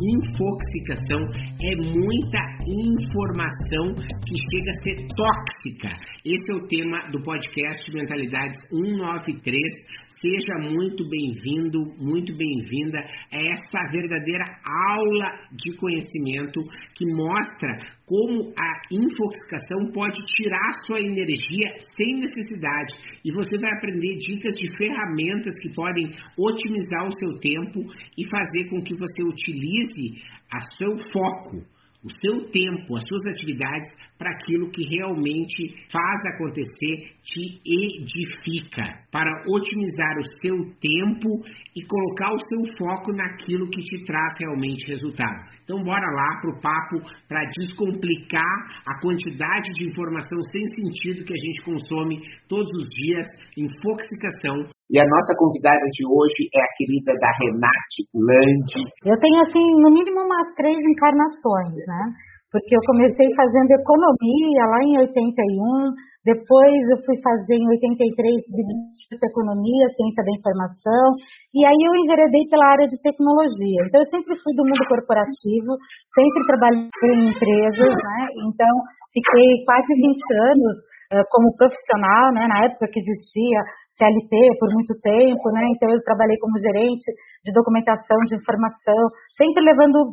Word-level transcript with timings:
Infoxicação 0.00 1.18
é 1.60 1.74
muita 1.74 2.38
informação 2.64 3.94
que 4.22 4.36
chega 4.36 4.70
a 4.70 4.82
ser 4.82 4.96
tóxica. 5.16 5.88
Esse 6.24 6.52
é 6.52 6.54
o 6.54 6.68
tema 6.68 7.10
do 7.10 7.20
podcast 7.20 7.82
Mentalidades 7.92 8.60
193. 8.70 9.58
Seja 10.20 10.58
muito 10.58 11.08
bem-vindo, 11.08 11.78
muito 11.96 12.34
bem-vinda 12.36 12.98
a 13.30 13.38
essa 13.38 13.92
verdadeira 13.92 14.44
aula 14.64 15.46
de 15.52 15.76
conhecimento 15.76 16.58
que 16.96 17.06
mostra 17.14 17.78
como 18.04 18.52
a 18.58 18.82
infoxicação 18.90 19.92
pode 19.92 20.18
tirar 20.34 20.72
sua 20.84 20.98
energia 20.98 21.70
sem 21.96 22.18
necessidade. 22.18 22.94
E 23.24 23.30
você 23.30 23.58
vai 23.58 23.70
aprender 23.70 24.18
dicas 24.18 24.56
de 24.56 24.76
ferramentas 24.76 25.54
que 25.62 25.72
podem 25.72 26.06
otimizar 26.36 27.06
o 27.06 27.14
seu 27.14 27.38
tempo 27.38 27.78
e 28.18 28.28
fazer 28.28 28.68
com 28.70 28.82
que 28.82 28.94
você 28.94 29.22
utilize 29.22 30.20
a 30.52 30.60
seu 30.78 30.98
foco 31.12 31.77
o 32.02 32.08
seu 32.22 32.48
tempo, 32.50 32.96
as 32.96 33.06
suas 33.06 33.26
atividades 33.26 33.88
para 34.16 34.30
aquilo 34.30 34.70
que 34.70 34.82
realmente 34.82 35.74
faz 35.90 36.20
acontecer, 36.34 37.12
te 37.22 37.60
edifica, 37.64 39.04
para 39.10 39.30
otimizar 39.48 40.18
o 40.18 40.28
seu 40.42 40.56
tempo 40.80 41.44
e 41.74 41.84
colocar 41.84 42.34
o 42.34 42.40
seu 42.40 42.76
foco 42.78 43.12
naquilo 43.12 43.68
que 43.68 43.80
te 43.82 44.04
traz 44.04 44.34
realmente 44.38 44.86
resultado. 44.86 45.44
Então 45.64 45.82
bora 45.82 46.06
lá 46.10 46.40
pro 46.40 46.60
papo 46.60 47.00
para 47.28 47.50
descomplicar 47.50 48.82
a 48.86 49.00
quantidade 49.00 49.72
de 49.74 49.88
informação 49.88 50.38
sem 50.52 50.66
sentido 50.66 51.24
que 51.24 51.34
a 51.34 51.36
gente 51.36 51.62
consome 51.62 52.20
todos 52.48 52.70
os 52.76 52.88
dias 52.88 53.26
em 53.56 53.68
foxicação 53.82 54.77
e 54.88 54.96
a 54.96 55.04
nossa 55.04 55.36
convidada 55.36 55.84
de 55.92 56.02
hoje 56.08 56.48
é 56.56 56.60
a 56.64 56.72
querida 56.76 57.12
da 57.20 57.30
Renate 57.36 58.00
Landi. 58.16 58.82
Eu 59.04 59.16
tenho, 59.20 59.38
assim, 59.44 59.64
no 59.84 59.92
mínimo 59.92 60.24
umas 60.24 60.48
três 60.56 60.80
encarnações, 60.80 61.76
né? 61.84 62.02
Porque 62.48 62.72
eu 62.72 62.80
comecei 62.88 63.28
fazendo 63.36 63.76
economia 63.76 64.62
lá 64.72 64.80
em 64.80 64.96
81, 65.04 65.92
depois 66.24 66.80
eu 66.88 66.96
fui 67.04 67.20
fazer 67.20 67.60
em 67.60 67.68
83 67.68 68.08
economia, 69.20 69.92
ciência 69.92 70.24
da 70.24 70.32
informação, 70.32 71.04
e 71.52 71.68
aí 71.68 71.76
eu 71.76 71.92
enveredei 71.92 72.48
pela 72.48 72.72
área 72.72 72.88
de 72.88 72.96
tecnologia. 73.04 73.84
Então 73.84 74.00
eu 74.00 74.08
sempre 74.08 74.32
fui 74.40 74.56
do 74.56 74.64
mundo 74.64 74.80
corporativo, 74.88 75.76
sempre 76.16 76.40
trabalhei 76.48 76.88
em 76.88 77.28
empresas, 77.28 77.92
né? 77.92 78.20
Então 78.48 78.72
fiquei 79.12 79.48
quase 79.68 79.92
20 79.92 80.16
anos 80.56 80.87
como 81.30 81.56
profissional, 81.56 82.32
né, 82.36 82.44
na 82.44 82.68
época 82.68 82.88
que 82.92 83.00
existia 83.00 83.58
CLT 83.96 84.32
por 84.60 84.68
muito 84.76 84.92
tempo, 85.00 85.44
né, 85.56 85.64
então 85.72 85.88
eu 85.88 86.04
trabalhei 86.04 86.36
como 86.36 86.60
gerente 86.60 87.08
de 87.44 87.50
documentação, 87.52 88.18
de 88.28 88.36
informação, 88.36 89.08
sempre 89.40 89.64
levando 89.64 90.12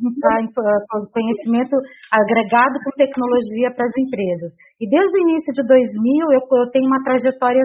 conhecimento 1.12 1.76
agregado 2.08 2.80
com 2.80 2.96
tecnologia 2.96 3.76
para 3.76 3.86
as 3.86 3.96
empresas. 4.00 4.56
E 4.80 4.88
desde 4.88 5.12
o 5.12 5.24
início 5.28 5.52
de 5.52 5.64
2000 5.68 6.32
eu, 6.32 6.42
eu 6.42 6.68
tenho 6.72 6.88
uma 6.88 7.04
trajetória 7.04 7.64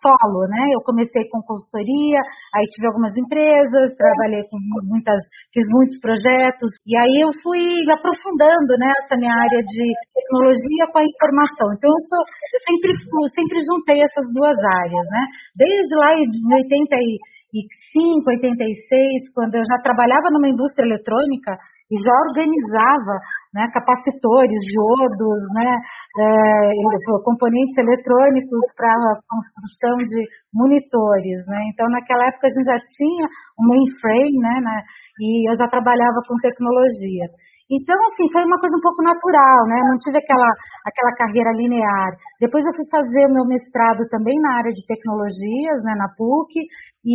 solo, 0.00 0.48
né? 0.48 0.60
Eu 0.74 0.80
comecei 0.82 1.22
com 1.28 1.44
consultoria, 1.44 2.20
aí 2.56 2.64
tive 2.72 2.88
algumas 2.88 3.14
empresas, 3.16 3.96
trabalhei 3.96 4.42
com 4.48 4.58
muitas, 4.88 5.20
fiz 5.52 5.64
muitos 5.70 6.00
projetos, 6.00 6.72
e 6.88 6.96
aí 6.96 7.16
eu 7.22 7.30
fui 7.44 7.62
aprofundando, 7.92 8.72
né, 8.80 8.90
essa 9.04 9.16
minha 9.20 9.32
área 9.32 9.62
de 9.62 9.84
tecnologia 10.16 10.84
com 10.90 10.98
a 10.98 11.06
informação. 11.06 11.66
Então 11.76 11.88
eu, 11.92 12.02
sou, 12.08 12.22
eu 12.24 12.60
sempre, 12.66 12.90
sempre 13.36 13.58
juntei 13.62 13.98
essas 14.02 14.26
duas 14.32 14.56
áreas, 14.56 15.06
né? 15.08 15.22
Desde 15.54 15.92
lá 15.96 16.10
em 16.16 16.26
85, 16.64 18.24
86, 18.26 19.32
quando 19.34 19.54
eu 19.56 19.64
já 19.64 19.78
trabalhava 19.82 20.32
numa 20.32 20.48
indústria 20.48 20.84
eletrônica 20.84 21.54
e 21.90 21.98
já 21.98 22.14
organizava 22.30 23.18
né, 23.52 23.66
capacitores, 23.74 24.60
diodos, 24.62 25.42
né, 25.54 25.74
é, 25.74 27.22
componentes 27.24 27.76
eletrônicos 27.76 28.62
para 28.76 28.86
a 28.86 29.18
construção 29.26 29.96
de 30.06 30.22
monitores. 30.54 31.46
Né? 31.46 31.58
Então, 31.74 31.88
naquela 31.90 32.26
época, 32.26 32.46
a 32.46 32.52
gente 32.54 32.64
já 32.64 32.78
tinha 32.78 33.26
um 33.58 33.66
mainframe 33.66 34.38
né, 34.38 34.60
né, 34.62 34.82
e 35.18 35.50
eu 35.50 35.56
já 35.56 35.66
trabalhava 35.66 36.22
com 36.26 36.38
tecnologia. 36.38 37.26
Então, 37.70 37.94
assim, 38.10 38.26
foi 38.34 38.42
uma 38.42 38.58
coisa 38.58 38.74
um 38.74 38.82
pouco 38.82 38.98
natural, 38.98 39.58
né? 39.70 39.78
Não 39.86 39.96
tive 40.02 40.18
aquela, 40.18 40.50
aquela 40.82 41.12
carreira 41.14 41.54
linear. 41.54 42.10
Depois 42.42 42.66
eu 42.66 42.74
fui 42.74 42.82
fazer 42.90 43.30
o 43.30 43.32
meu 43.32 43.46
mestrado 43.46 44.02
também 44.10 44.34
na 44.42 44.58
área 44.58 44.74
de 44.74 44.82
tecnologias, 44.90 45.78
né, 45.86 45.94
na 45.94 46.10
PUC, 46.18 46.66
e, 47.06 47.14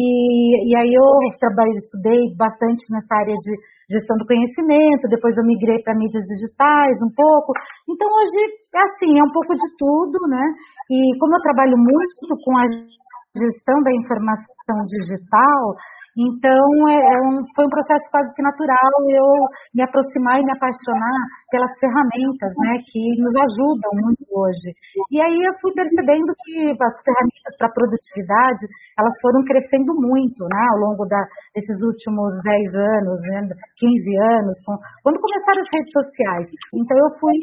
e 0.64 0.72
aí 0.80 0.96
eu 0.96 1.06
trabalhei, 1.44 1.76
estudei 1.76 2.24
bastante 2.40 2.88
nessa 2.90 3.20
área 3.20 3.36
de 3.36 3.52
gestão 3.92 4.16
do 4.16 4.26
conhecimento, 4.26 5.12
depois 5.12 5.36
eu 5.36 5.44
migrei 5.44 5.84
para 5.84 5.94
mídias 5.94 6.24
digitais 6.24 6.98
um 7.04 7.12
pouco. 7.12 7.52
Então, 7.92 8.08
hoje, 8.08 8.40
é 8.74 8.82
assim, 8.88 9.12
é 9.20 9.24
um 9.28 9.36
pouco 9.36 9.54
de 9.54 9.68
tudo, 9.76 10.18
né? 10.32 10.46
E 10.90 11.20
como 11.20 11.36
eu 11.36 11.44
trabalho 11.44 11.76
muito 11.76 12.32
com 12.48 12.56
a 12.58 12.66
gestão 13.36 13.84
da 13.84 13.92
informação 13.92 14.78
digital, 14.88 15.76
então, 16.16 16.64
é, 16.88 16.96
é 16.96 17.18
um, 17.28 17.44
foi 17.52 17.68
um 17.68 17.76
processo 17.76 18.08
quase 18.08 18.32
que 18.32 18.42
natural 18.42 18.92
eu 19.12 19.28
me 19.76 19.84
aproximar 19.84 20.40
e 20.40 20.48
me 20.48 20.56
apaixonar 20.56 21.20
pelas 21.52 21.76
ferramentas, 21.76 22.56
né, 22.56 22.80
que 22.88 23.04
nos 23.20 23.36
ajudam 23.36 23.92
muito 24.00 24.24
hoje. 24.32 24.72
E 25.12 25.20
aí 25.20 25.36
eu 25.36 25.54
fui 25.60 25.76
percebendo 25.76 26.32
que 26.40 26.72
as 26.72 26.98
ferramentas 27.04 27.54
para 27.60 27.76
produtividade, 27.76 28.64
elas 28.96 29.12
foram 29.20 29.44
crescendo 29.44 29.92
muito, 30.00 30.48
né, 30.48 30.64
ao 30.72 30.80
longo 30.88 31.04
da, 31.04 31.20
desses 31.52 31.84
últimos 31.84 32.32
10 32.48 32.64
anos, 32.80 33.20
né, 33.36 33.52
15 33.76 34.16
anos, 34.40 34.56
com, 34.64 34.80
quando 35.04 35.20
começaram 35.20 35.60
as 35.60 35.72
redes 35.76 35.92
sociais. 35.92 36.48
Então, 36.72 36.96
eu 36.96 37.12
fui 37.20 37.36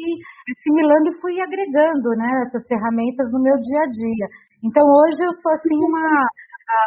assimilando 0.49 1.13
e 1.13 1.19
fui 1.21 1.37
agregando, 1.37 2.09
né, 2.17 2.29
essas 2.49 2.65
ferramentas 2.65 3.29
no 3.29 3.37
meu 3.37 3.53
dia 3.53 3.81
a 3.85 3.89
dia. 3.93 4.27
Então, 4.63 4.81
hoje 4.81 5.19
eu 5.19 5.33
sou, 5.43 5.51
assim, 5.51 5.75
uma 5.75 6.07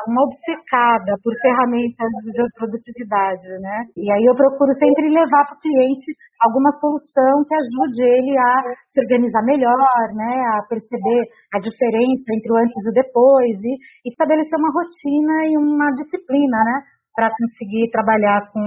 uma 0.09 0.23
obcecada 0.25 1.13
por 1.23 1.33
ferramentas 1.43 2.11
de 2.25 2.43
produtividade, 2.57 3.49
né? 3.61 3.77
E 3.97 4.07
aí 4.13 4.25
eu 4.25 4.35
procuro 4.35 4.73
sempre 4.79 5.09
levar 5.09 5.45
para 5.47 5.57
o 5.57 5.61
cliente 5.61 6.09
alguma 6.43 6.71
solução 6.79 7.45
que 7.47 7.55
ajude 7.55 8.03
ele 8.03 8.35
a 8.39 8.53
se 8.89 9.01
organizar 9.01 9.43
melhor, 9.45 10.03
né? 10.15 10.33
A 10.57 10.67
perceber 10.69 11.23
a 11.55 11.59
diferença 11.59 12.27
entre 12.29 12.51
o 12.53 12.59
antes 12.61 12.81
e 12.85 12.91
o 12.91 12.97
depois 12.97 13.57
e, 13.65 13.73
e 14.05 14.09
estabelecer 14.11 14.59
uma 14.59 14.73
rotina 14.73 15.37
e 15.49 15.57
uma 15.57 15.89
disciplina, 15.93 16.59
né? 16.65 16.77
Para 17.15 17.33
conseguir 17.33 17.89
trabalhar 17.91 18.45
com 18.53 18.61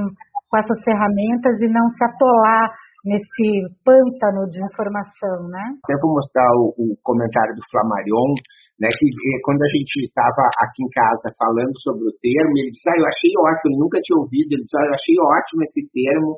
com 0.49 0.57
essas 0.57 0.81
ferramentas 0.81 1.61
e 1.61 1.69
não 1.69 1.85
se 1.93 2.01
atolar 2.01 2.73
nesse 3.05 3.69
pântano 3.85 4.49
de 4.49 4.57
informação, 4.65 5.45
né? 5.45 5.77
Eu 5.85 6.01
vou 6.01 6.17
mostrar 6.17 6.49
o, 6.57 6.73
o 6.73 6.97
comentário 7.05 7.53
do 7.53 7.63
Flamarion, 7.69 8.33
né, 8.81 8.89
que 8.89 9.05
eh, 9.05 9.39
quando 9.45 9.61
a 9.61 9.69
gente 9.69 10.09
estava 10.09 10.41
aqui 10.65 10.81
em 10.81 10.89
casa 10.89 11.29
falando 11.37 11.75
sobre 11.85 12.09
o 12.09 12.15
termo, 12.17 12.53
ele 12.57 12.73
disse, 12.73 12.89
ah, 12.89 12.97
eu 12.97 13.05
achei 13.05 13.31
ótimo, 13.37 13.85
nunca 13.85 14.01
tinha 14.01 14.17
ouvido, 14.17 14.49
ele 14.57 14.65
disse, 14.65 14.77
ah, 14.81 14.87
eu 14.89 14.95
achei 14.97 15.15
ótimo 15.21 15.61
esse 15.69 15.81
termo 15.93 16.31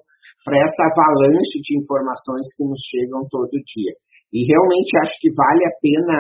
para 0.43 0.57
essa 0.59 0.83
avalanche 0.91 1.55
de 1.63 1.71
informações 1.79 2.45
que 2.57 2.65
nos 2.67 2.81
chegam 2.91 3.23
todo 3.31 3.53
dia. 3.63 3.93
E 4.35 4.43
realmente 4.43 4.91
acho 5.07 5.15
que 5.21 5.29
vale 5.31 5.63
a 5.63 5.75
pena 5.79 6.17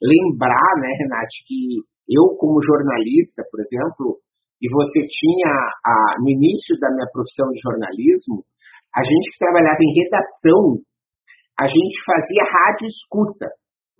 lembrar, 0.00 0.70
né, 0.80 0.90
Renate, 0.96 1.44
que 1.44 1.82
eu 2.08 2.36
como 2.36 2.62
jornalista, 2.62 3.42
por 3.50 3.60
exemplo, 3.60 4.20
e 4.64 4.66
você 4.72 5.00
tinha, 5.04 5.52
a, 5.84 6.16
no 6.24 6.28
início 6.32 6.72
da 6.80 6.88
minha 6.88 7.04
profissão 7.12 7.52
de 7.52 7.60
jornalismo, 7.60 8.40
a 8.96 9.04
gente 9.04 9.28
que 9.28 9.44
trabalhava 9.44 9.76
em 9.76 9.92
redação, 9.92 10.80
a 11.60 11.68
gente 11.68 11.96
fazia 12.00 12.48
rádio 12.48 12.88
escuta, 12.88 13.44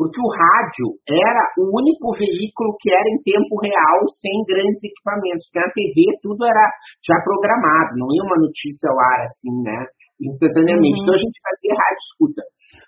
porque 0.01 0.17
o 0.17 0.33
rádio 0.33 0.97
era 1.05 1.45
o 1.61 1.69
único 1.69 2.17
veículo 2.17 2.81
que 2.81 2.89
era 2.89 3.05
em 3.13 3.21
tempo 3.21 3.61
real, 3.61 4.09
sem 4.17 4.33
grandes 4.49 4.81
equipamentos, 4.81 5.45
porque 5.53 5.61
na 5.61 5.71
TV 5.77 5.97
tudo 6.25 6.41
era 6.49 6.65
já 7.05 7.21
programado, 7.21 8.01
não 8.01 8.09
ia 8.09 8.25
uma 8.25 8.41
notícia 8.41 8.89
ao 8.89 8.97
ar 8.97 9.21
assim, 9.29 9.53
né, 9.61 9.85
instantaneamente. 10.17 10.97
Uhum. 10.97 11.05
Então 11.05 11.15
a 11.15 11.23
gente 11.29 11.39
fazia 11.45 11.77
rádio 11.77 12.03
escuta. 12.09 12.43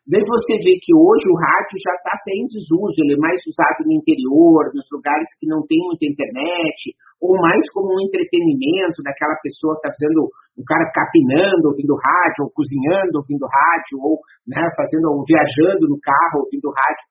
Daí 0.06 0.22
você 0.22 0.54
vê 0.62 0.78
que 0.78 0.94
hoje 0.94 1.26
o 1.26 1.34
rádio 1.34 1.82
já 1.82 1.90
está 1.98 2.14
até 2.14 2.30
em 2.38 2.46
desuso, 2.46 2.94
ele 3.02 3.18
é 3.18 3.22
mais 3.26 3.42
usado 3.42 3.82
no 3.90 3.98
interior, 3.98 4.70
nos 4.70 4.86
lugares 4.86 5.26
que 5.34 5.50
não 5.50 5.66
tem 5.66 5.82
muita 5.82 6.06
internet, 6.06 6.94
ou 7.18 7.34
mais 7.42 7.58
como 7.74 7.90
um 7.90 7.98
entretenimento 7.98 9.02
daquela 9.02 9.34
pessoa 9.42 9.74
que 9.74 9.82
está 9.82 9.90
fazendo, 9.90 10.30
um 10.54 10.62
cara 10.62 10.86
capinando 10.94 11.74
ouvindo 11.74 11.98
rádio, 11.98 12.46
ou 12.46 12.54
cozinhando 12.54 13.18
ouvindo 13.18 13.50
rádio, 13.50 13.98
ou 13.98 14.22
né, 14.46 14.62
fazendo, 14.78 15.10
ou 15.10 15.26
viajando 15.26 15.90
no 15.90 15.98
carro 15.98 16.46
ouvindo 16.46 16.70
rádio. 16.70 17.04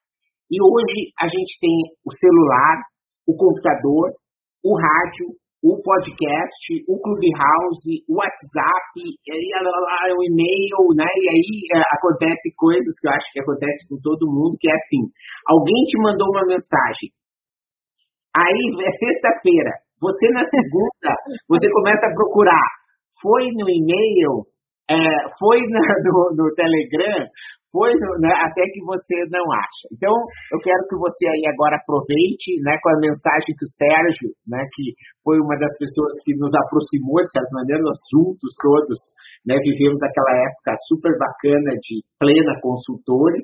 E 0.47 0.55
hoje 0.63 1.11
a 1.19 1.27
gente 1.27 1.51
tem 1.59 1.75
o 1.99 2.15
celular, 2.15 2.79
o 3.27 3.35
computador, 3.35 4.15
o 4.63 4.71
rádio, 4.71 5.35
o 5.65 5.81
podcast, 5.81 6.61
o 6.85 7.01
Clubhouse, 7.01 8.05
o 8.05 8.21
WhatsApp, 8.21 8.93
o 9.01 10.21
e-mail, 10.21 10.77
né? 10.93 11.09
E 11.09 11.25
aí 11.33 11.49
é, 11.73 11.81
acontece 11.97 12.53
coisas 12.53 12.93
que 13.01 13.07
eu 13.09 13.13
acho 13.17 13.33
que 13.33 13.41
acontece 13.41 13.81
com 13.89 13.97
todo 13.97 14.29
mundo, 14.29 14.61
que 14.61 14.69
é 14.69 14.75
assim, 14.77 15.09
alguém 15.49 15.81
te 15.89 15.97
mandou 16.05 16.29
uma 16.29 16.45
mensagem, 16.45 17.09
aí 18.37 18.61
é 18.77 18.91
sexta-feira, 18.93 19.73
você 19.97 20.29
na 20.37 20.45
segunda, 20.45 21.09
você 21.49 21.65
começa 21.73 22.05
a 22.05 22.13
procurar, 22.13 22.69
foi 23.17 23.49
no 23.49 23.65
e-mail, 23.65 24.45
é, 24.85 25.01
foi 25.41 25.65
na, 25.65 25.81
no, 26.05 26.45
no 26.45 26.53
Telegram, 26.53 27.25
foi 27.75 27.91
né, 28.23 28.31
até 28.47 28.63
que 28.71 28.79
você 28.87 29.27
não 29.27 29.43
acha. 29.51 29.83
Então, 29.91 30.15
eu 30.55 30.59
quero 30.63 30.79
que 30.87 30.95
você 30.95 31.27
aí 31.27 31.43
agora 31.51 31.75
aproveite 31.75 32.55
né, 32.63 32.79
com 32.79 32.89
a 32.95 33.03
mensagem 33.03 33.51
que 33.51 33.67
o 33.67 33.75
Sérgio, 33.75 34.31
né, 34.47 34.63
que 34.71 34.95
foi 35.19 35.35
uma 35.43 35.59
das 35.59 35.75
pessoas 35.75 36.15
que 36.23 36.31
nos 36.39 36.55
aproximou, 36.55 37.19
de 37.19 37.35
certa 37.35 37.51
maneira, 37.51 37.83
nós 37.83 37.99
juntos 38.07 38.55
todos 38.63 38.95
né, 39.43 39.59
vivemos 39.59 39.99
aquela 39.99 40.31
época 40.39 40.71
super 40.87 41.11
bacana 41.19 41.75
de 41.83 41.99
plena 42.15 42.55
consultores. 42.63 43.43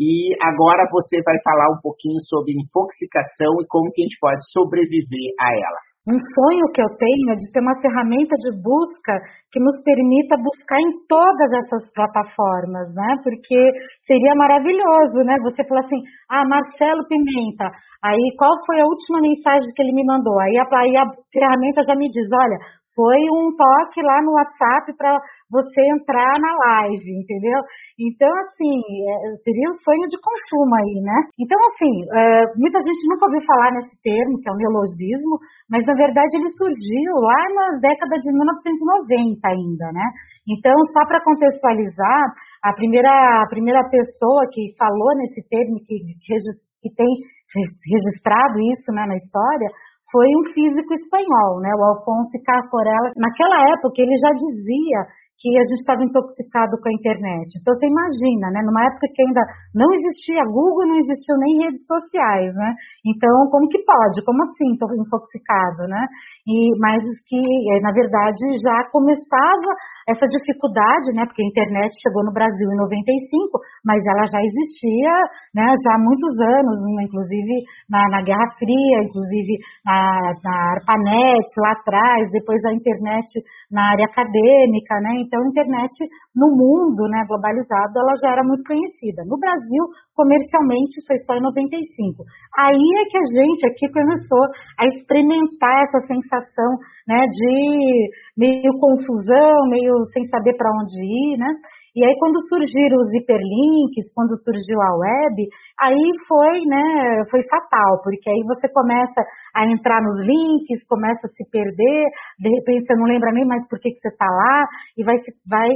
E 0.00 0.32
agora 0.40 0.88
você 0.88 1.20
vai 1.20 1.36
falar 1.44 1.76
um 1.76 1.80
pouquinho 1.84 2.16
sobre 2.24 2.56
intoxicação 2.56 3.52
e 3.60 3.68
como 3.68 3.92
que 3.92 4.00
a 4.00 4.06
gente 4.08 4.16
pode 4.16 4.40
sobreviver 4.48 5.28
a 5.36 5.52
ela. 5.52 5.89
Um 6.08 6.16
sonho 6.16 6.64
que 6.72 6.80
eu 6.80 6.88
tenho 6.96 7.28
é 7.28 7.36
de 7.36 7.44
ter 7.52 7.60
uma 7.60 7.76
ferramenta 7.76 8.32
de 8.40 8.56
busca 8.56 9.20
que 9.52 9.60
nos 9.60 9.76
permita 9.84 10.40
buscar 10.40 10.80
em 10.80 10.96
todas 11.04 11.50
essas 11.60 11.92
plataformas, 11.92 12.88
né? 12.96 13.20
Porque 13.20 13.60
seria 14.08 14.32
maravilhoso, 14.34 15.20
né? 15.28 15.36
Você 15.44 15.60
falar 15.68 15.84
assim, 15.84 16.00
ah, 16.32 16.40
Marcelo 16.48 17.04
Pimenta, 17.04 17.68
aí 18.00 18.32
qual 18.40 18.56
foi 18.64 18.80
a 18.80 18.88
última 18.88 19.20
mensagem 19.20 19.68
que 19.76 19.82
ele 19.82 19.92
me 19.92 20.06
mandou? 20.08 20.40
Aí 20.40 20.56
a, 20.56 20.64
aí 20.80 20.96
a 20.96 21.04
ferramenta 21.28 21.84
já 21.84 21.94
me 21.94 22.08
diz, 22.08 22.24
olha, 22.32 22.58
foi 23.00 23.24
um 23.32 23.48
toque 23.56 24.04
lá 24.04 24.20
no 24.20 24.36
WhatsApp 24.36 24.92
para 24.92 25.16
você 25.48 25.80
entrar 25.88 26.36
na 26.36 26.52
live, 26.52 27.08
entendeu? 27.16 27.56
Então, 27.96 28.28
assim, 28.44 28.76
é, 29.08 29.40
seria 29.40 29.72
um 29.72 29.78
sonho 29.80 30.04
de 30.12 30.20
consumo 30.20 30.76
aí, 30.76 31.00
né? 31.00 31.18
Então, 31.40 31.56
assim, 31.72 31.92
é, 32.12 32.44
muita 32.60 32.76
gente 32.84 33.08
nunca 33.08 33.24
ouviu 33.24 33.40
falar 33.48 33.72
nesse 33.72 33.96
termo, 34.04 34.36
que 34.36 34.44
é 34.44 34.52
um 34.52 34.60
neologismo, 34.60 35.40
mas 35.72 35.80
na 35.88 35.96
verdade 35.96 36.36
ele 36.36 36.52
surgiu 36.60 37.12
lá 37.24 37.40
na 37.56 37.66
década 37.80 38.20
de 38.20 38.28
1990 38.28 39.48
ainda, 39.48 39.86
né? 39.96 40.06
Então, 40.44 40.76
só 40.92 41.00
para 41.08 41.24
contextualizar, 41.24 42.20
a 42.60 42.72
primeira, 42.76 43.08
a 43.08 43.48
primeira 43.48 43.80
pessoa 43.88 44.44
que 44.52 44.76
falou 44.76 45.16
nesse 45.16 45.40
termo, 45.48 45.80
que, 45.80 46.04
que 46.04 46.90
tem 46.92 47.08
registrado 47.48 48.60
isso 48.60 48.92
né, 48.92 49.08
na 49.08 49.16
história, 49.16 49.68
foi 50.10 50.26
um 50.26 50.44
físico 50.52 50.92
espanhol, 50.94 51.60
né, 51.60 51.70
o 51.74 51.84
Alfonso 51.84 52.34
Carcorella. 52.44 53.12
Naquela 53.16 53.58
época 53.74 54.02
ele 54.02 54.16
já 54.18 54.32
dizia 54.34 55.00
que 55.40 55.48
a 55.56 55.64
gente 55.64 55.80
estava 55.80 56.04
intoxicado 56.04 56.76
com 56.76 56.88
a 56.92 56.92
internet. 56.92 57.48
Então 57.56 57.72
você 57.72 57.88
imagina, 57.88 58.52
né? 58.52 58.60
Numa 58.60 58.84
época 58.84 59.08
que 59.08 59.24
ainda 59.24 59.40
não 59.72 59.88
existia 59.96 60.44
Google, 60.44 60.84
não 60.84 61.00
existiam 61.00 61.38
nem 61.40 61.64
redes 61.64 61.80
sociais, 61.88 62.52
né? 62.52 62.70
Então 63.08 63.32
como 63.48 63.64
que 63.72 63.80
pode? 63.80 64.20
Como 64.20 64.44
assim 64.44 64.76
intoxicado, 64.76 65.88
né? 65.88 66.04
E 66.44 66.76
mas 66.76 67.00
que 67.24 67.40
eh, 67.40 67.80
na 67.80 67.92
verdade 67.92 68.44
já 68.60 68.84
começava 68.92 69.70
essa 70.12 70.28
dificuldade, 70.28 71.16
né? 71.16 71.24
Porque 71.24 71.40
a 71.40 71.48
internet 71.48 71.88
chegou 72.04 72.20
no 72.20 72.36
Brasil 72.36 72.68
em 72.68 72.76
95, 72.76 73.56
mas 73.84 74.04
ela 74.04 74.24
já 74.28 74.40
existia, 74.44 75.14
né? 75.56 75.72
Já 75.80 75.96
há 75.96 76.00
muitos 76.04 76.34
anos, 76.36 76.76
né, 76.96 77.08
inclusive 77.08 77.64
na, 77.88 78.02
na 78.12 78.20
Guerra 78.20 78.44
Fria, 78.60 78.98
inclusive 79.08 79.56
na, 79.88 80.36
na 80.44 80.54
ARPANET 80.76 81.48
lá 81.64 81.72
atrás, 81.72 82.30
depois 82.32 82.60
a 82.64 82.72
internet 82.72 83.28
na 83.70 83.96
área 83.96 84.04
acadêmica, 84.04 85.00
né? 85.00 85.29
Então, 85.30 85.38
a 85.38 85.46
internet 85.46 85.94
no 86.34 86.50
mundo 86.50 87.06
né, 87.06 87.22
globalizado, 87.30 87.94
ela 87.94 88.18
já 88.18 88.34
era 88.34 88.42
muito 88.42 88.66
conhecida. 88.66 89.22
No 89.30 89.38
Brasil, 89.38 89.86
comercialmente, 90.18 90.98
foi 91.06 91.14
só 91.22 91.38
em 91.38 91.46
95. 91.46 92.26
Aí 92.58 92.74
é 92.74 93.04
que 93.06 93.18
a 93.22 93.26
gente 93.30 93.62
aqui 93.70 93.86
começou 93.94 94.42
a 94.74 94.90
experimentar 94.90 95.86
essa 95.86 96.02
sensação 96.10 96.70
né, 97.06 97.22
de 97.30 98.10
meio 98.34 98.74
confusão, 98.82 99.70
meio 99.70 99.94
sem 100.12 100.26
saber 100.26 100.58
para 100.58 100.74
onde 100.82 100.98
ir, 100.98 101.38
né? 101.38 101.54
E 101.96 102.04
aí, 102.04 102.14
quando 102.18 102.38
surgiram 102.48 102.98
os 102.98 103.10
hiperlinks, 103.14 104.12
quando 104.14 104.36
surgiu 104.42 104.80
a 104.80 104.94
web, 104.94 105.36
aí 105.78 106.06
foi, 106.28 106.60
né, 106.66 107.24
foi 107.30 107.42
fatal, 107.48 108.00
porque 108.02 108.30
aí 108.30 108.42
você 108.46 108.68
começa 108.72 109.20
a 109.54 109.66
entrar 109.66 110.00
nos 110.02 110.24
links, 110.24 110.86
começa 110.88 111.26
a 111.26 111.30
se 111.30 111.44
perder, 111.50 112.04
de 112.38 112.48
repente 112.48 112.86
você 112.86 112.94
não 112.94 113.06
lembra 113.06 113.32
nem 113.32 113.46
mais 113.46 113.66
por 113.68 113.78
que, 113.80 113.90
que 113.90 114.00
você 114.00 114.08
está 114.08 114.26
lá, 114.26 114.66
e 114.96 115.04
vai, 115.04 115.16
vai 115.48 115.68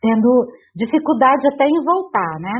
tendo 0.00 0.46
dificuldade 0.74 1.46
até 1.52 1.64
em 1.66 1.84
voltar, 1.84 2.38
né? 2.40 2.54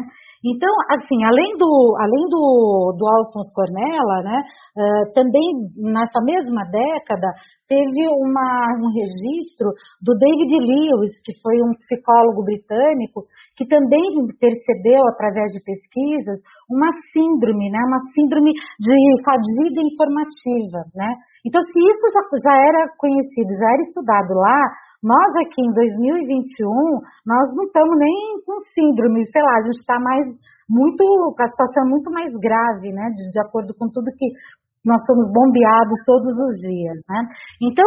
Então, 0.45 0.71
assim, 0.95 1.19
além 1.27 1.51
do, 1.59 1.71
além 1.99 2.25
do, 2.31 2.95
do 2.95 3.05
Alphonse 3.07 3.51
Cornella, 3.55 4.23
né, 4.23 4.39
uh, 4.39 5.05
também 5.13 5.43
nessa 5.75 6.21
mesma 6.23 6.63
década 6.71 7.27
teve 7.67 8.07
uma, 8.07 8.51
um 8.79 8.89
registro 8.95 9.75
do 10.01 10.15
David 10.15 10.53
Lewis, 10.63 11.19
que 11.27 11.35
foi 11.43 11.59
um 11.59 11.75
psicólogo 11.83 12.47
britânico, 12.47 13.27
que 13.59 13.67
também 13.67 14.01
percebeu, 14.39 15.03
através 15.11 15.51
de 15.51 15.61
pesquisas, 15.67 16.39
uma 16.71 16.87
síndrome, 17.11 17.67
né, 17.75 17.83
uma 17.91 18.01
síndrome 18.15 18.55
de 18.55 18.95
fadiga 19.27 19.81
informativa, 19.83 20.87
né. 20.95 21.11
Então, 21.43 21.59
se 21.67 21.75
isso 21.75 22.05
já, 22.15 22.23
já 22.47 22.55
era 22.55 22.81
conhecido, 22.95 23.51
já 23.59 23.69
era 23.75 23.83
estudado 23.83 24.33
lá, 24.39 24.61
nós 25.03 25.31
aqui 25.47 25.63
em 25.63 25.73
2021, 25.73 26.67
nós 27.27 27.47
não 27.55 27.65
estamos 27.65 27.97
nem 27.99 28.43
com 28.43 28.59
síndrome, 28.75 29.23
sei 29.31 29.43
lá, 29.43 29.55
a 29.55 29.65
gente 29.67 29.79
está 29.79 29.99
mais 30.01 30.27
muito, 30.69 31.03
a 31.39 31.49
situação 31.49 31.87
é 31.87 31.89
muito 31.89 32.11
mais 32.11 32.33
grave, 32.35 32.91
né, 32.93 33.07
de, 33.15 33.31
de 33.31 33.41
acordo 33.41 33.75
com 33.79 33.87
tudo 33.95 34.11
que 34.19 34.27
nós 34.87 34.99
somos 35.07 35.27
bombeados 35.35 35.99
todos 36.07 36.33
os 36.33 36.55
dias, 36.65 36.99
né? 37.11 37.21
Então, 37.61 37.85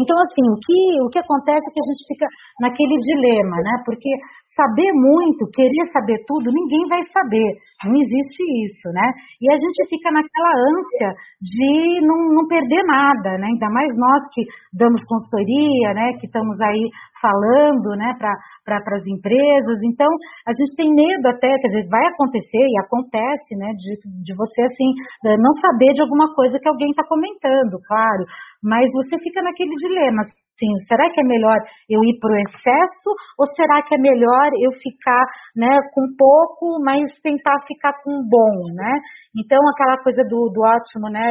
então 0.00 0.16
assim, 0.26 0.44
o 0.48 0.58
que, 0.58 0.80
o 1.04 1.08
que 1.12 1.20
acontece 1.20 1.60
é 1.60 1.72
que 1.72 1.82
a 1.82 1.88
gente 1.92 2.02
fica 2.08 2.26
naquele 2.60 2.96
dilema, 2.98 3.56
né? 3.62 3.74
Porque 3.84 4.10
saber 4.54 4.92
muito, 4.92 5.48
querer 5.52 5.86
saber 5.92 6.18
tudo, 6.26 6.52
ninguém 6.52 6.84
vai 6.88 7.02
saber. 7.08 7.56
Não 7.84 7.98
existe 7.98 8.42
isso, 8.62 8.88
né? 8.94 9.06
E 9.40 9.50
a 9.50 9.56
gente 9.56 9.80
fica 9.90 10.12
naquela 10.12 10.52
ânsia 10.54 11.10
de 11.40 12.00
não, 12.06 12.14
não 12.30 12.46
perder 12.46 12.82
nada, 12.86 13.38
né? 13.38 13.48
Ainda 13.50 13.68
mais 13.70 13.90
nós 13.96 14.22
que 14.30 14.42
damos 14.72 15.02
consultoria, 15.04 15.94
né? 15.94 16.14
Que 16.20 16.26
estamos 16.26 16.60
aí 16.60 16.86
falando, 17.20 17.96
né? 17.98 18.14
Para 18.20 18.78
as 18.78 19.06
empresas. 19.08 19.78
Então, 19.88 20.08
a 20.46 20.52
gente 20.54 20.76
tem 20.76 20.94
medo 20.94 21.26
até, 21.26 21.50
quer 21.58 21.68
dizer, 21.68 21.88
vai 21.90 22.06
acontecer 22.06 22.62
e 22.62 22.78
acontece, 22.78 23.56
né? 23.56 23.72
De, 23.74 23.98
de 24.22 24.32
você, 24.36 24.62
assim, 24.62 24.88
não 25.42 25.52
saber 25.58 25.92
de 25.94 26.02
alguma 26.02 26.32
coisa 26.34 26.58
que 26.60 26.68
alguém 26.68 26.90
está 26.90 27.02
comentando, 27.08 27.82
claro. 27.88 28.24
Mas 28.62 28.86
você 28.92 29.18
fica 29.18 29.42
naquele 29.42 29.74
dilema 29.74 30.22
Sim, 30.58 30.68
será 30.86 31.08
que 31.10 31.20
é 31.20 31.24
melhor 31.24 31.56
eu 31.88 32.04
ir 32.04 32.18
para 32.20 32.30
o 32.30 32.38
excesso 32.44 33.10
ou 33.38 33.46
será 33.56 33.82
que 33.82 33.94
é 33.94 33.98
melhor 33.98 34.50
eu 34.60 34.70
ficar 34.78 35.24
né, 35.56 35.70
com 35.94 36.02
pouco, 36.16 36.78
mas 36.84 37.10
tentar 37.22 37.56
ficar 37.66 37.92
com 38.04 38.12
bom, 38.28 38.68
né? 38.74 38.92
Então, 39.34 39.58
aquela 39.72 39.96
coisa 40.04 40.22
do, 40.28 40.52
do 40.52 40.60
ótimo, 40.60 41.08
né, 41.10 41.24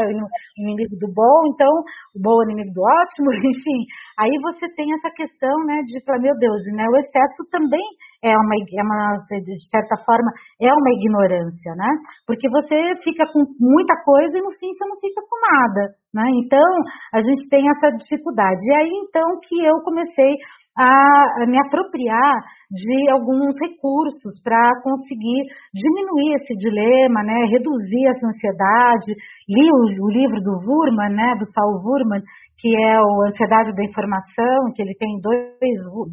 inimigo 0.57 0.97
do 0.97 1.07
bom, 1.13 1.47
então, 1.53 1.71
o 2.15 2.19
bom 2.19 2.41
é 2.41 2.45
inimigo 2.49 2.73
do 2.73 2.81
ótimo, 2.81 3.29
enfim, 3.45 3.79
aí 4.17 4.33
você 4.41 4.67
tem 4.75 4.89
essa 4.93 5.13
questão, 5.13 5.53
né, 5.65 5.81
de 5.85 6.03
falar, 6.03 6.19
meu 6.19 6.35
Deus, 6.37 6.61
né, 6.73 6.85
o 6.89 6.97
excesso 6.97 7.45
também 7.51 7.85
é 8.23 8.33
uma, 8.37 8.55
é 8.55 8.81
uma, 8.83 9.17
de 9.41 9.69
certa 9.69 9.97
forma, 10.05 10.31
é 10.61 10.71
uma 10.71 10.91
ignorância, 10.93 11.73
né? 11.75 11.89
Porque 12.25 12.47
você 12.49 12.95
fica 13.03 13.25
com 13.25 13.41
muita 13.59 13.95
coisa 14.05 14.37
e 14.37 14.41
no 14.41 14.51
fim 14.53 14.71
você 14.73 14.85
não 14.87 14.97
fica 15.01 15.21
com 15.21 15.37
nada, 15.41 15.93
né? 16.13 16.23
Então, 16.43 16.71
a 17.13 17.21
gente 17.21 17.49
tem 17.49 17.67
essa 17.69 17.89
dificuldade. 17.97 18.61
E 18.61 18.73
aí, 18.75 18.91
então, 19.07 19.39
que 19.41 19.65
eu 19.65 19.81
comecei 19.83 20.31
a 20.77 21.45
me 21.47 21.59
apropriar 21.59 22.33
de 22.71 23.11
alguns 23.11 23.53
recursos 23.59 24.39
para 24.41 24.71
conseguir 24.81 25.43
diminuir 25.73 26.35
esse 26.39 26.55
dilema, 26.55 27.21
né, 27.23 27.45
reduzir 27.51 28.07
essa 28.07 28.27
ansiedade. 28.27 29.11
Li 29.49 29.67
o, 29.67 30.05
o 30.05 30.09
livro 30.09 30.39
do 30.39 30.55
Wurman, 30.63 31.13
né, 31.13 31.35
do 31.37 31.45
Saul 31.51 31.83
Wurman, 31.83 32.21
que 32.61 32.69
é 32.77 32.93
o 33.01 33.25
Ansiedade 33.25 33.73
da 33.73 33.83
Informação, 33.83 34.69
que 34.75 34.83
ele 34.83 34.93
tem 34.93 35.19
dois, 35.19 35.49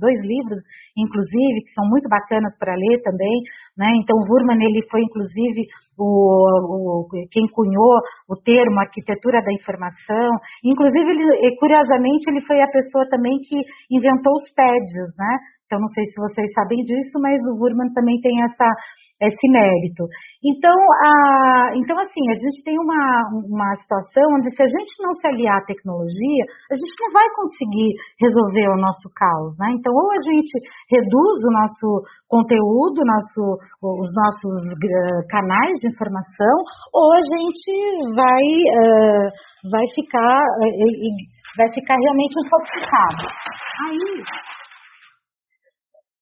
dois 0.01 0.19
livros, 0.25 0.59
inclusive, 0.97 1.61
que 1.61 1.73
são 1.77 1.85
muito 1.85 2.09
bacanas 2.09 2.57
para 2.57 2.73
ler 2.73 3.03
também, 3.05 3.37
né? 3.77 3.93
Então, 4.01 4.17
o 4.17 4.25
Wurman, 4.25 4.57
ele 4.57 4.81
foi, 4.91 5.03
inclusive, 5.05 5.69
o, 5.99 7.05
o, 7.05 7.09
quem 7.31 7.45
cunhou 7.53 8.01
o 8.27 8.35
termo 8.41 8.81
arquitetura 8.81 9.45
da 9.45 9.53
informação, 9.53 10.33
inclusive, 10.65 11.05
ele, 11.05 11.57
curiosamente, 11.61 12.25
ele 12.33 12.41
foi 12.47 12.63
a 12.63 12.73
pessoa 12.73 13.05
também 13.11 13.37
que 13.45 13.61
inventou 13.93 14.33
os 14.33 14.49
TEDs, 14.57 15.13
né? 15.21 15.37
Então, 15.69 15.85
não 15.85 15.93
sei 15.93 16.01
se 16.09 16.17
vocês 16.17 16.49
sabem 16.57 16.81
disso, 16.81 17.21
mas 17.21 17.37
o 17.45 17.61
Wurman 17.61 17.93
também 17.93 18.17
tem 18.25 18.41
essa, 18.41 18.65
esse 19.21 19.47
mérito. 19.53 20.09
Então, 20.41 20.73
a, 20.73 21.77
então, 21.77 21.93
assim, 22.01 22.25
a 22.33 22.37
gente 22.41 22.65
tem 22.65 22.73
uma, 22.81 23.05
uma 23.45 23.77
situação 23.77 24.25
onde 24.33 24.49
se 24.49 24.63
a 24.65 24.67
gente 24.67 24.97
não 25.05 25.13
se 25.13 25.29
aliar 25.29 25.61
à 25.61 25.67
tecnologia, 25.69 26.45
a 26.73 26.75
gente 26.75 26.95
não 27.05 27.13
vai 27.13 27.29
conseguir 27.37 27.93
resolver 28.17 28.65
o 28.73 28.81
nosso 28.81 29.13
caos, 29.13 29.53
né? 29.61 29.77
Então, 29.77 29.93
ou 29.93 30.09
a 30.09 30.23
gente 30.25 30.57
reduz 30.89 31.37
o 31.45 31.53
nosso 31.53 31.87
conteúdo, 32.33 33.05
nosso, 33.05 33.61
os 33.85 34.11
nossos 34.17 34.73
uh, 34.73 35.21
canais 35.29 35.77
de 35.85 35.93
informação, 35.93 36.57
ou 36.97 37.13
a 37.13 37.21
gente 37.29 37.77
vai, 38.17 38.45
uh, 38.73 39.29
vai, 39.69 39.85
ficar, 39.93 40.41
uh, 40.41 41.13
vai 41.61 41.69
ficar 41.77 41.97
realmente 42.01 42.35
intoxicado. 42.41 43.29
Aí, 43.85 44.58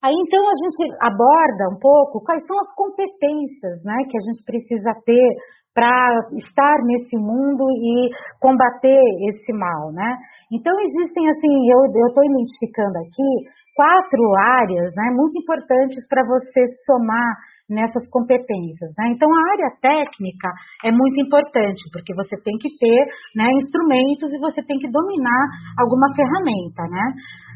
Aí 0.06 0.14
então 0.14 0.38
a 0.38 0.54
gente 0.54 0.86
aborda 1.02 1.74
um 1.74 1.78
pouco 1.82 2.22
quais 2.22 2.38
são 2.46 2.54
as 2.62 2.70
competências 2.78 3.82
né, 3.82 4.06
que 4.06 4.14
a 4.14 4.22
gente 4.22 4.40
precisa 4.46 4.94
ter 5.02 5.26
para 5.74 5.90
estar 6.38 6.78
nesse 6.86 7.18
mundo 7.18 7.66
e 7.74 8.08
combater 8.38 9.02
esse 9.28 9.52
mal, 9.52 9.90
né? 9.92 10.16
Então 10.52 10.72
existem 10.78 11.28
assim, 11.28 11.52
eu 11.74 12.06
estou 12.06 12.22
identificando 12.22 12.96
aqui 13.02 13.30
quatro 13.74 14.22
áreas, 14.62 14.94
né, 14.94 15.10
muito 15.12 15.42
importantes 15.42 16.06
para 16.08 16.22
você 16.22 16.62
somar 16.86 17.34
nessas 17.68 18.08
competências. 18.10 18.90
Né? 18.96 19.10
Então, 19.10 19.28
a 19.28 19.42
área 19.50 19.70
técnica 19.82 20.48
é 20.84 20.90
muito 20.90 21.18
importante, 21.20 21.82
porque 21.92 22.14
você 22.14 22.38
tem 22.42 22.54
que 22.62 22.70
ter 22.78 23.00
né, 23.34 23.46
instrumentos 23.58 24.32
e 24.32 24.38
você 24.38 24.62
tem 24.62 24.78
que 24.78 24.90
dominar 24.90 25.42
alguma 25.78 26.06
ferramenta. 26.14 26.82
Né? 26.86 27.04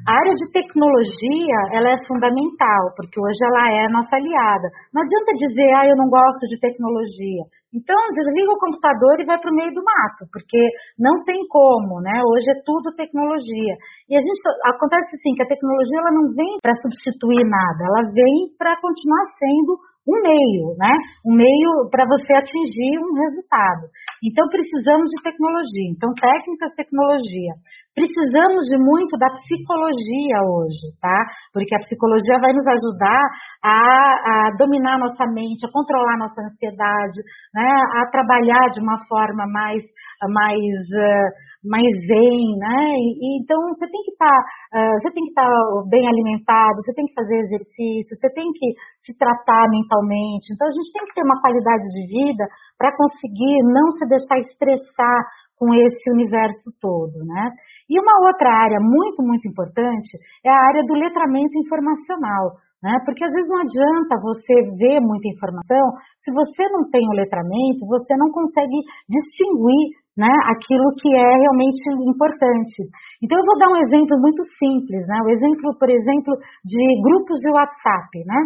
A 0.07 0.13
área 0.13 0.35
de 0.35 0.47
tecnologia 0.53 1.59
ela 1.73 1.95
é 1.95 1.99
fundamental, 2.07 2.83
porque 2.97 3.21
hoje 3.21 3.41
ela 3.45 3.73
é 3.73 3.87
a 3.87 3.93
nossa 3.93 4.17
aliada. 4.17 4.69
Não 4.93 5.03
adianta 5.03 5.47
dizer, 5.47 5.71
ah, 5.75 5.87
eu 5.87 5.97
não 5.97 6.09
gosto 6.09 6.45
de 6.49 6.59
tecnologia. 6.59 7.60
Então, 7.71 7.95
desliga 8.11 8.51
o 8.51 8.59
computador 8.59 9.15
e 9.21 9.25
vai 9.25 9.39
para 9.39 9.51
o 9.51 9.55
meio 9.55 9.71
do 9.71 9.83
mato, 9.83 10.27
porque 10.35 10.59
não 10.99 11.23
tem 11.23 11.39
como, 11.47 12.03
né? 12.03 12.19
Hoje 12.27 12.51
é 12.51 12.63
tudo 12.67 12.95
tecnologia. 12.99 13.75
E 14.11 14.19
a 14.19 14.21
gente 14.21 14.41
acontece 14.67 15.15
assim 15.15 15.31
que 15.39 15.43
a 15.43 15.51
tecnologia 15.51 16.03
ela 16.03 16.11
não 16.11 16.27
vem 16.35 16.59
para 16.59 16.75
substituir 16.83 17.47
nada, 17.47 17.81
ela 17.87 18.11
vem 18.11 18.51
para 18.59 18.75
continuar 18.75 19.23
sendo 19.39 19.79
um 20.09 20.19
meio, 20.19 20.75
né? 20.75 20.91
Um 21.23 21.37
meio 21.37 21.87
para 21.91 22.03
você 22.09 22.33
atingir 22.35 22.99
um 22.99 23.15
resultado. 23.15 23.87
Então 24.25 24.49
precisamos 24.49 25.07
de 25.07 25.23
tecnologia. 25.23 25.89
Então 25.95 26.11
técnicas, 26.19 26.75
tecnologia. 26.75 27.55
Precisamos 27.91 28.63
de 28.71 28.79
muito 28.79 29.19
da 29.19 29.27
psicologia 29.43 30.39
hoje, 30.47 30.95
tá? 31.03 31.27
Porque 31.53 31.75
a 31.75 31.83
psicologia 31.83 32.39
vai 32.39 32.53
nos 32.55 32.67
ajudar 32.67 33.23
a, 33.65 33.75
a 33.75 34.51
dominar 34.57 34.97
nossa 34.97 35.27
mente, 35.35 35.67
a 35.67 35.73
controlar 35.73 36.17
nossa 36.19 36.41
ansiedade, 36.41 37.19
né? 37.53 37.67
A 37.99 38.07
trabalhar 38.07 38.71
de 38.71 38.81
uma 38.81 38.95
forma 39.11 39.43
mais, 39.51 39.83
mais 40.23 40.71
uh, 40.87 41.31
mais 41.67 41.93
zen, 42.07 42.41
né? 42.57 42.81
E, 42.97 43.43
então 43.43 43.59
você 43.75 43.85
tem 43.91 44.03
que 44.07 44.13
estar, 44.15 44.31
tá, 44.31 44.81
uh, 44.81 44.95
você 44.97 45.11
tem 45.11 45.25
que 45.27 45.35
estar 45.35 45.51
tá 45.51 45.83
bem 45.91 46.07
alimentado, 46.07 46.81
você 46.81 46.95
tem 46.95 47.05
que 47.05 47.15
fazer 47.19 47.37
exercício, 47.43 48.17
você 48.17 48.31
tem 48.33 48.49
que 48.55 48.67
se 49.03 49.13
tratar 49.19 49.67
mentalmente. 49.69 50.55
Então 50.55 50.65
a 50.69 50.73
gente 50.73 50.93
tem 50.95 51.05
que 51.11 51.15
ter 51.19 51.27
uma 51.27 51.41
qualidade 51.43 51.85
de 51.91 52.03
vida 52.07 52.45
para 52.79 52.97
conseguir 52.97 53.67
não 53.67 53.91
se 53.99 54.07
deixar 54.09 54.39
estressar 54.41 55.21
com 55.61 55.69
esse 55.77 56.11
universo 56.17 56.73
todo, 56.81 57.21
né? 57.21 57.53
E 57.85 58.01
uma 58.01 58.17
outra 58.27 58.49
área 58.49 58.81
muito, 58.81 59.21
muito 59.21 59.47
importante 59.47 60.09
é 60.43 60.49
a 60.49 60.65
área 60.73 60.83
do 60.89 60.95
letramento 60.95 61.53
informacional, 61.61 62.57
né? 62.83 62.97
Porque 63.05 63.23
às 63.23 63.31
vezes 63.31 63.47
não 63.47 63.61
adianta 63.61 64.17
você 64.25 64.55
ver 64.81 65.05
muita 65.05 65.29
informação, 65.29 65.85
se 66.25 66.33
você 66.33 66.65
não 66.73 66.89
tem 66.89 67.05
o 67.13 67.13
letramento, 67.13 67.85
você 67.85 68.17
não 68.17 68.33
consegue 68.33 68.81
distinguir 69.05 70.01
né, 70.17 70.33
aquilo 70.53 70.91
que 71.01 71.09
é 71.15 71.31
realmente 71.33 71.81
importante. 72.09 72.83
Então 73.23 73.39
eu 73.39 73.47
vou 73.47 73.57
dar 73.57 73.69
um 73.73 73.81
exemplo 73.85 74.21
muito 74.21 74.43
simples, 74.59 75.07
né? 75.07 75.17
O 75.25 75.31
exemplo, 75.31 75.77
por 75.79 75.89
exemplo, 75.89 76.35
de 76.65 76.83
grupos 77.05 77.39
de 77.41 77.49
WhatsApp, 77.49 78.11
né? 78.27 78.41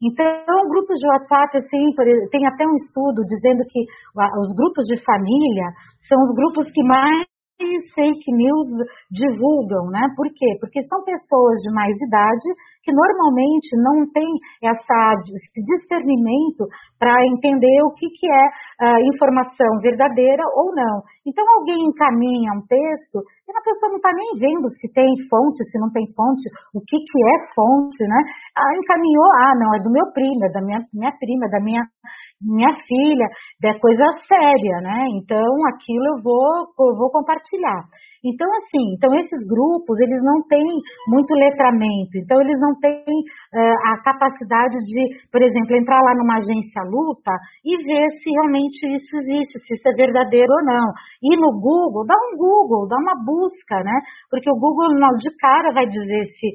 Então, 0.00 0.68
grupos 0.70 0.94
de 1.00 1.08
WhatsApp, 1.08 1.58
assim, 1.58 1.90
tem 2.30 2.46
até 2.46 2.64
um 2.66 2.74
estudo 2.74 3.22
dizendo 3.26 3.66
que 3.68 3.82
os 4.38 4.48
grupos 4.56 4.86
de 4.86 5.02
família 5.02 5.74
são 6.08 6.22
os 6.22 6.34
grupos 6.34 6.70
que 6.72 6.82
mais 6.84 7.26
fake 7.94 8.30
news 8.30 8.66
divulgam, 9.10 9.90
né? 9.90 10.06
Por 10.14 10.26
quê? 10.30 10.54
Porque 10.60 10.80
são 10.86 11.02
pessoas 11.02 11.58
de 11.58 11.74
mais 11.74 11.96
idade 11.98 12.46
que 12.84 12.92
normalmente 12.94 13.74
não 13.82 14.06
têm 14.14 14.30
essa, 14.62 15.18
esse 15.34 15.60
discernimento 15.66 16.70
para 16.98 17.14
entender 17.32 17.78
o 17.86 17.94
que, 17.94 18.10
que 18.10 18.26
é 18.26 18.44
uh, 18.82 19.00
informação 19.14 19.78
verdadeira 19.80 20.42
ou 20.54 20.74
não. 20.74 21.02
Então, 21.26 21.44
alguém 21.46 21.78
encaminha 21.78 22.52
um 22.52 22.66
texto 22.66 23.22
e 23.46 23.50
a 23.54 23.62
pessoa 23.62 23.90
não 23.90 23.96
está 23.96 24.12
nem 24.12 24.30
vendo 24.36 24.68
se 24.68 24.92
tem 24.92 25.08
fonte, 25.30 25.62
se 25.70 25.78
não 25.78 25.90
tem 25.90 26.04
fonte, 26.12 26.44
o 26.74 26.80
que, 26.82 26.98
que 26.98 27.18
é 27.22 27.36
fonte, 27.54 28.02
né? 28.02 28.20
Ah, 28.56 28.72
encaminhou, 28.76 29.28
ah, 29.46 29.54
não, 29.56 29.74
é 29.74 29.78
do 29.80 29.90
meu 29.90 30.10
primo, 30.12 30.44
é 30.44 30.50
da 30.50 30.60
minha, 30.60 30.80
minha 30.92 31.12
prima, 31.16 31.46
é 31.46 31.50
da 31.50 31.60
minha, 31.60 31.82
minha 32.42 32.74
filha, 32.84 33.26
é 33.64 33.78
coisa 33.78 34.04
séria, 34.26 34.76
né? 34.82 35.06
Então, 35.16 35.48
aquilo 35.72 36.18
eu 36.18 36.22
vou, 36.22 36.90
eu 36.90 36.96
vou 36.98 37.10
compartilhar. 37.10 37.86
Então, 38.24 38.48
assim, 38.58 38.94
então 38.94 39.14
esses 39.14 39.42
grupos, 39.46 39.98
eles 40.00 40.22
não 40.22 40.42
têm 40.48 40.66
muito 41.06 41.32
letramento, 41.34 42.18
então 42.18 42.40
eles 42.40 42.58
não 42.60 42.74
têm 42.80 43.02
uh, 43.02 43.78
a 43.92 44.02
capacidade 44.02 44.76
de, 44.84 45.02
por 45.30 45.42
exemplo, 45.42 45.76
entrar 45.76 46.00
lá 46.02 46.14
numa 46.14 46.38
agência 46.38 46.82
luta 46.82 47.32
e 47.64 47.76
ver 47.78 48.06
se 48.18 48.30
realmente 48.30 48.78
isso 48.94 49.16
existe, 49.22 49.58
se 49.66 49.74
isso 49.74 49.88
é 49.88 49.92
verdadeiro 49.94 50.50
ou 50.50 50.64
não. 50.64 50.86
E 51.22 51.36
no 51.36 51.54
Google, 51.60 52.06
dá 52.06 52.14
um 52.14 52.36
Google, 52.36 52.88
dá 52.88 52.96
uma 52.96 53.14
busca, 53.24 53.82
né? 53.84 53.98
Porque 54.30 54.50
o 54.50 54.58
Google 54.58 54.94
de 55.18 55.30
cara 55.38 55.72
vai 55.72 55.86
dizer 55.86 56.24
se 56.36 56.46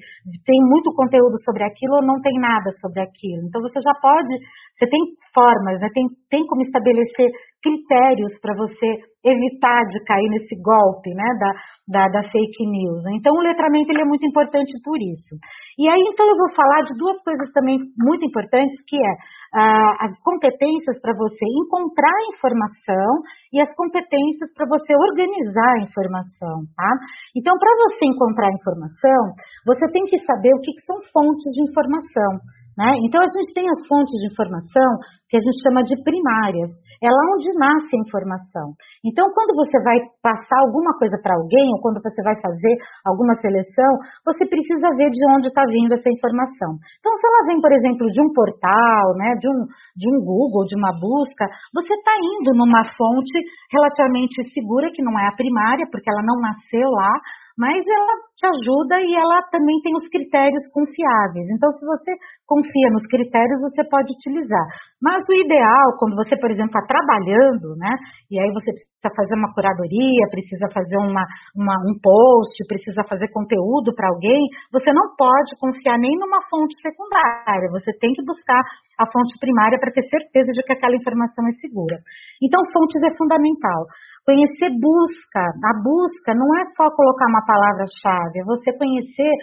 tem 0.46 0.60
muito 0.68 0.94
conteúdo 0.96 1.36
sobre 1.46 1.64
aquilo 1.64 1.96
ou 1.96 2.06
não 2.06 2.20
tem 2.22 2.34
nada 2.40 2.72
sobre 2.80 3.02
aquilo. 3.02 3.48
Então 3.48 3.62
você 3.62 3.80
já 3.82 3.94
pode, 4.02 4.32
você 4.78 4.88
tem 4.88 5.00
formas, 5.34 5.80
né? 5.80 5.90
tem, 5.94 6.04
tem 6.30 6.46
como 6.46 6.62
estabelecer 6.62 7.32
critérios 7.64 8.36
para 8.42 8.54
você 8.54 8.88
evitar 9.24 9.88
de 9.88 10.04
cair 10.04 10.30
nesse 10.30 10.54
golpe 10.60 11.10
né, 11.16 11.30
da, 11.40 11.52
da, 11.88 12.04
da 12.20 12.22
fake 12.28 12.64
news. 12.68 13.02
Né? 13.08 13.16
Então, 13.16 13.32
o 13.32 13.42
letramento 13.42 13.90
ele 13.90 14.04
é 14.04 14.06
muito 14.06 14.28
importante 14.28 14.76
por 14.84 15.00
isso. 15.00 15.34
E 15.80 15.88
aí, 15.88 16.04
então, 16.12 16.28
eu 16.28 16.36
vou 16.36 16.52
falar 16.52 16.84
de 16.84 16.92
duas 17.00 17.16
coisas 17.24 17.48
também 17.56 17.80
muito 17.98 18.28
importantes, 18.28 18.76
que 18.86 19.00
é 19.00 19.14
ah, 19.56 20.12
as 20.12 20.20
competências 20.22 21.00
para 21.00 21.16
você 21.16 21.46
encontrar 21.64 22.14
informação 22.36 23.24
e 23.56 23.62
as 23.62 23.72
competências 23.80 24.52
para 24.54 24.68
você 24.68 24.92
organizar 24.92 25.72
a 25.80 25.84
informação, 25.88 26.68
tá? 26.76 26.92
Então, 27.32 27.56
para 27.58 27.72
você 27.88 28.12
encontrar 28.12 28.52
informação, 28.52 29.22
você 29.66 29.88
tem 29.88 30.04
que 30.04 30.20
saber 30.28 30.52
o 30.52 30.60
que, 30.60 30.72
que 30.76 30.86
são 30.86 31.00
fontes 31.16 31.48
de 31.48 31.64
informação. 31.64 32.44
Né? 32.74 32.90
Então, 33.06 33.22
a 33.22 33.30
gente 33.30 33.54
tem 33.54 33.66
as 33.70 33.82
fontes 33.86 34.14
de 34.18 34.34
informação 34.34 34.90
que 35.30 35.38
a 35.38 35.42
gente 35.42 35.62
chama 35.66 35.82
de 35.82 35.98
primárias. 36.02 36.70
É 37.02 37.10
lá 37.10 37.24
onde 37.34 37.50
nasce 37.58 37.90
a 37.90 38.04
informação. 38.06 38.74
Então, 39.02 39.26
quando 39.34 39.54
você 39.58 39.78
vai 39.82 39.98
passar 40.22 40.58
alguma 40.66 40.94
coisa 40.98 41.18
para 41.22 41.34
alguém, 41.38 41.74
ou 41.74 41.82
quando 41.82 42.02
você 42.02 42.22
vai 42.22 42.38
fazer 42.38 42.74
alguma 43.06 43.34
seleção, 43.42 43.92
você 44.26 44.46
precisa 44.46 44.94
ver 44.98 45.10
de 45.10 45.22
onde 45.38 45.50
está 45.50 45.66
vindo 45.70 45.94
essa 45.94 46.10
informação. 46.10 46.78
Então, 47.02 47.14
se 47.18 47.26
ela 47.26 47.42
vem, 47.50 47.58
por 47.62 47.74
exemplo, 47.74 48.06
de 48.10 48.22
um 48.22 48.30
portal, 48.34 49.06
né, 49.18 49.34
de, 49.38 49.48
um, 49.50 49.60
de 49.98 50.06
um 50.10 50.18
Google, 50.22 50.66
de 50.66 50.78
uma 50.78 50.94
busca, 50.98 51.46
você 51.74 51.94
está 51.94 52.14
indo 52.18 52.54
numa 52.58 52.86
fonte 52.94 53.38
relativamente 53.74 54.38
segura, 54.54 54.94
que 54.94 55.02
não 55.02 55.18
é 55.18 55.30
a 55.30 55.38
primária, 55.38 55.86
porque 55.90 56.10
ela 56.10 56.22
não 56.26 56.42
nasceu 56.42 56.90
lá, 56.90 57.14
mas 57.58 57.86
ela 57.86 58.14
te 58.36 58.46
ajuda 58.48 58.96
e 59.02 59.16
ela 59.16 59.42
também 59.52 59.78
tem 59.84 59.94
os 59.96 60.08
critérios 60.10 60.64
confiáveis. 60.74 61.48
Então, 61.54 61.70
se 61.72 61.86
você 61.86 62.12
confia 62.48 62.90
nos 62.92 63.06
critérios, 63.08 63.62
você 63.62 63.84
pode 63.88 64.12
utilizar. 64.14 64.66
Mas 65.02 65.24
o 65.30 65.34
ideal, 65.34 65.98
quando 66.00 66.16
você, 66.16 66.36
por 66.38 66.50
exemplo, 66.50 66.74
está 66.74 66.82
trabalhando, 66.88 67.76
né, 67.78 67.94
e 68.32 68.40
aí 68.40 68.50
você 68.54 68.72
fazer 69.12 69.36
uma 69.36 69.52
curadoria, 69.52 70.32
precisa 70.32 70.68
fazer 70.72 70.98
uma, 70.98 71.26
uma, 71.52 71.76
um 71.84 71.96
post, 72.00 72.56
precisa 72.68 73.04
fazer 73.04 73.28
conteúdo 73.36 73.92
para 73.92 74.08
alguém, 74.08 74.42
você 74.72 74.94
não 74.94 75.12
pode 75.18 75.52
confiar 75.60 76.00
nem 76.00 76.16
numa 76.16 76.40
fonte 76.48 76.76
secundária. 76.80 77.68
Você 77.76 77.92
tem 78.00 78.14
que 78.16 78.24
buscar 78.24 78.62
a 79.00 79.06
fonte 79.10 79.34
primária 79.40 79.80
para 79.80 79.92
ter 79.92 80.06
certeza 80.08 80.54
de 80.54 80.62
que 80.64 80.74
aquela 80.74 80.96
informação 80.96 81.44
é 81.50 81.54
segura. 81.60 81.98
Então, 82.40 82.62
fontes 82.72 83.02
é 83.04 83.12
fundamental. 83.18 83.84
Conhecer 84.24 84.72
busca. 84.80 85.44
A 85.44 85.74
busca 85.82 86.32
não 86.38 86.50
é 86.56 86.64
só 86.78 86.88
colocar 86.94 87.28
uma 87.28 87.44
palavra-chave, 87.44 88.40
é 88.40 88.46
você 88.46 88.72
conhecer 88.78 89.34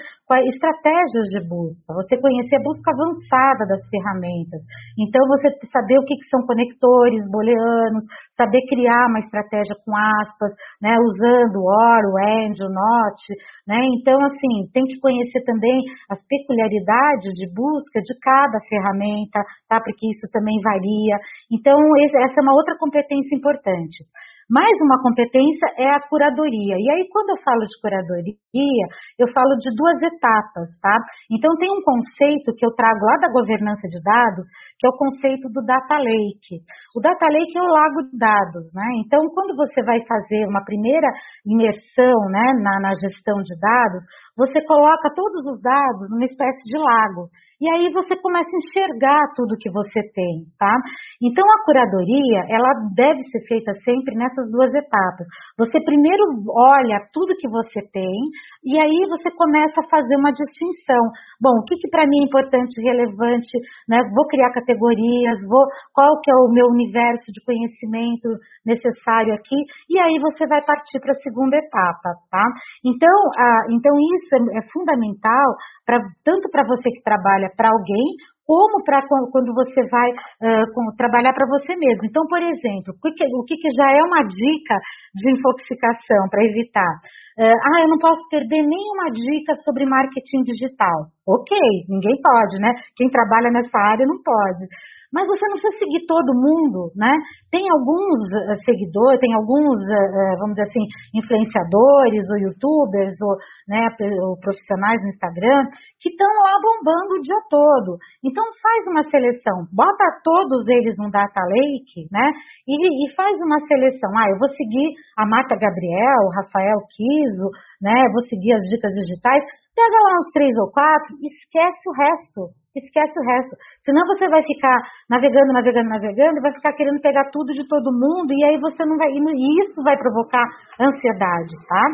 estratégias 0.47 1.27
de 1.35 1.41
busca, 1.51 1.93
você 1.93 2.15
conhecer 2.17 2.57
a 2.57 2.63
busca 2.63 2.95
avançada 2.95 3.67
das 3.67 3.83
ferramentas. 3.91 4.63
Então, 4.97 5.21
você 5.27 5.51
saber 5.69 5.99
o 5.99 6.07
que, 6.07 6.15
que 6.15 6.31
são 6.31 6.47
conectores 6.47 7.27
booleanos, 7.29 8.07
saber 8.39 8.63
criar 8.71 9.11
uma 9.11 9.21
estratégia 9.21 9.50
com 9.85 9.97
aspas, 9.97 10.53
né, 10.81 10.95
usando 11.03 11.57
o 11.59 11.67
OR, 11.67 12.05
AND, 12.23 12.59
NOT, 12.59 13.21
né? 13.67 13.79
Então, 13.99 14.19
assim, 14.25 14.71
tem 14.73 14.85
que 14.85 14.99
conhecer 15.01 15.43
também 15.45 15.83
as 16.09 16.19
peculiaridades 16.27 17.35
de 17.35 17.47
busca 17.55 18.01
de 18.01 18.15
cada 18.21 18.59
ferramenta, 18.69 19.41
tá? 19.69 19.81
Porque 19.83 20.09
isso 20.09 20.31
também 20.33 20.61
varia. 20.63 21.17
Então, 21.51 21.77
essa 21.99 22.39
é 22.39 22.43
uma 22.43 22.55
outra 22.55 22.77
competência 22.79 23.37
importante. 23.37 24.05
Mais 24.51 24.75
uma 24.83 24.99
competência 24.99 25.63
é 25.79 25.95
a 25.95 26.03
curadoria. 26.11 26.75
E 26.75 26.87
aí, 26.91 27.07
quando 27.15 27.31
eu 27.31 27.39
falo 27.39 27.63
de 27.63 27.79
curadoria, 27.79 28.87
eu 29.15 29.31
falo 29.31 29.55
de 29.63 29.71
duas 29.79 30.03
etapas, 30.03 30.67
tá? 30.83 30.99
Então, 31.31 31.55
tem 31.55 31.71
um 31.71 31.79
conceito 31.79 32.51
que 32.59 32.67
eu 32.67 32.75
trago 32.75 32.99
lá 32.99 33.15
da 33.23 33.31
governança 33.31 33.87
de 33.87 34.03
dados, 34.03 34.43
que 34.75 34.87
é 34.87 34.91
o 34.91 34.99
conceito 34.99 35.47
do 35.55 35.63
data 35.63 35.95
lake. 36.03 36.67
O 36.99 37.01
data 37.01 37.31
lake 37.31 37.55
é 37.55 37.63
o 37.63 37.71
lago 37.71 38.11
de 38.11 38.19
dados, 38.19 38.67
né? 38.75 38.91
Então, 39.07 39.23
quando 39.31 39.55
você 39.55 39.87
vai 39.87 40.03
fazer 40.03 40.43
uma 40.51 40.67
primeira 40.67 41.07
imersão, 41.47 42.19
né, 42.35 42.47
na, 42.59 42.91
na 42.91 42.93
gestão 43.07 43.39
de 43.47 43.55
dados, 43.55 44.03
você 44.35 44.59
coloca 44.67 45.15
todos 45.15 45.47
os 45.47 45.63
dados 45.63 46.11
numa 46.11 46.27
espécie 46.27 46.67
de 46.67 46.75
lago. 46.75 47.31
E 47.61 47.69
aí 47.69 47.93
você 47.93 48.17
começa 48.17 48.49
a 48.49 48.57
enxergar 48.57 49.21
tudo 49.37 49.61
que 49.61 49.69
você 49.71 50.01
tem, 50.17 50.49
tá? 50.59 50.73
Então 51.21 51.45
a 51.45 51.65
curadoria, 51.69 52.41
ela 52.49 52.73
deve 52.97 53.21
ser 53.29 53.45
feita 53.45 53.77
sempre 53.85 54.17
nessas 54.17 54.51
duas 54.51 54.73
etapas. 54.73 55.29
Você 55.61 55.77
primeiro 55.85 56.25
olha 56.49 57.05
tudo 57.13 57.37
que 57.37 57.49
você 57.49 57.85
tem 57.93 58.17
e 58.65 58.81
aí 58.81 59.05
você 59.13 59.29
começa 59.37 59.85
a 59.85 59.89
fazer 59.93 60.17
uma 60.17 60.33
distinção. 60.33 61.05
Bom, 61.37 61.53
o 61.61 61.65
que, 61.69 61.77
que 61.77 61.89
para 61.93 62.09
mim 62.09 62.25
é 62.25 62.29
importante, 62.33 62.81
relevante, 62.81 63.53
né? 63.85 64.01
Vou 64.17 64.25
criar 64.25 64.57
categorias, 64.57 65.37
vou 65.45 65.69
qual 65.93 66.17
que 66.25 66.33
é 66.33 66.37
o 66.41 66.49
meu 66.49 66.65
universo 66.73 67.29
de 67.29 67.45
conhecimento 67.45 68.41
necessário 68.65 69.35
aqui 69.37 69.61
e 69.93 70.01
aí 70.01 70.17
você 70.17 70.47
vai 70.47 70.65
partir 70.65 70.97
para 71.01 71.13
a 71.13 71.21
segunda 71.21 71.57
etapa, 71.61 72.09
tá? 72.33 72.45
Então, 72.81 73.17
a, 73.37 73.69
então 73.69 73.93
isso 74.17 74.33
é, 74.33 74.59
é 74.59 74.63
fundamental 74.73 75.49
para 75.85 76.01
tanto 76.25 76.49
para 76.49 76.65
você 76.65 76.89
que 76.89 77.03
trabalha 77.05 77.50
para 77.57 77.69
alguém, 77.69 78.17
como 78.51 78.83
para 78.83 79.07
quando 79.07 79.55
você 79.55 79.79
vai 79.87 80.11
uh, 80.11 80.97
trabalhar 80.99 81.33
para 81.33 81.47
você 81.47 81.71
mesmo. 81.77 82.03
Então, 82.03 82.27
por 82.27 82.43
exemplo, 82.43 82.91
o 82.99 83.13
que, 83.15 83.25
o 83.31 83.45
que 83.47 83.71
já 83.79 83.89
é 83.95 84.03
uma 84.03 84.27
dica 84.27 84.75
de 85.15 85.31
infoxicação 85.31 86.27
para 86.29 86.45
evitar? 86.45 86.95
Uh, 87.39 87.47
ah, 87.47 87.81
eu 87.81 87.89
não 87.89 87.99
posso 87.99 88.21
perder 88.29 88.67
nenhuma 88.67 89.07
dica 89.15 89.55
sobre 89.63 89.87
marketing 89.87 90.43
digital. 90.43 91.15
Ok, 91.23 91.57
ninguém 91.89 92.19
pode, 92.21 92.59
né? 92.59 92.75
Quem 92.97 93.09
trabalha 93.09 93.55
nessa 93.55 93.79
área 93.79 94.05
não 94.05 94.19
pode. 94.19 94.67
Mas 95.11 95.27
você 95.27 95.43
não 95.51 95.59
precisa 95.59 95.75
seguir 95.83 96.07
todo 96.07 96.39
mundo, 96.39 96.95
né? 96.95 97.11
Tem 97.51 97.67
alguns 97.67 98.19
uh, 98.31 98.55
seguidores, 98.63 99.19
tem 99.19 99.35
alguns, 99.35 99.75
uh, 99.75 100.39
vamos 100.39 100.55
dizer 100.55 100.71
assim, 100.71 100.87
influenciadores 101.19 102.23
ou 102.31 102.39
youtubers 102.47 103.19
ou, 103.19 103.35
né, 103.67 103.91
ou 104.23 104.39
profissionais 104.39 105.03
no 105.03 105.11
Instagram 105.11 105.67
que 105.99 106.15
estão 106.15 106.31
lá 106.47 106.55
bombando 106.63 107.19
o 107.19 107.23
dia 107.27 107.43
todo. 107.51 107.99
Então 108.23 108.45
faz 108.63 108.87
uma 108.87 109.03
seleção, 109.11 109.67
bota 109.75 110.07
todos 110.23 110.63
eles 110.71 110.95
no 110.95 111.11
data 111.11 111.43
lake, 111.43 112.07
né? 112.15 112.31
E, 112.71 112.75
e 112.79 113.15
faz 113.19 113.35
uma 113.43 113.59
seleção. 113.67 114.15
Ah, 114.15 114.31
eu 114.31 114.39
vou 114.39 114.49
seguir 114.55 114.95
a 115.19 115.27
Marta 115.27 115.59
Gabriel, 115.59 116.23
o 116.23 116.35
Rafael 116.39 116.79
Kiso, 116.87 117.51
né? 117.83 117.99
Vou 118.15 118.23
seguir 118.31 118.55
as 118.55 118.63
dicas 118.71 118.95
digitais. 118.95 119.43
Pega 119.75 119.97
lá 120.07 120.13
uns 120.23 120.31
três 120.33 120.55
ou 120.63 120.71
quatro, 120.71 121.19
esquece 121.19 121.83
o 121.89 121.97
resto 121.99 122.60
esquece 122.79 123.19
o 123.19 123.27
resto. 123.27 123.57
Senão 123.85 124.07
você 124.07 124.29
vai 124.29 124.43
ficar 124.43 124.79
navegando, 125.09 125.53
navegando, 125.53 125.89
navegando, 125.89 126.41
vai 126.41 126.53
ficar 126.53 126.73
querendo 126.75 127.01
pegar 127.01 127.31
tudo 127.33 127.53
de 127.53 127.67
todo 127.67 127.91
mundo, 127.91 128.31
e 128.31 128.45
aí 128.45 128.61
você 128.61 128.85
não 128.85 128.97
vai. 128.97 129.09
E 129.11 129.63
isso 129.63 129.83
vai 129.83 129.97
provocar 129.99 130.45
ansiedade, 130.79 131.55
tá? 131.67 131.85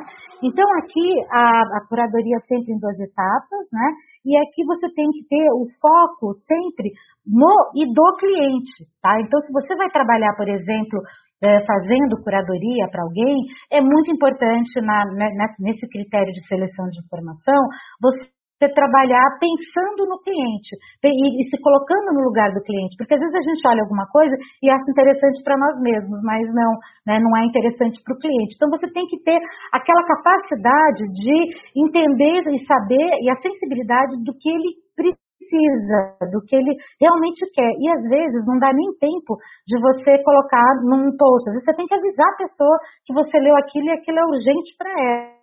Então 0.43 0.67
aqui 0.79 1.09
a, 1.33 1.81
a 1.81 1.81
curadoria 1.89 2.37
sempre 2.45 2.75
em 2.75 2.79
duas 2.79 2.99
etapas, 3.01 3.65
né? 3.73 3.89
E 4.25 4.37
aqui 4.37 4.65
você 4.67 4.93
tem 4.93 5.07
que 5.09 5.25
ter 5.29 5.49
o 5.57 5.65
foco 5.81 6.35
sempre 6.45 6.93
no 7.27 7.73
e 7.75 7.89
do 7.93 8.17
cliente, 8.19 8.87
tá? 9.03 9.19
Então, 9.21 9.41
se 9.41 9.53
você 9.53 9.75
vai 9.75 9.91
trabalhar, 9.91 10.37
por 10.37 10.49
exemplo, 10.49 11.01
é, 11.43 11.65
fazendo 11.67 12.23
curadoria 12.23 12.89
para 12.91 13.03
alguém, 13.03 13.37
é 13.71 13.81
muito 13.81 14.11
importante 14.11 14.81
na, 14.81 15.05
né, 15.13 15.29
nesse 15.61 15.87
critério 15.89 16.33
de 16.33 16.47
seleção 16.47 16.87
de 16.87 17.01
informação 17.05 17.61
você 18.01 18.36
você 18.57 18.73
trabalhar 18.73 19.37
pensando 19.37 20.09
no 20.09 20.19
cliente 20.25 20.73
e, 21.05 21.45
se 21.49 21.57
colocando 21.61 22.17
no 22.17 22.25
lugar 22.25 22.49
do 22.53 22.65
cliente, 22.65 22.97
porque 22.97 23.15
às 23.15 23.21
vezes 23.21 23.37
a 23.37 23.45
gente 23.45 23.63
olha 23.69 23.83
alguma 23.85 24.09
coisa 24.09 24.35
e 24.63 24.71
acha 24.71 24.89
interessante 24.89 25.45
para 25.45 25.61
nós 25.61 25.77
mesmos, 25.81 26.19
mas 26.25 26.43
não, 26.57 26.73
né, 27.07 27.21
não 27.21 27.37
é 27.37 27.45
interessante 27.45 28.01
para 28.03 28.17
o 28.17 28.19
cliente. 28.19 28.57
Então 28.57 28.71
você 28.73 28.89
tem 28.89 29.05
que 29.07 29.21
ter 29.21 29.37
aquela 29.73 30.03
capacidade 30.09 31.05
de 31.21 31.37
entender 31.77 32.41
e 32.49 32.65
saber 32.65 33.11
e 33.21 33.29
a 33.29 33.37
sensibilidade 33.37 34.25
do 34.25 34.33
que 34.33 34.49
ele 34.49 34.73
precisa, 34.97 36.17
do 36.33 36.41
que 36.49 36.57
ele 36.57 36.73
realmente 36.97 37.45
quer. 37.53 37.73
E 37.77 37.85
às 37.93 38.03
vezes 38.09 38.41
não 38.49 38.57
dá 38.59 38.73
nem 38.73 38.89
tempo 38.97 39.37
de 39.69 39.77
você 39.79 40.17
colocar 40.25 40.81
num 40.81 41.13
post. 41.13 41.45
Às 41.53 41.61
vezes 41.61 41.65
você 41.69 41.77
tem 41.77 41.87
que 41.87 41.95
avisar 41.95 42.29
a 42.33 42.41
pessoa 42.41 42.77
que 43.05 43.13
você 43.13 43.37
leu 43.37 43.55
aquilo 43.57 43.85
e 43.85 43.93
aquilo 43.93 44.19
é 44.19 44.25
urgente 44.25 44.73
para 44.81 44.91
ela 44.97 45.36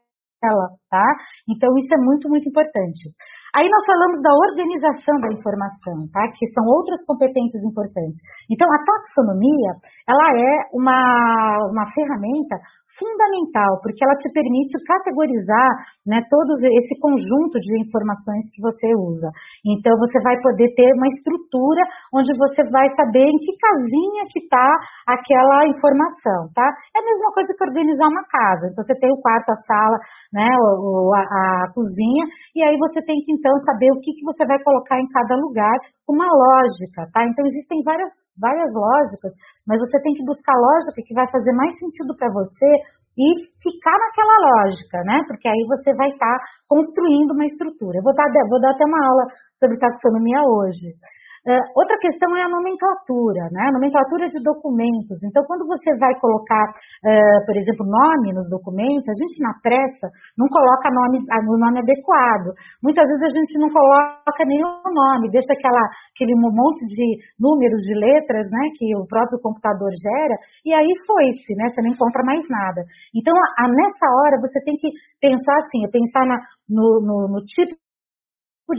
ela, 0.44 0.68
tá? 0.92 1.08
Então 1.48 1.72
isso 1.78 1.94
é 1.94 1.98
muito, 1.98 2.28
muito 2.30 2.48
importante. 2.48 3.16
Aí 3.56 3.70
nós 3.70 3.86
falamos 3.86 4.18
da 4.22 4.34
organização 4.34 5.16
da 5.22 5.30
informação, 5.32 6.10
tá? 6.12 6.22
Que 6.34 6.46
são 6.52 6.66
outras 6.66 7.00
competências 7.06 7.64
importantes. 7.64 8.20
Então 8.50 8.68
a 8.68 8.80
taxonomia, 8.84 9.72
ela 10.10 10.28
é 10.36 10.54
uma, 10.74 11.00
uma 11.72 11.86
ferramenta 11.94 12.58
fundamental, 12.98 13.82
porque 13.82 14.04
ela 14.04 14.16
te 14.16 14.30
permite 14.32 14.78
categorizar 14.86 15.70
né, 16.06 16.22
todo 16.30 16.52
esse 16.62 16.94
conjunto 17.00 17.58
de 17.58 17.72
informações 17.82 18.46
que 18.54 18.62
você 18.62 18.92
usa. 18.94 19.30
Então, 19.66 19.98
você 19.98 20.20
vai 20.22 20.36
poder 20.42 20.68
ter 20.76 20.90
uma 20.94 21.08
estrutura 21.08 21.82
onde 22.14 22.32
você 22.38 22.62
vai 22.70 22.88
saber 22.96 23.26
em 23.26 23.40
que 23.40 23.56
casinha 23.58 24.24
que 24.30 24.40
está 24.44 24.68
aquela 25.08 25.68
informação, 25.68 26.52
tá? 26.54 26.68
É 26.94 27.00
a 27.00 27.08
mesma 27.08 27.30
coisa 27.34 27.50
que 27.56 27.64
organizar 27.64 28.08
uma 28.10 28.26
casa. 28.28 28.70
Então, 28.70 28.84
você 28.84 28.96
tem 29.00 29.10
o 29.12 29.22
quarto, 29.22 29.50
a 29.50 29.58
sala, 29.66 29.98
né, 30.32 30.50
a, 30.50 31.22
a, 31.22 31.72
cozinha, 31.74 32.26
e 32.56 32.64
aí 32.64 32.76
você 32.78 33.02
tem 33.02 33.18
que, 33.24 33.34
então, 33.34 33.54
saber 33.66 33.90
o 33.92 34.00
que, 34.02 34.12
que 34.14 34.26
você 34.26 34.46
vai 34.46 34.62
colocar 34.62 35.00
em 35.00 35.08
cada 35.10 35.36
lugar 35.40 35.78
uma 36.08 36.28
lógica, 36.28 37.10
tá? 37.14 37.26
Então, 37.26 37.46
existem 37.46 37.80
várias, 37.86 38.12
várias 38.38 38.70
lógicas, 38.76 39.32
mas 39.68 39.80
você 39.80 40.00
tem 40.02 40.14
que 40.14 40.26
buscar 40.26 40.54
lógica 40.56 41.04
que 41.06 41.14
vai 41.14 41.28
fazer 41.32 41.54
mais 41.56 41.74
sentido 41.80 42.16
para 42.16 42.32
você 42.32 42.70
e 43.14 43.26
ficar 43.62 43.96
naquela 43.96 44.38
lógica, 44.42 44.98
né? 45.06 45.22
Porque 45.28 45.48
aí 45.48 45.64
você 45.70 45.94
vai 45.96 46.10
estar 46.10 46.38
tá 46.38 46.44
construindo 46.68 47.32
uma 47.32 47.46
estrutura. 47.46 48.00
Eu 48.00 48.04
vou 48.04 48.14
dar, 48.14 48.26
vou 48.50 48.60
dar 48.60 48.72
até 48.72 48.84
uma 48.86 49.02
aula 49.06 49.24
sobre 49.60 49.78
taxonomia 49.78 50.42
hoje. 50.42 50.98
Uh, 51.44 51.60
outra 51.76 52.00
questão 52.00 52.32
é 52.40 52.42
a 52.42 52.48
nomenclatura, 52.48 53.52
né? 53.52 53.68
A 53.68 53.76
nomenclatura 53.76 54.32
de 54.32 54.40
documentos. 54.40 55.20
Então, 55.28 55.44
quando 55.44 55.68
você 55.68 55.92
vai 56.00 56.16
colocar, 56.16 56.72
uh, 56.72 57.40
por 57.44 57.56
exemplo, 57.60 57.84
nome 57.84 58.32
nos 58.32 58.48
documentos, 58.48 59.12
a 59.12 59.18
gente 59.20 59.44
na 59.44 59.52
pressa 59.60 60.08
não 60.40 60.48
coloca 60.48 60.88
nome, 60.88 61.20
o 61.20 61.58
nome 61.60 61.84
adequado. 61.84 62.56
Muitas 62.80 63.04
vezes 63.12 63.28
a 63.28 63.34
gente 63.36 63.60
não 63.60 63.68
coloca 63.68 64.42
nenhum 64.48 64.88
nome, 64.88 65.36
deixa 65.36 65.52
aquela, 65.52 65.84
aquele 66.16 66.32
monte 66.40 66.88
de 66.88 67.20
números, 67.36 67.84
de 67.84 67.92
letras, 67.92 68.48
né? 68.48 68.64
Que 68.80 68.96
o 68.96 69.04
próprio 69.04 69.36
computador 69.44 69.92
gera, 70.00 70.36
e 70.64 70.72
aí 70.72 70.92
foi-se, 71.04 71.60
né? 71.60 71.68
Você 71.76 71.84
não 71.84 71.92
encontra 71.92 72.24
mais 72.24 72.40
nada. 72.48 72.88
Então, 73.12 73.36
a, 73.36 73.48
a, 73.64 73.68
nessa 73.68 74.08
hora, 74.08 74.40
você 74.40 74.64
tem 74.64 74.80
que 74.80 74.88
pensar 75.20 75.60
assim, 75.60 75.92
pensar 75.92 76.24
na, 76.24 76.40
no, 76.72 77.04
no, 77.04 77.18
no 77.36 77.40
tipo 77.44 77.76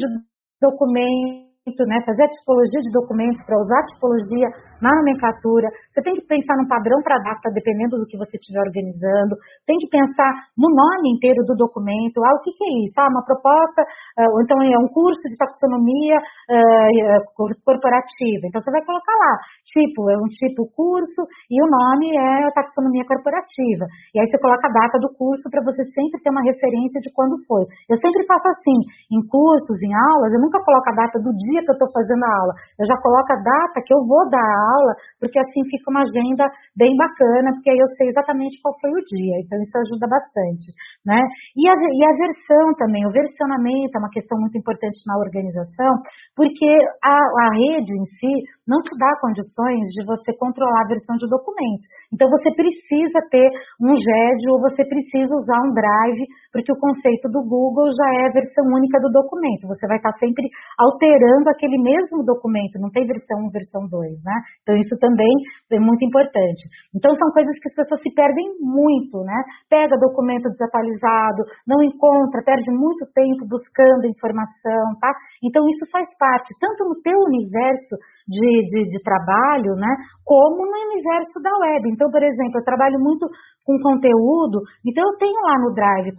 de 0.00 0.08
documento 0.56 1.53
né, 1.86 2.02
fazer 2.04 2.24
a 2.24 2.28
tipologia 2.28 2.80
de 2.80 2.90
documentos 2.92 3.40
para 3.46 3.56
usar 3.56 3.80
a 3.80 3.86
tipologia 3.86 4.48
na 4.80 4.90
nomenclatura, 4.94 5.68
você 5.90 6.02
tem 6.02 6.14
que 6.14 6.26
pensar 6.26 6.56
num 6.56 6.68
padrão 6.68 7.02
para 7.02 7.22
data, 7.22 7.50
dependendo 7.52 7.98
do 7.98 8.06
que 8.06 8.18
você 8.18 8.36
estiver 8.36 8.62
organizando, 8.62 9.36
tem 9.66 9.76
que 9.78 9.88
pensar 9.88 10.30
no 10.58 10.70
nome 10.70 11.14
inteiro 11.14 11.44
do 11.46 11.54
documento, 11.54 12.22
ah, 12.24 12.34
o 12.34 12.42
que, 12.42 12.50
que 12.54 12.64
é 12.64 12.72
isso? 12.86 12.96
Ah, 12.98 13.08
uma 13.10 13.24
proposta, 13.24 13.82
uh, 14.18 14.30
ou 14.34 14.42
então 14.42 14.58
é 14.62 14.78
um 14.78 14.88
curso 14.90 15.22
de 15.28 15.36
taxonomia 15.36 16.18
uh, 16.18 17.18
corporativa. 17.36 18.44
Então 18.48 18.60
você 18.60 18.70
vai 18.72 18.82
colocar 18.82 19.14
lá, 19.14 19.32
tipo, 19.66 20.10
é 20.10 20.16
um 20.18 20.30
tipo 20.30 20.66
curso 20.72 21.20
e 21.50 21.56
o 21.62 21.68
nome 21.68 22.10
é 22.14 22.50
taxonomia 22.54 23.04
corporativa. 23.06 23.84
E 24.14 24.20
aí 24.20 24.26
você 24.26 24.38
coloca 24.40 24.66
a 24.66 24.72
data 24.72 24.96
do 24.98 25.10
curso 25.14 25.46
para 25.50 25.62
você 25.62 25.82
sempre 25.92 26.20
ter 26.22 26.30
uma 26.30 26.42
referência 26.42 27.00
de 27.00 27.10
quando 27.12 27.38
foi. 27.46 27.64
Eu 27.90 27.96
sempre 28.00 28.24
faço 28.26 28.46
assim, 28.48 28.78
em 29.12 29.20
cursos, 29.26 29.76
em 29.82 29.92
aulas, 29.92 30.32
eu 30.32 30.40
nunca 30.40 30.62
coloco 30.62 30.88
a 30.90 30.98
data 30.98 31.18
do 31.20 31.30
dia 31.34 31.62
que 31.62 31.70
eu 31.70 31.78
estou 31.78 31.90
fazendo 31.92 32.24
a 32.24 32.32
aula. 32.40 32.52
Eu 32.78 32.86
já 32.86 32.96
coloco 33.00 33.28
a 33.32 33.38
data 33.40 33.82
que 33.84 33.92
eu 33.92 34.02
vou 34.04 34.28
dar 34.30 34.63
aula, 34.64 34.92
porque 35.20 35.38
assim 35.38 35.60
fica 35.68 35.90
uma 35.92 36.02
agenda 36.02 36.48
bem 36.76 36.96
bacana, 36.96 37.52
porque 37.52 37.70
aí 37.70 37.78
eu 37.78 37.90
sei 38.00 38.08
exatamente 38.08 38.60
qual 38.64 38.72
foi 38.80 38.90
o 38.90 39.04
dia. 39.04 39.36
Então 39.44 39.60
isso 39.60 39.76
ajuda 39.76 40.08
bastante, 40.08 40.72
né? 41.04 41.20
E 41.56 41.68
a, 41.68 41.74
e 41.76 42.00
a 42.08 42.12
versão 42.16 42.64
também, 42.80 43.04
o 43.06 43.12
versionamento 43.12 43.92
é 43.94 44.00
uma 44.00 44.10
questão 44.10 44.40
muito 44.40 44.56
importante 44.56 44.98
na 45.06 45.18
organização, 45.18 45.92
porque 46.34 46.70
a, 47.04 47.16
a 47.16 47.48
rede 47.52 47.92
em 47.92 48.06
si 48.16 48.32
não 48.66 48.80
te 48.80 48.92
dá 48.96 49.12
condições 49.20 49.84
de 49.92 50.04
você 50.08 50.32
controlar 50.40 50.82
a 50.82 50.88
versão 50.88 51.16
de 51.16 51.28
documentos. 51.28 51.84
Então 52.12 52.28
você 52.30 52.48
precisa 52.56 53.20
ter 53.30 53.48
um 53.80 53.92
GED 53.92 54.40
ou 54.50 54.60
você 54.60 54.84
precisa 54.84 55.28
usar 55.28 55.60
um 55.60 55.72
Drive, 55.74 56.24
porque 56.52 56.72
o 56.72 56.80
conceito 56.80 57.28
do 57.28 57.44
Google 57.44 57.92
já 57.92 58.08
é 58.24 58.28
a 58.28 58.32
versão 58.32 58.64
única 58.72 58.98
do 59.00 59.12
documento. 59.12 59.68
Você 59.68 59.86
vai 59.86 59.98
estar 59.98 60.16
sempre 60.16 60.48
alterando 60.78 61.50
aquele 61.50 61.76
mesmo 61.82 62.24
documento, 62.24 62.80
não 62.80 62.90
tem 62.90 63.06
versão 63.06 63.44
1, 63.46 63.50
versão 63.50 63.82
2, 63.88 64.22
né? 64.24 64.36
Então 64.64 64.74
isso 64.80 64.96
também 64.96 65.28
é 65.70 65.78
muito 65.78 66.00
importante. 66.08 66.64
Então 66.96 67.12
são 67.14 67.28
coisas 67.36 67.52
que 67.60 67.68
as 67.68 67.76
pessoas 67.76 68.00
se 68.00 68.10
perdem 68.16 68.56
muito, 68.64 69.20
né? 69.20 69.36
Pega 69.68 70.00
documento 70.00 70.48
desatualizado, 70.48 71.44
não 71.68 71.84
encontra, 71.84 72.40
perde 72.40 72.72
muito 72.72 73.04
tempo 73.12 73.44
buscando 73.44 74.08
informação, 74.08 74.96
tá? 74.98 75.12
Então 75.44 75.60
isso 75.68 75.84
faz 75.92 76.08
parte, 76.16 76.48
tanto 76.58 76.88
no 76.88 76.96
teu 77.04 77.18
universo 77.28 77.94
de, 78.24 78.64
de, 78.64 78.88
de, 78.88 78.98
trabalho, 79.04 79.76
né, 79.76 79.92
como 80.24 80.64
no 80.64 80.78
universo 80.88 81.36
da 81.44 81.52
web. 81.60 81.92
Então, 81.92 82.10
por 82.10 82.22
exemplo, 82.22 82.56
eu 82.56 82.64
trabalho 82.64 82.98
muito 82.98 83.28
com 83.64 83.76
conteúdo, 83.80 84.60
então 84.84 85.04
eu 85.04 85.16
tenho 85.18 85.40
lá 85.40 85.56
no 85.60 85.72
Drive 85.72 86.12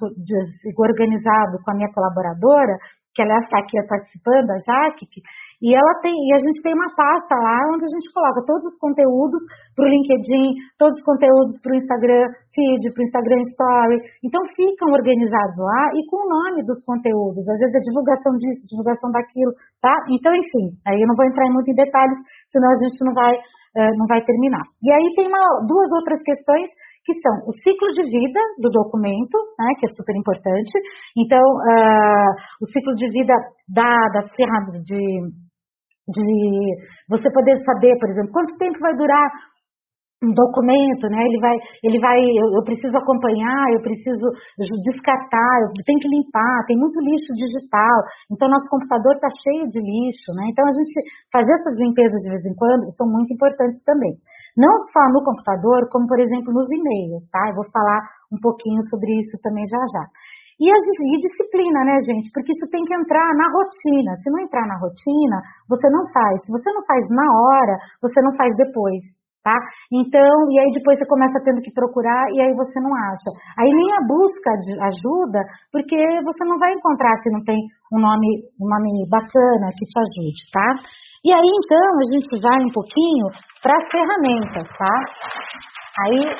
organizado 0.77 1.61
com 1.63 1.71
a 1.71 1.75
minha 1.75 1.91
colaboradora, 1.93 2.77
que 3.15 3.23
ela 3.23 3.39
está 3.39 3.63
aqui 3.63 3.79
participando, 3.87 4.51
a 4.51 4.59
Jaque, 4.59 5.07
e 5.63 5.71
ela 5.71 5.93
tem, 6.03 6.11
e 6.11 6.29
a 6.35 6.39
gente 6.43 6.59
tem 6.59 6.75
uma 6.75 6.91
pasta 6.91 7.31
lá 7.31 7.57
onde 7.71 7.87
a 7.87 7.91
gente 7.95 8.11
coloca 8.11 8.43
todos 8.43 8.67
os 8.67 8.77
conteúdos 8.77 9.39
para 9.71 9.87
o 9.87 9.89
LinkedIn, 9.89 10.51
todos 10.75 10.99
os 10.99 11.05
conteúdos 11.07 11.55
para 11.63 11.71
o 11.71 11.79
Instagram 11.79 12.27
feed, 12.51 12.83
para 12.91 13.01
o 13.01 13.07
Instagram 13.07 13.41
Story. 13.55 13.97
Então 14.19 14.43
ficam 14.51 14.91
organizados 14.91 15.57
lá 15.63 15.95
e 15.95 16.03
com 16.11 16.19
o 16.19 16.27
nome 16.27 16.59
dos 16.67 16.83
conteúdos. 16.83 17.47
Às 17.47 17.57
vezes 17.57 17.71
é 17.71 17.87
divulgação 17.87 18.35
disso, 18.35 18.67
divulgação 18.67 19.09
daquilo, 19.15 19.55
tá? 19.79 19.95
Então, 20.11 20.35
enfim, 20.35 20.75
aí 20.83 20.99
eu 20.99 21.07
não 21.07 21.15
vou 21.15 21.23
entrar 21.23 21.47
muito 21.55 21.71
em 21.71 21.79
detalhes, 21.79 22.19
senão 22.51 22.67
a 22.67 22.79
gente 22.83 22.99
não 23.07 23.13
vai, 23.15 23.33
uh, 23.33 23.93
não 23.95 24.07
vai 24.11 24.19
terminar. 24.27 24.63
E 24.83 24.91
aí 24.91 25.07
tem 25.15 25.31
uma, 25.31 25.43
duas 25.63 25.87
outras 26.03 26.19
questões 26.19 26.67
que 27.05 27.13
são 27.21 27.33
o 27.45 27.51
ciclo 27.61 27.87
de 27.93 28.01
vida 28.01 28.41
do 28.57 28.69
documento, 28.69 29.37
né, 29.59 29.69
que 29.79 29.85
é 29.85 29.89
super 29.93 30.15
importante. 30.17 30.73
Então, 31.15 31.39
uh, 31.39 32.31
o 32.61 32.65
ciclo 32.73 32.95
de 32.95 33.07
vida 33.13 33.33
da, 33.69 33.93
da 34.09 34.27
ferramenta 34.35 34.81
de, 34.81 35.01
de 36.09 36.27
você 37.07 37.29
poder 37.31 37.61
saber, 37.61 37.93
por 37.99 38.09
exemplo, 38.09 38.33
quanto 38.33 38.57
tempo 38.57 38.79
vai 38.79 38.95
durar 38.97 39.29
um 40.23 40.31
documento, 40.33 41.05
né? 41.11 41.21
Ele 41.21 41.39
vai, 41.39 41.55
ele 41.83 41.99
vai, 41.99 42.17
eu, 42.17 42.47
eu, 42.57 42.63
preciso 42.63 42.95
acompanhar, 42.97 43.69
eu 43.75 43.81
preciso 43.81 44.25
descartar, 44.89 45.53
eu 45.61 45.69
tenho 45.85 45.99
que 45.99 46.09
limpar, 46.09 46.65
tem 46.65 46.77
muito 46.77 46.97
lixo 47.03 47.29
digital, 47.35 47.97
então 48.31 48.49
nosso 48.49 48.65
computador 48.71 49.13
está 49.13 49.27
cheio 49.29 49.67
de 49.69 49.79
lixo, 49.83 50.31
né? 50.33 50.49
Então 50.49 50.65
a 50.65 50.73
gente 50.73 50.95
fazer 51.29 51.53
essas 51.53 51.77
limpezas 51.77 52.19
de 52.23 52.29
vez 52.29 52.45
em 52.45 52.55
quando 52.55 52.89
são 52.97 53.05
muito 53.05 53.33
importantes 53.33 53.83
também. 53.83 54.15
Não 54.55 54.71
só 54.91 55.03
no 55.11 55.23
computador, 55.23 55.87
como 55.91 56.07
por 56.07 56.19
exemplo 56.19 56.53
nos 56.53 56.65
e-mails, 56.71 57.27
tá? 57.29 57.51
Eu 57.51 57.55
vou 57.55 57.67
falar 57.71 58.07
um 58.31 58.39
pouquinho 58.39 58.81
sobre 58.89 59.11
isso 59.19 59.35
também 59.43 59.67
já 59.67 59.79
já. 59.91 60.03
E, 60.55 60.71
a, 60.71 60.75
e 60.75 61.19
disciplina, 61.19 61.83
né, 61.83 61.99
gente? 62.07 62.31
Porque 62.31 62.55
isso 62.55 62.71
tem 62.71 62.83
que 62.87 62.95
entrar 62.95 63.35
na 63.35 63.51
rotina. 63.51 64.15
Se 64.23 64.31
não 64.31 64.39
entrar 64.39 64.65
na 64.65 64.79
rotina, 64.79 65.43
você 65.67 65.89
não 65.91 66.07
faz. 66.07 66.45
Se 66.45 66.51
você 66.51 66.71
não 66.71 66.79
faz 66.87 67.03
na 67.11 67.27
hora, 67.27 67.75
você 68.01 68.21
não 68.21 68.31
faz 68.35 68.55
depois 68.55 69.03
tá? 69.45 69.53
Então, 69.93 70.33
e 70.49 70.55
aí 70.57 70.69
depois 70.73 70.97
você 70.97 71.05
começa 71.05 71.37
tendo 71.45 71.61
que 71.61 71.69
procurar 71.69 72.25
e 72.33 72.41
aí 72.41 72.53
você 72.57 72.81
não 72.81 72.89
acha. 72.89 73.29
Aí 73.61 73.69
nem 73.69 73.89
a 73.93 74.01
busca 74.09 74.51
de 74.65 74.73
ajuda, 74.73 75.45
porque 75.69 75.95
você 76.25 76.41
não 76.49 76.57
vai 76.57 76.73
encontrar 76.73 77.13
se 77.21 77.29
não 77.29 77.45
tem 77.45 77.55
um 77.93 78.01
nome, 78.01 78.41
um 78.57 78.65
nome 78.65 79.05
bacana 79.05 79.69
que 79.77 79.85
te 79.85 79.97
ajude, 80.01 80.41
tá? 80.49 80.69
E 81.21 81.29
aí 81.29 81.51
então 81.61 81.85
a 82.01 82.05
gente 82.09 82.33
vai 82.41 82.57
um 82.57 82.73
pouquinho 82.73 83.25
para 83.61 83.77
as 83.77 83.85
ferramentas, 83.93 84.65
tá? 84.65 84.95
Aí 86.01 86.33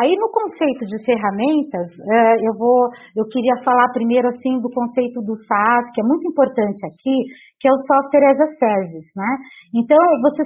Aí 0.00 0.16
no 0.16 0.32
conceito 0.32 0.86
de 0.88 0.96
ferramentas, 1.04 1.86
é, 2.00 2.48
eu 2.48 2.56
vou, 2.56 2.88
eu 3.16 3.28
queria 3.28 3.52
falar 3.62 3.92
primeiro 3.92 4.28
assim 4.28 4.56
do 4.60 4.70
conceito 4.72 5.20
do 5.20 5.36
SaaS, 5.44 5.92
que 5.92 6.00
é 6.00 6.04
muito 6.04 6.24
importante 6.26 6.80
aqui, 6.88 7.28
que 7.60 7.68
é 7.68 7.72
o 7.72 7.84
software 7.84 8.32
as 8.32 8.40
a 8.40 8.48
service, 8.48 9.12
né? 9.14 9.30
Então, 9.76 10.00
você, 10.24 10.42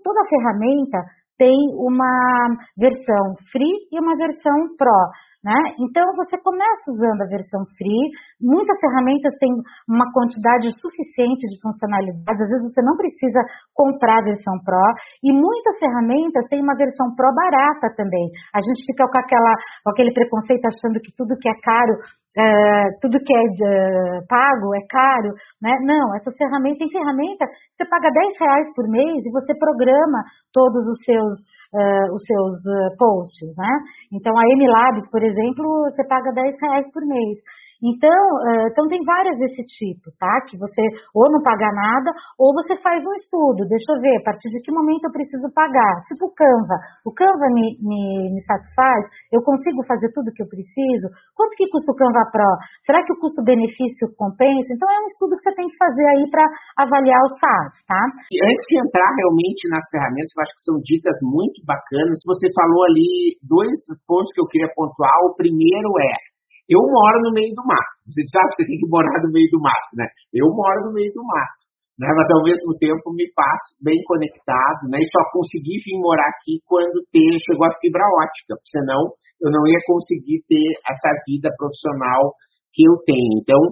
toda 0.00 0.30
ferramenta 0.32 1.04
tem 1.36 1.56
uma 1.76 2.56
versão 2.76 3.36
free 3.52 3.76
e 3.92 4.00
uma 4.00 4.16
versão 4.16 4.74
pro. 4.76 5.10
Né? 5.46 5.54
Então, 5.78 6.02
você 6.18 6.34
começa 6.42 6.90
usando 6.90 7.22
a 7.22 7.30
versão 7.30 7.62
free, 7.78 8.10
muitas 8.42 8.74
ferramentas 8.82 9.30
têm 9.38 9.54
uma 9.86 10.10
quantidade 10.10 10.66
suficiente 10.74 11.46
de 11.46 11.54
funcionalidades, 11.62 12.42
às 12.42 12.50
vezes 12.50 12.66
você 12.66 12.82
não 12.82 12.98
precisa 12.98 13.38
comprar 13.70 14.18
a 14.18 14.26
versão 14.26 14.58
Pro, 14.66 14.90
e 15.22 15.30
muitas 15.30 15.78
ferramentas 15.78 16.50
têm 16.50 16.58
uma 16.58 16.74
versão 16.74 17.14
Pro 17.14 17.30
barata 17.30 17.94
também. 17.94 18.26
A 18.50 18.58
gente 18.58 18.90
fica 18.90 19.06
com, 19.06 19.18
aquela, 19.22 19.54
com 19.86 19.90
aquele 19.94 20.10
preconceito 20.10 20.66
achando 20.66 20.98
que 20.98 21.14
tudo 21.14 21.38
que 21.38 21.46
é 21.46 21.54
caro 21.62 21.94
é, 22.36 22.92
tudo 23.00 23.16
que 23.16 23.32
é 23.32 23.44
de, 23.48 24.26
pago 24.28 24.74
é 24.76 24.84
caro, 24.90 25.32
né? 25.62 25.72
Não, 25.88 26.14
essa 26.16 26.30
ferramenta 26.36 26.84
tem 26.84 26.90
ferramenta, 26.92 27.46
você 27.72 27.88
paga 27.88 28.12
10 28.12 28.38
reais 28.38 28.68
por 28.76 28.84
mês 28.92 29.24
e 29.24 29.32
você 29.32 29.56
programa 29.56 30.20
todos 30.52 30.84
os 30.84 30.98
seus, 31.02 31.40
uh, 31.76 32.06
os 32.14 32.22
seus 32.24 32.54
uh, 32.64 32.96
posts, 32.96 33.54
né? 33.56 33.72
Então 34.12 34.32
a 34.32 34.42
MLab, 34.56 35.10
por 35.10 35.22
exemplo, 35.22 35.64
você 35.90 36.02
paga 36.08 36.32
10 36.32 36.56
reais 36.60 36.86
por 36.92 37.04
mês. 37.06 37.38
Então, 37.82 38.22
então 38.70 38.88
tem 38.88 39.00
várias 39.04 39.38
desse 39.38 39.62
tipo, 39.64 40.10
tá? 40.18 40.32
Que 40.48 40.56
você 40.56 40.82
ou 41.14 41.30
não 41.30 41.42
paga 41.42 41.68
nada, 41.72 42.10
ou 42.38 42.52
você 42.54 42.76
faz 42.80 43.04
um 43.04 43.14
estudo. 43.20 43.68
Deixa 43.68 43.92
eu 43.92 44.00
ver, 44.00 44.16
a 44.20 44.24
partir 44.32 44.48
de 44.48 44.60
que 44.62 44.72
momento 44.72 45.04
eu 45.04 45.12
preciso 45.12 45.48
pagar? 45.52 46.02
Tipo 46.08 46.26
o 46.26 46.34
Canva. 46.34 46.76
O 47.04 47.12
Canva 47.12 47.46
me, 47.52 47.76
me, 47.80 48.32
me 48.32 48.40
satisfaz? 48.44 49.12
Eu 49.32 49.42
consigo 49.42 49.84
fazer 49.84 50.12
tudo 50.12 50.32
que 50.32 50.42
eu 50.42 50.48
preciso? 50.48 51.12
Quanto 51.36 51.56
que 51.56 51.68
custa 51.68 51.92
o 51.92 51.98
Canva 51.98 52.24
Pro? 52.32 52.52
Será 52.84 53.04
que 53.04 53.12
o 53.12 53.20
custo-benefício 53.20 54.08
compensa? 54.16 54.72
Então 54.72 54.88
é 54.88 54.98
um 55.00 55.08
estudo 55.12 55.36
que 55.36 55.44
você 55.44 55.54
tem 55.54 55.68
que 55.68 55.76
fazer 55.76 56.06
aí 56.16 56.24
para 56.30 56.44
avaliar 56.80 57.20
o 57.24 57.32
SaaS, 57.36 57.74
tá? 57.84 58.02
E 58.32 58.36
antes 58.40 58.64
de 58.68 58.76
entrar 58.80 59.10
realmente 59.20 59.68
nas 59.68 59.84
ferramentas, 59.92 60.32
eu 60.32 60.42
acho 60.42 60.54
que 60.56 60.66
são 60.68 60.76
dicas 60.80 61.16
muito 61.22 61.60
bacanas. 61.64 62.18
Você 62.24 62.48
falou 62.56 62.84
ali 62.88 63.36
dois 63.44 63.72
pontos 64.08 64.32
que 64.32 64.40
eu 64.40 64.48
queria 64.48 64.72
pontuar. 64.74 65.12
O 65.28 65.36
primeiro 65.36 65.90
é 66.00 66.35
eu 66.66 66.82
moro 66.82 67.18
no 67.22 67.32
meio 67.32 67.54
do 67.54 67.62
mato. 67.62 67.94
Você 68.10 68.26
sabe 68.30 68.50
que 68.58 68.66
tem 68.66 68.78
que 68.78 68.90
morar 68.90 69.22
no 69.22 69.30
meio 69.30 69.46
do 69.50 69.62
mato, 69.62 69.90
né? 69.94 70.06
Eu 70.34 70.50
moro 70.50 70.90
no 70.90 70.92
meio 70.92 71.10
do 71.14 71.22
mato. 71.22 71.66
Né? 71.96 72.10
Mas 72.12 72.28
ao 72.28 72.42
mesmo 72.44 72.76
tempo 72.76 73.14
me 73.14 73.24
passo 73.32 73.72
bem 73.80 73.96
conectado, 74.04 74.84
né? 74.90 75.00
E 75.00 75.08
só 75.08 75.22
consegui 75.32 75.80
vir 75.80 75.96
morar 76.02 76.28
aqui 76.28 76.60
quando 76.66 77.00
ter, 77.08 77.30
chegou 77.40 77.64
a 77.64 77.76
fibra 77.80 78.04
ótica, 78.04 78.58
senão 78.68 79.16
eu 79.40 79.48
não 79.48 79.64
ia 79.64 79.80
conseguir 79.86 80.44
ter 80.44 80.68
essa 80.84 81.10
vida 81.24 81.48
profissional 81.56 82.34
que 82.74 82.84
eu 82.84 83.00
tenho. 83.08 83.40
Então, 83.40 83.62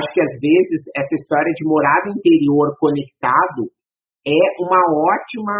acho 0.00 0.08
que 0.14 0.22
às 0.22 0.34
vezes 0.40 0.80
essa 0.96 1.14
história 1.18 1.52
de 1.52 1.64
morar 1.68 2.06
no 2.06 2.16
interior 2.16 2.72
conectado 2.80 3.68
é 4.24 4.42
uma 4.64 4.80
ótima 4.80 5.58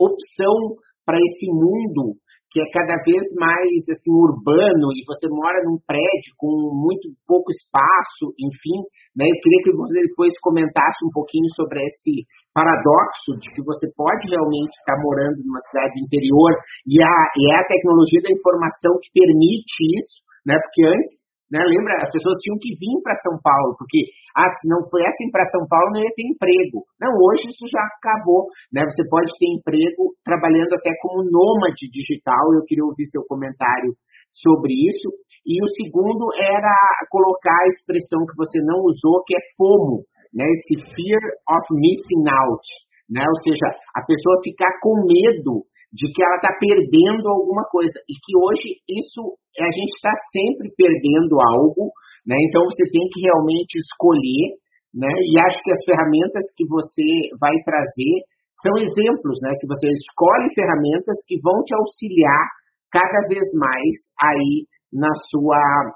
opção 0.00 0.80
para 1.04 1.18
esse 1.20 1.46
mundo 1.52 2.16
que 2.50 2.62
é 2.62 2.66
cada 2.72 2.94
vez 3.02 3.24
mais 3.36 3.82
assim 3.90 4.14
urbano 4.14 4.86
e 4.94 5.02
você 5.04 5.26
mora 5.28 5.60
num 5.66 5.78
prédio 5.82 6.32
com 6.38 6.48
muito 6.72 7.10
pouco 7.26 7.50
espaço, 7.50 8.30
enfim, 8.38 8.78
né? 9.18 9.26
Eu 9.26 9.38
queria 9.42 9.62
que 9.66 9.76
você 9.76 10.00
depois 10.06 10.32
comentasse 10.40 11.04
um 11.04 11.12
pouquinho 11.12 11.50
sobre 11.58 11.82
esse 11.82 12.24
paradoxo 12.54 13.36
de 13.42 13.52
que 13.52 13.60
você 13.60 13.90
pode 13.92 14.24
realmente 14.30 14.72
estar 14.78 14.96
morando 15.02 15.42
numa 15.44 15.60
cidade 15.68 16.00
interior 16.00 16.52
e 16.88 17.02
a, 17.02 17.14
e 17.36 17.42
é 17.52 17.54
a 17.60 17.68
tecnologia 17.68 18.22
da 18.24 18.32
informação 18.32 18.96
que 19.02 19.12
permite 19.12 19.76
isso, 20.00 20.24
né? 20.46 20.56
Porque 20.56 20.82
antes 20.86 21.25
Né? 21.46 21.62
Lembra, 21.62 21.94
as 22.02 22.10
pessoas 22.10 22.34
tinham 22.42 22.58
que 22.58 22.74
vir 22.74 22.98
para 23.06 23.14
São 23.22 23.38
Paulo, 23.38 23.78
porque 23.78 24.02
ah, 24.34 24.50
se 24.50 24.66
não 24.66 24.82
fossem 24.90 25.30
para 25.30 25.46
São 25.54 25.62
Paulo 25.70 25.94
não 25.94 26.02
ia 26.02 26.14
ter 26.18 26.26
emprego. 26.26 26.82
Não, 26.98 27.14
hoje 27.14 27.46
isso 27.46 27.70
já 27.70 27.82
acabou. 27.86 28.50
Né? 28.74 28.82
Você 28.82 29.06
pode 29.06 29.30
ter 29.38 29.46
emprego 29.54 30.10
trabalhando 30.26 30.74
até 30.74 30.90
como 30.98 31.22
nômade 31.22 31.86
digital. 31.86 32.50
Eu 32.50 32.66
queria 32.66 32.82
ouvir 32.82 33.06
seu 33.06 33.22
comentário 33.30 33.94
sobre 34.34 34.74
isso. 34.74 35.08
E 35.46 35.62
o 35.62 35.68
segundo 35.78 36.26
era 36.34 36.74
colocar 37.06 37.54
a 37.54 37.70
expressão 37.70 38.26
que 38.26 38.34
você 38.34 38.58
não 38.66 38.82
usou, 38.90 39.22
que 39.22 39.38
é 39.38 39.42
FOMO, 39.54 40.02
né? 40.34 40.42
esse 40.42 40.82
Fear 40.82 41.22
of 41.46 41.64
Missing 41.70 42.26
Out. 42.26 42.66
Né? 43.06 43.22
Ou 43.22 43.38
seja, 43.46 43.70
a 43.94 44.02
pessoa 44.02 44.42
ficar 44.42 44.74
com 44.82 45.06
medo 45.06 45.62
de 45.92 46.10
que 46.12 46.20
ela 46.22 46.36
está 46.36 46.52
perdendo 46.58 47.28
alguma 47.28 47.62
coisa 47.70 47.94
e 48.08 48.14
que 48.18 48.32
hoje 48.36 48.82
isso 48.86 49.38
a 49.58 49.70
gente 49.70 49.92
está 49.96 50.12
sempre 50.32 50.68
perdendo 50.76 51.38
algo, 51.40 51.90
né? 52.26 52.36
Então 52.48 52.62
você 52.66 52.84
tem 52.90 53.06
que 53.08 53.22
realmente 53.22 53.78
escolher, 53.78 54.58
né? 54.92 55.08
E 55.08 55.32
acho 55.40 55.58
que 55.62 55.72
as 55.72 55.82
ferramentas 55.86 56.44
que 56.56 56.66
você 56.66 57.08
vai 57.40 57.54
trazer 57.64 58.14
são 58.60 58.74
exemplos, 58.76 59.38
né? 59.42 59.54
Que 59.60 59.68
você 59.68 59.88
escolhe 59.88 60.52
ferramentas 60.52 61.16
que 61.26 61.40
vão 61.40 61.62
te 61.64 61.72
auxiliar 61.74 62.44
cada 62.90 63.28
vez 63.28 63.44
mais 63.54 63.94
aí 64.20 64.66
nas 64.92 65.18
suas 65.28 65.92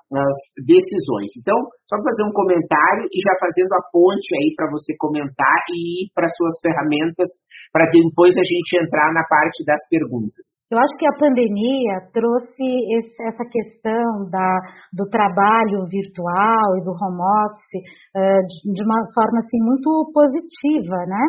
decisões. 0.67 1.31
Então, 1.41 1.57
só 1.91 1.99
fazer 1.99 2.23
um 2.23 2.31
comentário 2.31 3.11
e 3.11 3.19
já 3.19 3.35
fazendo 3.43 3.75
a 3.75 3.83
ponte 3.91 4.31
aí 4.39 4.55
para 4.55 4.71
você 4.71 4.95
comentar 4.95 5.59
e 5.75 6.07
ir 6.07 6.15
para 6.15 6.31
suas 6.39 6.55
ferramentas, 6.63 7.27
para 7.75 7.91
depois 7.91 8.31
a 8.39 8.47
gente 8.47 8.79
entrar 8.79 9.11
na 9.11 9.27
parte 9.27 9.67
das 9.67 9.83
perguntas. 9.91 10.61
Eu 10.71 10.79
acho 10.79 10.95
que 11.03 11.07
a 11.07 11.19
pandemia 11.19 11.99
trouxe 12.15 12.63
esse, 12.95 13.19
essa 13.27 13.43
questão 13.43 14.31
da, 14.31 14.55
do 14.95 15.03
trabalho 15.11 15.83
virtual 15.91 16.79
e 16.79 16.85
do 16.87 16.95
home 16.95 17.19
office 17.43 17.83
uh, 18.15 18.39
de, 18.47 18.79
de, 18.79 18.83
uma 18.87 19.03
forma 19.11 19.43
assim, 19.43 19.59
muito 19.59 19.91
positiva, 20.15 20.95
né? 21.11 21.25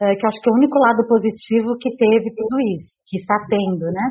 Uh, 0.00 0.16
que 0.16 0.24
acho 0.24 0.40
que 0.40 0.48
é 0.48 0.52
o 0.52 0.56
único 0.56 0.80
lado 0.80 1.04
positivo 1.04 1.76
que 1.76 1.92
teve 1.92 2.24
tudo 2.32 2.56
isso, 2.72 2.96
que 3.04 3.20
está 3.20 3.36
tendo, 3.52 3.84
né? 3.84 4.06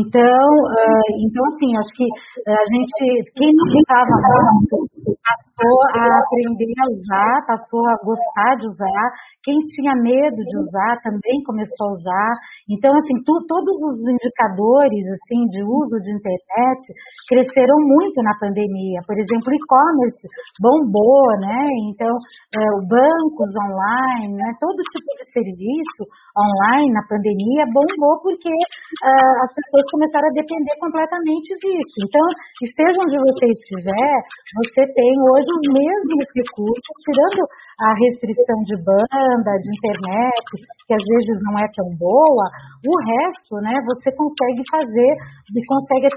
Então, 0.00 0.48
uh, 0.64 1.08
então 1.28 1.42
assim, 1.52 1.68
acho 1.76 1.92
que 1.92 2.08
a 2.48 2.64
gente, 2.72 3.36
quem 3.36 3.52
não 3.52 3.68
estava 3.84 4.16
muito, 4.56 4.88
passou 5.42 5.78
a 5.94 6.04
aprender 6.22 6.72
a 6.78 6.86
usar, 6.90 7.34
passou 7.46 7.82
a 7.88 7.96
gostar 8.04 8.52
de 8.58 8.66
usar, 8.68 9.04
quem 9.42 9.58
tinha 9.74 9.94
medo 9.98 10.38
de 10.38 10.56
usar 10.56 11.00
também 11.02 11.42
começou 11.44 11.88
a 11.88 11.94
usar. 11.98 12.32
Então, 12.70 12.94
assim, 12.94 13.16
tu, 13.26 13.34
todos 13.50 13.74
os 13.74 13.96
indicadores 14.06 15.02
assim 15.18 15.40
de 15.50 15.60
uso 15.66 15.96
de 15.98 16.10
internet 16.14 16.80
cresceram 17.28 17.78
muito 17.82 18.22
na 18.22 18.34
pandemia. 18.38 19.02
Por 19.06 19.18
exemplo, 19.18 19.50
e-commerce 19.50 20.24
bombou, 20.62 21.26
né? 21.42 21.60
Então, 21.90 22.12
é, 22.54 22.62
bancos 22.86 23.50
online, 23.58 24.38
né? 24.38 24.48
todo 24.62 24.78
tipo 24.94 25.10
de 25.18 25.24
serviço 25.34 26.02
online 26.38 26.92
na 26.94 27.02
pandemia 27.10 27.66
bombou 27.74 28.22
porque 28.22 28.48
uh, 28.48 29.34
as 29.42 29.50
pessoas 29.52 29.84
começaram 29.90 30.28
a 30.30 30.38
depender 30.38 30.74
completamente 30.78 31.50
disso. 31.58 31.96
Então, 32.06 32.24
esteja 32.62 32.96
onde 33.02 33.16
você 33.18 33.46
estiver, 33.50 34.14
você 34.54 34.82
tem 34.94 35.12
hoje 35.32 35.48
os 35.48 35.64
mesmos 35.72 36.28
recursos, 36.36 36.94
tirando 37.08 37.40
a 37.80 37.90
restrição 37.96 38.58
de 38.68 38.76
banda, 38.84 39.52
de 39.56 39.68
internet, 39.72 40.46
que 40.84 40.92
às 40.92 41.04
vezes 41.04 41.36
não 41.48 41.56
é 41.56 41.66
tão 41.72 41.88
boa, 41.96 42.46
o 42.84 42.92
resto, 42.92 43.56
né, 43.64 43.72
você 43.88 44.12
consegue 44.12 44.62
fazer 44.68 45.12
consegue, 45.66 46.08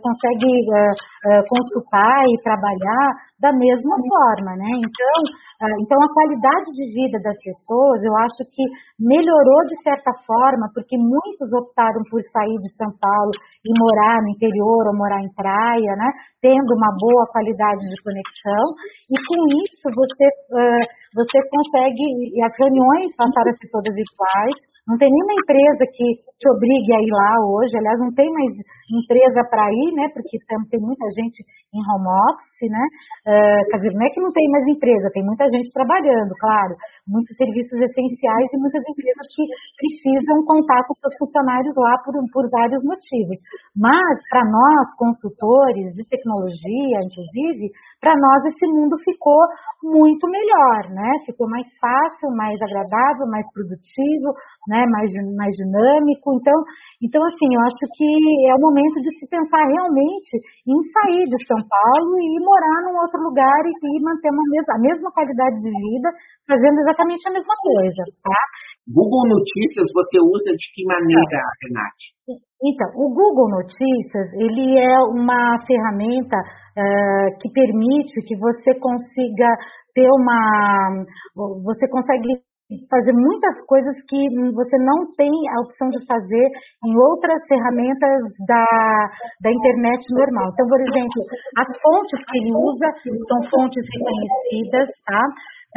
consegue 0.00 0.50
uh, 0.68 0.92
uh, 1.28 1.42
consultar 1.48 2.24
e 2.28 2.42
trabalhar 2.42 3.06
da 3.38 3.54
mesma 3.54 3.96
forma, 4.02 4.50
né? 4.58 4.70
Então, 4.82 5.16
uh, 5.62 5.76
então 5.78 5.98
a 6.02 6.12
qualidade 6.12 6.74
de 6.74 6.84
vida 6.90 7.22
das 7.22 7.38
pessoas, 7.38 8.02
eu 8.02 8.14
acho 8.26 8.42
que 8.50 8.64
melhorou 8.98 9.62
de 9.70 9.78
certa 9.82 10.10
forma, 10.26 10.66
porque 10.74 10.98
muitos 10.98 11.46
optaram 11.54 12.02
por 12.10 12.18
sair 12.34 12.58
de 12.58 12.70
São 12.74 12.90
Paulo 12.98 13.30
e 13.62 13.70
morar 13.78 14.18
no 14.26 14.34
interior 14.34 14.90
ou 14.90 14.98
morar 14.98 15.22
em 15.22 15.30
praia, 15.38 15.92
né? 15.94 16.10
Tendo 16.42 16.74
uma 16.74 16.90
boa 16.98 17.24
qualidade 17.30 17.86
de 17.86 17.98
conexão 18.02 18.64
e 19.06 19.14
com 19.22 19.38
isso 19.54 19.86
você 19.86 20.26
uh, 20.54 20.84
você 21.14 21.38
consegue 21.46 22.04
e 22.34 22.42
as 22.42 22.52
reuniões 22.58 23.14
passaram 23.16 23.50
a 23.50 23.56
ser 23.56 23.70
todas 23.70 23.94
iguais 23.94 24.58
não 24.88 24.96
tem 24.96 25.04
nenhuma 25.12 25.36
empresa 25.36 25.84
que 25.84 26.06
te 26.40 26.46
obrigue 26.48 26.92
a 26.96 27.00
ir 27.04 27.12
lá 27.12 27.32
hoje. 27.44 27.76
Aliás, 27.76 28.00
não 28.00 28.08
tem 28.16 28.24
mais 28.32 28.56
empresa 28.88 29.44
para 29.44 29.68
ir, 29.68 29.92
né? 29.92 30.08
Porque 30.16 30.40
tem 30.40 30.80
muita 30.80 31.04
gente 31.12 31.44
em 31.76 31.82
home 31.84 32.08
office, 32.08 32.72
né? 32.72 32.84
Uh, 33.28 33.60
quer 33.68 33.76
dizer, 33.84 33.92
não 33.92 34.00
é 34.00 34.08
que 34.08 34.24
não 34.24 34.32
tem 34.32 34.48
mais 34.48 34.64
empresa, 34.64 35.12
tem 35.12 35.20
muita 35.20 35.44
gente 35.52 35.68
trabalhando, 35.76 36.32
claro. 36.40 36.72
Muitos 37.04 37.36
serviços 37.36 37.76
essenciais 37.84 38.48
e 38.48 38.56
muitas 38.64 38.80
empresas 38.80 39.26
que 39.36 39.44
precisam 39.76 40.40
contar 40.48 40.80
com 40.88 40.96
seus 40.96 41.12
funcionários 41.20 41.76
lá 41.76 42.00
por, 42.00 42.16
por 42.32 42.48
vários 42.48 42.80
motivos. 42.80 43.36
Mas, 43.76 44.16
para 44.32 44.40
nós, 44.48 44.88
consultores 44.96 45.92
de 46.00 46.08
tecnologia, 46.08 47.04
inclusive, 47.04 47.68
para 48.00 48.16
nós 48.16 48.40
esse 48.48 48.64
mundo 48.72 48.96
ficou 49.04 49.42
muito 49.84 50.24
melhor, 50.32 50.88
né? 50.96 51.12
Ficou 51.28 51.44
mais 51.44 51.68
fácil, 51.76 52.32
mais 52.32 52.56
agradável, 52.56 53.28
mais 53.28 53.44
produtivo, 53.52 54.32
né? 54.64 54.77
Né, 54.78 54.86
mais, 54.86 55.10
mais 55.34 55.50
dinâmico. 55.58 56.30
Então, 56.38 56.54
então, 57.02 57.20
assim, 57.26 57.48
eu 57.50 57.62
acho 57.66 57.82
que 57.98 58.08
é 58.46 58.54
o 58.54 58.62
momento 58.62 59.02
de 59.02 59.10
se 59.18 59.26
pensar 59.26 59.66
realmente 59.66 60.32
em 60.66 60.78
sair 60.94 61.26
de 61.26 61.38
São 61.46 61.58
Paulo 61.58 62.14
e 62.14 62.38
ir 62.38 62.42
morar 62.46 62.78
num 62.86 62.96
outro 63.02 63.18
lugar 63.26 63.60
e, 63.66 63.74
e 63.74 63.98
manter 64.06 64.30
uma 64.30 64.46
mesma, 64.46 64.72
a 64.78 64.82
mesma 64.86 65.08
qualidade 65.10 65.56
de 65.58 65.70
vida, 65.74 66.08
fazendo 66.46 66.78
exatamente 66.78 67.26
a 67.26 67.34
mesma 67.34 67.54
coisa, 67.58 68.02
tá? 68.22 68.40
Google 68.86 69.26
Notícias 69.34 69.86
você 69.90 70.16
usa 70.22 70.50
de 70.54 70.66
que 70.74 70.82
maneira, 70.86 71.38
Renate? 71.66 72.18
Então, 72.58 72.88
o 72.98 73.14
Google 73.14 73.62
Notícias, 73.62 74.26
ele 74.34 74.78
é 74.78 74.98
uma 75.14 75.56
ferramenta 75.62 76.36
uh, 76.36 77.28
que 77.40 77.48
permite 77.54 78.18
que 78.26 78.36
você 78.36 78.74
consiga 78.78 79.48
ter 79.94 80.08
uma... 80.10 81.04
Você 81.64 81.88
consegue 81.88 82.47
fazer 82.68 83.14
muitas 83.16 83.56
coisas 83.64 83.96
que 84.04 84.20
você 84.52 84.76
não 84.84 85.08
tem 85.16 85.32
a 85.56 85.60
opção 85.64 85.88
de 85.88 86.04
fazer 86.04 86.46
em 86.84 86.92
outras 87.00 87.40
ferramentas 87.48 88.20
da, 88.44 88.66
da 89.40 89.50
internet 89.50 90.04
normal. 90.12 90.52
Então, 90.52 90.66
por 90.68 90.80
exemplo, 90.84 91.20
as 91.56 91.68
fontes 91.80 92.20
que 92.28 92.36
ele 92.44 92.52
usa 92.52 92.88
são 93.24 93.40
fontes 93.48 93.84
reconhecidas, 93.88 94.88
tá? 95.08 95.24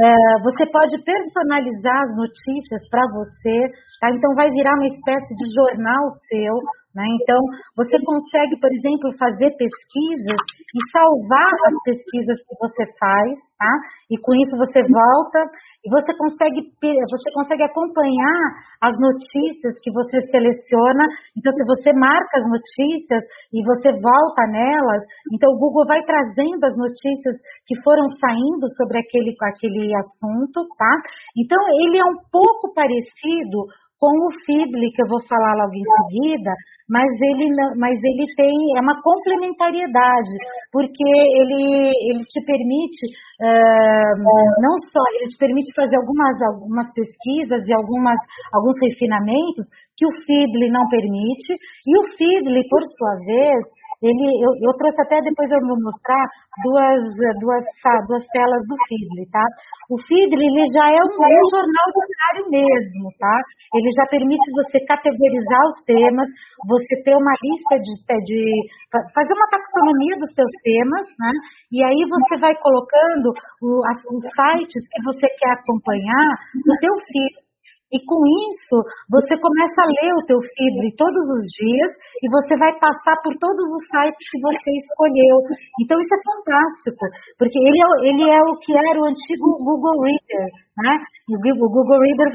Uh, 0.03 0.37
você 0.43 0.67
pode 0.67 0.95
personalizar 1.03 1.95
as 2.03 2.11
notícias 2.15 2.81
para 2.91 3.03
você, 3.15 3.71
tá? 3.99 4.11
Então, 4.11 4.35
vai 4.35 4.49
virar 4.51 4.75
uma 4.75 4.87
espécie 4.91 5.33
de 5.35 5.47
jornal 5.55 6.03
seu, 6.27 6.55
né? 6.95 7.05
Então, 7.21 7.39
você 7.75 7.95
consegue, 8.03 8.59
por 8.59 8.71
exemplo, 8.71 9.15
fazer 9.17 9.49
pesquisas 9.55 10.39
e 10.75 10.79
salvar 10.91 11.53
as 11.71 11.75
pesquisas 11.83 12.37
que 12.43 12.55
você 12.59 12.83
faz, 12.99 13.31
tá? 13.55 13.73
E 14.11 14.19
com 14.19 14.35
isso 14.35 14.55
você 14.59 14.83
volta 14.83 15.39
e 15.83 15.87
você 15.87 16.11
consegue, 16.19 16.67
você 16.67 17.29
consegue 17.33 17.63
acompanhar 17.63 18.41
as 18.83 18.95
notícias 18.99 19.75
que 19.79 19.91
você 19.91 20.19
seleciona. 20.27 21.05
Então, 21.37 21.51
se 21.53 21.63
você 21.63 21.93
marca 21.95 22.33
as 22.39 22.47
notícias 22.49 23.23
e 23.55 23.59
você 23.63 23.89
volta 23.95 24.41
nelas, 24.51 25.03
então 25.31 25.47
o 25.53 25.59
Google 25.59 25.87
vai 25.87 26.01
trazendo 26.03 26.63
as 26.65 26.75
notícias 26.75 27.39
que 27.67 27.79
foram 27.83 28.03
saindo 28.19 28.67
sobre 28.75 28.99
aquele, 28.99 29.31
aquele 29.31 29.95
assunto, 29.95 30.67
tá? 30.75 30.93
Então, 31.37 31.59
ele 31.87 31.97
é 31.99 32.05
um 32.05 32.19
pouco 32.31 32.73
parecido 32.73 33.71
com 34.01 34.09
o 34.09 34.33
Fibli, 34.43 34.89
que 34.97 35.03
eu 35.05 35.07
vou 35.13 35.21
falar 35.29 35.53
logo 35.61 35.77
em 35.77 35.85
seguida, 35.85 36.49
mas 36.89 37.05
ele, 37.05 37.45
mas 37.77 37.93
ele 38.01 38.25
tem 38.33 38.49
é 38.75 38.81
uma 38.81 38.97
complementariedade, 38.97 40.33
porque 40.73 41.05
ele, 41.05 41.85
ele 42.09 42.23
te 42.25 42.41
permite 42.41 43.05
uh, 43.45 44.13
não 44.57 44.73
só, 44.89 45.05
ele 45.13 45.29
te 45.29 45.37
permite 45.37 45.69
fazer 45.77 45.95
algumas, 46.01 46.33
algumas 46.49 46.89
pesquisas 46.97 47.61
e 47.61 47.73
algumas, 47.77 48.17
alguns 48.51 48.73
refinamentos 48.81 49.69
que 49.93 50.09
o 50.09 50.15
Fibli 50.25 50.73
não 50.73 50.89
permite, 50.89 51.53
e 51.85 51.93
o 52.01 52.03
Fibli, 52.17 52.65
por 52.73 52.81
sua 52.81 53.15
vez, 53.21 53.61
ele, 54.01 54.25
eu, 54.41 54.51
eu 54.65 54.73
trouxe 54.81 54.97
até 55.05 55.21
depois 55.21 55.45
eu 55.45 55.61
vou 55.61 55.77
mostrar 55.77 56.25
duas, 56.65 56.97
duas, 57.37 57.63
duas 58.09 58.25
telas 58.33 58.61
do 58.65 58.75
Feedly, 58.89 59.29
tá? 59.29 59.45
O 59.93 59.95
Feedly, 60.01 60.41
ele 60.41 60.65
já 60.73 60.89
é 60.89 61.01
um, 61.05 61.13
é 61.21 61.37
um 61.37 61.49
jornal 61.53 61.87
diário 61.93 62.43
mesmo, 62.49 63.13
tá? 63.21 63.35
Ele 63.77 63.89
já 63.93 64.05
permite 64.09 64.41
você 64.57 64.81
categorizar 64.89 65.63
os 65.69 65.77
temas, 65.85 66.27
você 66.65 66.93
ter 67.05 67.13
uma 67.13 67.35
lista 67.45 67.77
de, 67.77 67.93
de 68.25 68.41
fazer 68.89 69.33
uma 69.37 69.49
taxonomia 69.53 70.17
dos 70.17 70.33
seus 70.33 70.53
temas, 70.65 71.05
né? 71.21 71.31
E 71.69 71.85
aí 71.85 72.01
você 72.09 72.41
vai 72.41 72.57
colocando 72.57 73.29
o, 73.61 73.69
as, 73.85 74.01
os 74.01 74.23
sites 74.33 74.81
que 74.89 74.99
você 75.05 75.29
quer 75.37 75.53
acompanhar 75.53 76.29
no 76.65 76.73
teu 76.81 76.93
feed 77.05 77.50
E 77.91 77.99
com 78.07 78.19
isso, 78.23 78.77
você 79.11 79.35
começa 79.35 79.79
a 79.83 79.91
ler 79.91 80.15
o 80.15 80.23
teu 80.23 80.39
feed 80.39 80.95
todos 80.95 81.25
os 81.35 81.43
dias 81.59 81.91
e 82.23 82.25
você 82.31 82.55
vai 82.55 82.71
passar 82.79 83.19
por 83.19 83.35
todos 83.35 83.67
os 83.67 83.83
sites 83.91 84.25
que 84.31 84.39
você 84.39 84.69
escolheu. 84.79 85.37
Então 85.83 85.99
isso 85.99 86.15
é 86.15 86.21
fantástico, 86.23 87.03
porque 87.35 87.59
ele 87.59 87.79
é, 87.83 87.87
ele 88.07 88.25
é 88.31 88.41
o 88.47 88.55
que 88.63 88.71
era 88.71 88.95
o 88.95 89.07
antigo 89.11 89.59
Google 89.59 90.07
Reader, 90.07 90.47
né? 90.79 90.93
O 91.35 91.67
Google 91.67 91.99
Reader 91.99 92.31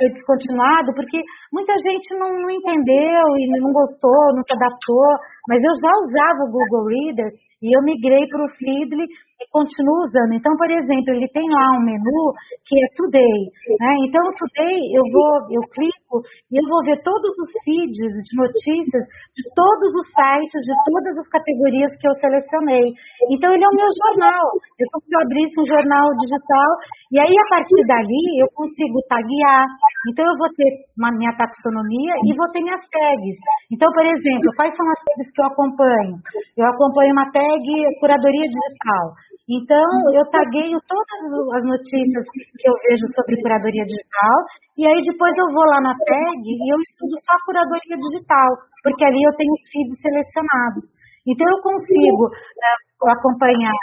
foi 0.00 0.08
descontinuado 0.16 0.88
porque 0.96 1.20
muita 1.52 1.76
gente 1.84 2.16
não, 2.16 2.32
não 2.32 2.50
entendeu 2.50 3.24
e 3.36 3.42
não 3.60 3.76
gostou, 3.76 4.32
não 4.32 4.42
se 4.48 4.56
adaptou, 4.56 5.12
mas 5.48 5.60
eu 5.60 5.74
já 5.76 5.92
usava 6.08 6.40
o 6.48 6.52
Google 6.56 6.88
Reader 6.88 7.30
e 7.62 7.76
eu 7.76 7.82
migrei 7.82 8.26
para 8.28 8.44
o 8.44 8.52
Feedly 8.56 9.06
e 9.36 9.44
continuo 9.52 10.04
usando. 10.04 10.32
Então, 10.32 10.52
por 10.56 10.70
exemplo, 10.70 11.12
ele 11.12 11.28
tem 11.28 11.44
lá 11.44 11.66
um 11.76 11.84
menu 11.84 12.32
que 12.64 12.74
é 12.80 12.86
Today, 12.96 13.40
né? 13.80 13.92
Então, 14.08 14.22
Today 14.40 14.80
eu 14.96 15.04
vou, 15.12 15.32
eu 15.52 15.62
clico 15.76 16.16
e 16.48 16.56
eu 16.56 16.64
vou 16.68 16.80
ver 16.84 16.96
todos 17.04 17.32
os 17.36 17.50
feeds 17.64 18.12
de 18.24 18.32
notícias 18.36 19.04
de 19.36 19.44
todos 19.52 19.90
os 19.92 20.06
sites, 20.08 20.62
de 20.64 20.74
todas 20.88 21.14
as 21.20 21.28
categorias 21.28 21.92
que 22.00 22.08
eu 22.08 22.14
selecionei. 22.16 22.88
Então, 23.28 23.52
ele 23.52 23.64
é 23.64 23.68
o 23.68 23.76
meu 23.76 23.90
jornal. 23.92 24.44
Eu 24.80 24.88
eu 24.96 25.20
abrisse 25.22 25.56
um 25.60 25.68
jornal 25.68 26.06
digital 26.18 26.70
e 27.12 27.20
aí 27.20 27.32
a 27.32 27.46
partir 27.48 27.80
dali 27.86 28.24
eu 28.40 28.48
consigo 28.56 29.00
taguear. 29.08 29.64
Então, 30.08 30.24
eu 30.24 30.36
vou 30.36 30.48
ter 30.56 30.70
uma 30.96 31.12
minha 31.12 31.32
taxonomia 31.36 32.14
e 32.24 32.30
vou 32.36 32.48
ter 32.52 32.64
minhas 32.64 32.82
tags. 32.88 33.38
Então, 33.70 33.88
por 33.92 34.04
exemplo, 34.04 34.48
quais 34.56 34.72
são 34.76 34.86
as 34.88 35.00
tags 35.04 35.28
que 35.32 35.40
eu 35.40 35.46
acompanho? 35.46 36.16
Eu 36.56 36.66
acompanho 36.66 37.12
uma 37.12 37.28
tag 37.30 37.66
curadoria 38.00 38.46
digital. 38.48 39.04
Então, 39.46 39.86
eu 40.10 40.26
tagueio 40.26 40.74
todas 40.90 41.20
as 41.54 41.64
notícias 41.64 42.24
que 42.34 42.66
eu 42.66 42.74
vejo 42.90 43.06
sobre 43.14 43.40
curadoria 43.42 43.86
digital, 43.86 44.36
e 44.74 44.82
aí 44.90 45.00
depois 45.06 45.30
eu 45.38 45.48
vou 45.54 45.66
lá 45.70 45.80
na 45.80 45.94
tag 45.94 46.42
e 46.42 46.66
eu 46.74 46.78
estudo 46.82 47.14
só 47.22 47.34
curadoria 47.46 47.94
digital, 47.94 48.48
porque 48.82 49.04
ali 49.06 49.22
eu 49.22 49.36
tenho 49.38 49.52
os 49.54 49.64
feeds 49.70 49.98
selecionados. 50.02 50.84
Então, 51.26 51.42
eu 51.42 51.58
consigo 51.58 52.30
uh, 52.30 53.10
acompanhar 53.10 53.74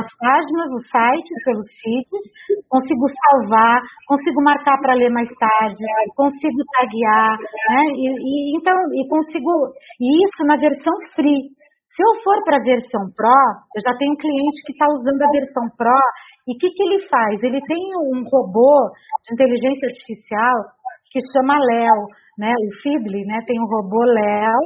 as 0.00 0.08
páginas, 0.16 0.68
os 0.80 0.84
sites 0.88 1.36
pelos 1.44 1.68
feeds, 1.80 2.24
consigo 2.68 3.04
salvar, 3.12 3.80
consigo 4.08 4.40
marcar 4.42 4.80
para 4.80 4.96
ler 4.96 5.12
mais 5.12 5.28
tarde, 5.36 5.84
consigo 6.16 6.60
taguear, 6.72 7.36
né? 7.36 7.80
E, 8.00 8.04
e, 8.16 8.56
então, 8.56 8.76
e 8.96 9.08
consigo, 9.08 9.72
e 10.00 10.24
isso 10.24 10.40
na 10.48 10.56
versão 10.56 10.92
free. 11.14 11.52
Se 11.96 12.04
eu 12.04 12.12
for 12.20 12.36
para 12.44 12.60
a 12.60 12.68
versão 12.68 13.08
Pro, 13.16 13.40
eu 13.72 13.80
já 13.80 13.96
tenho 13.96 14.12
um 14.12 14.20
cliente 14.20 14.60
que 14.68 14.72
está 14.76 14.84
usando 14.84 15.16
a 15.16 15.32
versão 15.32 15.64
Pro, 15.80 16.04
e 16.44 16.52
o 16.52 16.58
que, 16.60 16.68
que 16.68 16.82
ele 16.84 17.08
faz? 17.08 17.40
Ele 17.40 17.60
tem 17.64 17.80
um 18.12 18.20
robô 18.28 18.92
de 19.24 19.32
inteligência 19.32 19.88
artificial 19.88 20.76
que 21.08 21.24
chama 21.32 21.56
Léo, 21.56 22.04
né? 22.36 22.52
O 22.52 22.68
Feedly, 22.84 23.24
né? 23.24 23.40
Tem 23.48 23.56
o 23.56 23.64
robô 23.64 24.04
Léo, 24.04 24.60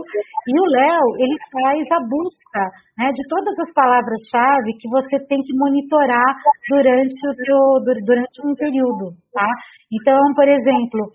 e 0.51 0.55
o 0.59 0.67
Léo, 0.75 1.07
ele 1.23 1.37
faz 1.55 1.87
a 1.95 2.01
busca, 2.03 2.63
né? 2.99 3.15
De 3.15 3.23
todas 3.31 3.55
as 3.63 3.71
palavras-chave 3.79 4.75
que 4.83 4.91
você 4.91 5.23
tem 5.31 5.39
que 5.39 5.55
monitorar 5.55 6.35
durante 6.67 7.15
o 7.15 7.35
seu, 7.47 7.63
durante 8.03 8.37
um 8.43 8.55
período, 8.59 9.15
tá? 9.31 9.47
Então, 9.87 10.19
por 10.35 10.51
exemplo, 10.51 11.15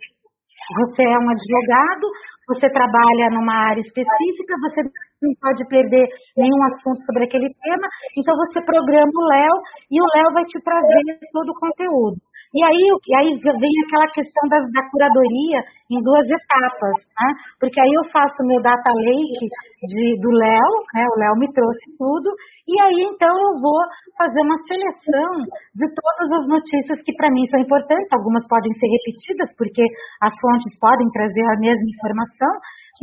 você 0.79 1.03
é 1.03 1.17
um 1.19 1.29
advogado, 1.29 2.07
você 2.47 2.69
trabalha 2.69 3.29
numa 3.31 3.69
área 3.69 3.81
específica, 3.81 4.55
você 4.61 4.81
não 5.21 5.33
pode 5.41 5.67
perder 5.67 6.05
nenhum 6.37 6.63
assunto 6.63 7.01
sobre 7.05 7.25
aquele 7.25 7.49
tema, 7.49 7.87
então 8.17 8.35
você 8.35 8.61
programa 8.61 9.11
o 9.11 9.27
Léo 9.27 9.55
e 9.91 10.01
o 10.01 10.07
Léo 10.15 10.33
vai 10.33 10.45
te 10.45 10.61
trazer 10.63 11.19
todo 11.31 11.49
o 11.49 11.59
conteúdo. 11.59 12.17
E 12.55 12.63
aí, 12.63 12.87
e 12.87 13.13
aí 13.19 13.29
vem 13.35 13.75
aquela 13.83 14.07
questão 14.15 14.47
da, 14.47 14.55
da 14.71 14.87
curadoria 14.87 15.59
em 15.91 15.99
duas 15.99 16.23
etapas, 16.23 17.03
né? 17.03 17.29
Porque 17.59 17.75
aí 17.83 17.91
eu 17.91 18.07
faço 18.15 18.47
meu 18.47 18.63
data 18.63 18.95
lake 18.95 19.45
de, 19.91 20.15
do 20.23 20.31
Léo, 20.31 20.71
né? 20.95 21.03
O 21.03 21.19
Léo 21.19 21.35
me 21.35 21.51
trouxe 21.51 21.83
tudo, 21.99 22.31
e 22.63 22.73
aí 22.79 23.11
então 23.11 23.35
eu 23.35 23.53
vou 23.59 23.79
fazer 24.15 24.39
uma 24.39 24.55
seleção 24.71 25.31
de 25.75 25.85
todas 25.99 26.29
as 26.39 26.45
notícias 26.47 26.95
que 27.03 27.11
para 27.19 27.27
mim 27.35 27.43
são 27.51 27.59
importantes, 27.59 28.07
algumas 28.15 28.47
podem 28.47 28.71
ser 28.79 28.87
repetidas, 28.87 29.51
porque 29.59 29.83
as 30.23 30.31
fontes 30.39 30.71
podem 30.79 31.11
trazer 31.11 31.43
a 31.51 31.59
mesma 31.59 31.89
informação, 31.91 32.53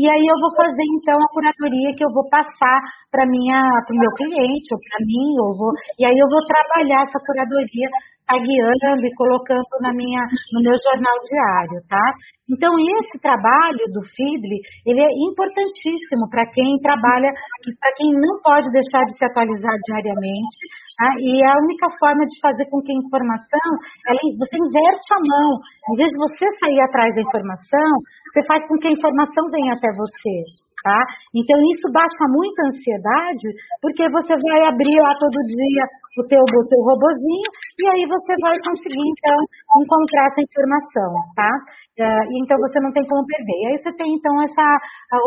e 0.01 0.09
aí 0.09 0.25
eu 0.33 0.39
vou 0.41 0.53
fazer 0.57 0.87
então 0.97 1.21
a 1.21 1.29
curadoria 1.29 1.93
que 1.93 2.05
eu 2.09 2.13
vou 2.17 2.25
passar 2.33 2.81
para 3.13 3.29
minha 3.29 3.61
para 3.85 3.93
o 3.93 4.01
meu 4.01 4.13
cliente 4.17 4.73
ou 4.73 4.81
para 4.81 4.99
mim, 5.05 5.29
ou 5.45 5.53
vou, 5.61 5.71
e 6.01 6.09
aí 6.09 6.17
eu 6.17 6.29
vou 6.33 6.41
trabalhar 6.49 7.05
essa 7.05 7.21
curadoria 7.21 7.89
tagueando 8.33 9.05
e 9.05 9.15
colocando 9.15 9.77
na 9.85 9.93
minha, 9.93 10.25
no 10.57 10.61
meu 10.65 10.77
jornal 10.81 11.17
diário, 11.21 11.79
tá? 11.85 12.07
Então, 12.49 12.73
esse 13.01 13.17
trabalho 13.21 13.85
do 13.93 14.01
Feedly, 14.01 14.59
ele 14.89 15.01
é 15.01 15.11
importantíssimo 15.29 16.25
para 16.33 16.49
quem 16.49 16.69
trabalha, 16.81 17.29
para 17.29 17.93
quem 17.97 18.09
não 18.17 18.41
pode 18.41 18.69
deixar 18.73 19.05
de 19.05 19.17
se 19.17 19.25
atualizar 19.25 19.77
diariamente, 19.85 20.61
tá? 20.97 21.09
e 21.21 21.45
é 21.45 21.49
a 21.49 21.61
única 21.61 21.89
forma 22.01 22.25
de 22.25 22.37
fazer 22.41 22.65
com 22.69 22.81
que 22.81 22.93
a 22.93 23.01
informação, 23.01 23.69
ela, 24.09 24.21
você 24.37 24.57
inverte 24.57 25.09
a 25.13 25.21
mão, 25.21 25.51
em 25.93 25.97
vez 25.97 26.09
de 26.09 26.19
você 26.19 26.45
sair 26.61 26.81
atrás 26.89 27.09
da 27.15 27.23
informação, 27.25 27.91
você 28.33 28.41
faz 28.45 28.61
com 28.69 28.77
que 28.81 28.89
a 28.89 28.97
informação 28.97 29.45
venha 29.53 29.73
até 29.73 29.89
você, 29.93 30.35
tá? 30.85 31.01
Então, 31.33 31.57
isso 31.73 31.89
baixa 31.93 32.25
muito 32.29 32.59
a 32.61 32.69
ansiedade, 32.69 33.49
porque 33.81 34.05
você 34.13 34.35
vai 34.37 34.61
abrir 34.69 34.99
lá 35.01 35.13
todo 35.17 35.37
dia 35.49 35.85
o 36.17 36.23
teu, 36.25 36.41
o 36.41 36.69
teu 36.69 36.81
robozinho 36.83 37.51
e 37.81 37.87
aí 37.89 38.05
você 38.07 38.33
vai 38.41 38.57
conseguir, 38.61 39.09
então, 39.09 39.39
encontrar 39.81 40.29
essa 40.29 40.43
informação, 40.45 41.11
tá? 41.33 41.53
Uh, 41.93 42.25
então 42.41 42.57
você 42.61 42.81
não 42.81 42.93
tem 42.93 43.05
como 43.09 43.25
perder. 43.25 43.57
E 43.57 43.67
aí 43.69 43.77
você 43.81 43.93
tem 43.97 44.09
então 44.17 44.33
essa 44.45 44.67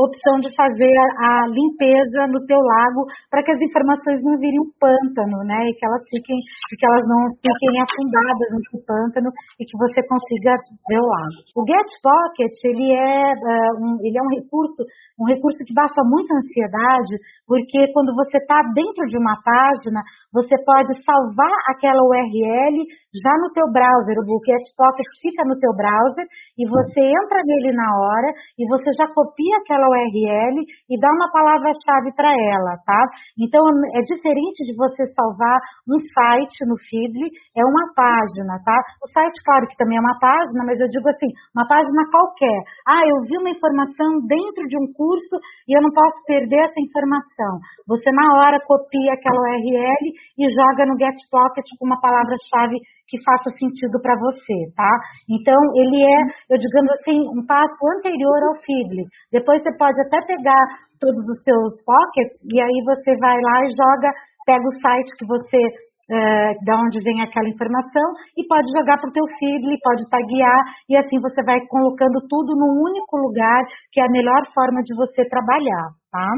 opção 0.02 0.42
de 0.42 0.50
fazer 0.54 0.94
a, 1.22 1.48
limpeza 1.50 2.26
no 2.30 2.42
teu 2.46 2.58
lago 2.58 3.06
para 3.30 3.42
que 3.42 3.54
as 3.54 3.62
informações 3.62 4.22
não 4.22 4.38
virem 4.38 4.62
um 4.62 4.70
pântano, 4.78 5.46
né? 5.46 5.58
E 5.70 5.74
que 5.78 5.86
elas 5.86 6.02
fiquem, 6.10 6.38
que 6.74 6.86
elas 6.86 7.06
não 7.06 7.22
fiquem 7.38 7.82
afundadas 7.82 8.48
nesse 8.54 8.78
pântano 8.86 9.30
e 9.58 9.64
que 9.66 9.78
você 9.78 10.02
consiga 10.06 10.54
ver 10.90 11.02
o 11.02 11.10
lago. 11.10 11.38
O 11.58 11.62
Get 11.66 11.90
Pocket 12.02 12.54
ele 12.66 12.94
é 12.94 13.34
uh, 13.34 13.74
um, 13.82 13.94
ele 14.02 14.18
é 14.18 14.22
um 14.22 14.34
recurso 14.42 14.82
um 15.16 15.26
recurso 15.32 15.64
que 15.64 15.74
baixa 15.74 16.04
muita 16.04 16.36
ansiedade 16.36 17.16
porque 17.48 17.88
quando 17.94 18.14
você 18.14 18.38
está 18.38 18.60
dentro 18.74 19.06
de 19.08 19.18
uma 19.18 19.38
página 19.42 20.02
você 20.36 20.56
pode 20.68 20.92
salvar 21.08 21.56
aquela 21.72 22.04
URL 22.04 22.76
já 23.16 23.34
no 23.40 23.54
teu 23.56 23.72
browser. 23.72 24.20
O 24.20 24.28
Get 24.44 24.64
Pocket 24.76 25.06
fica 25.22 25.44
no 25.46 25.60
teu 25.60 25.72
browser 25.76 26.26
e 26.58 26.64
você 26.68 27.00
entra 27.00 27.40
nele 27.46 27.72
na 27.76 27.88
hora 27.88 28.30
e 28.58 28.64
você 28.68 28.92
já 28.98 29.08
copia 29.14 29.58
aquela 29.62 29.88
URL 29.88 30.58
e 30.90 31.00
dá 31.00 31.10
uma 31.12 31.32
palavra-chave 31.32 32.12
para 32.16 32.32
ela, 32.32 32.78
tá? 32.86 33.02
Então 33.40 33.62
é 33.94 34.02
diferente 34.02 34.64
de 34.64 34.74
você 34.76 35.06
salvar 35.14 35.60
um 35.88 36.00
site 36.00 36.58
no 36.68 36.76
Feedly, 36.80 37.30
é 37.56 37.64
uma 37.64 37.94
página, 37.96 38.60
tá? 38.64 38.78
O 39.04 39.08
site, 39.12 39.38
claro 39.44 39.68
que 39.68 39.78
também 39.78 39.98
é 39.98 40.02
uma 40.02 40.18
página, 40.20 40.64
mas 40.66 40.80
eu 40.80 40.88
digo 40.88 41.08
assim, 41.10 41.30
uma 41.54 41.68
página 41.68 42.02
qualquer. 42.12 42.60
Ah, 42.88 43.04
eu 43.06 43.22
vi 43.28 43.38
uma 43.38 43.50
informação 43.50 44.20
dentro 44.28 44.64
de 44.68 44.78
um 44.78 44.88
curso 44.94 45.36
e 45.68 45.78
eu 45.78 45.82
não 45.82 45.92
posso 45.92 46.24
perder 46.26 46.66
essa 46.66 46.80
informação. 46.80 47.60
Você 47.88 48.12
na 48.12 48.28
hora 48.40 48.60
copia 48.66 49.14
aquela 49.14 49.40
URL 49.40 50.06
e 50.40 50.44
joga 50.50 50.86
no 50.86 50.98
Get 50.98 51.18
Pocket 51.30 51.66
com 51.78 51.86
uma 51.86 52.00
palavra-chave 52.00 52.80
que 53.08 53.22
faça 53.24 53.50
sentido 53.58 54.02
para 54.02 54.16
você, 54.18 54.58
tá? 54.76 54.92
Então, 55.30 55.58
ele 55.76 56.00
é, 56.02 56.20
eu 56.54 56.58
digamos 56.58 56.92
assim, 57.00 57.18
um 57.38 57.46
passo 57.46 57.82
anterior 57.98 58.40
ao 58.50 58.62
Feedly. 58.62 59.06
Depois 59.32 59.62
você 59.62 59.72
pode 59.78 60.00
até 60.02 60.22
pegar 60.26 60.66
todos 61.00 61.22
os 61.30 61.40
seus 61.44 61.72
pockets 61.86 62.40
e 62.52 62.62
aí 62.62 62.78
você 62.86 63.16
vai 63.18 63.38
lá 63.42 63.58
e 63.66 63.76
joga, 63.76 64.10
pega 64.46 64.66
o 64.66 64.80
site 64.80 65.12
que 65.18 65.26
você 65.26 65.60
é, 66.06 66.54
da 66.66 66.78
onde 66.78 67.02
vem 67.02 67.22
aquela 67.22 67.50
informação 67.50 68.08
e 68.38 68.46
pode 68.46 68.70
jogar 68.78 68.98
para 69.00 69.10
o 69.10 69.14
teu 69.14 69.26
Feedly, 69.40 69.78
pode 69.82 70.08
taguear 70.10 70.62
e 70.90 70.98
assim 70.98 71.20
você 71.20 71.42
vai 71.44 71.60
colocando 71.68 72.22
tudo 72.30 72.54
num 72.54 72.86
único 72.86 73.18
lugar, 73.18 73.66
que 73.92 74.00
é 74.00 74.06
a 74.06 74.12
melhor 74.12 74.46
forma 74.54 74.82
de 74.84 74.96
você 74.96 75.26
trabalhar, 75.28 75.90
tá? 76.16 76.32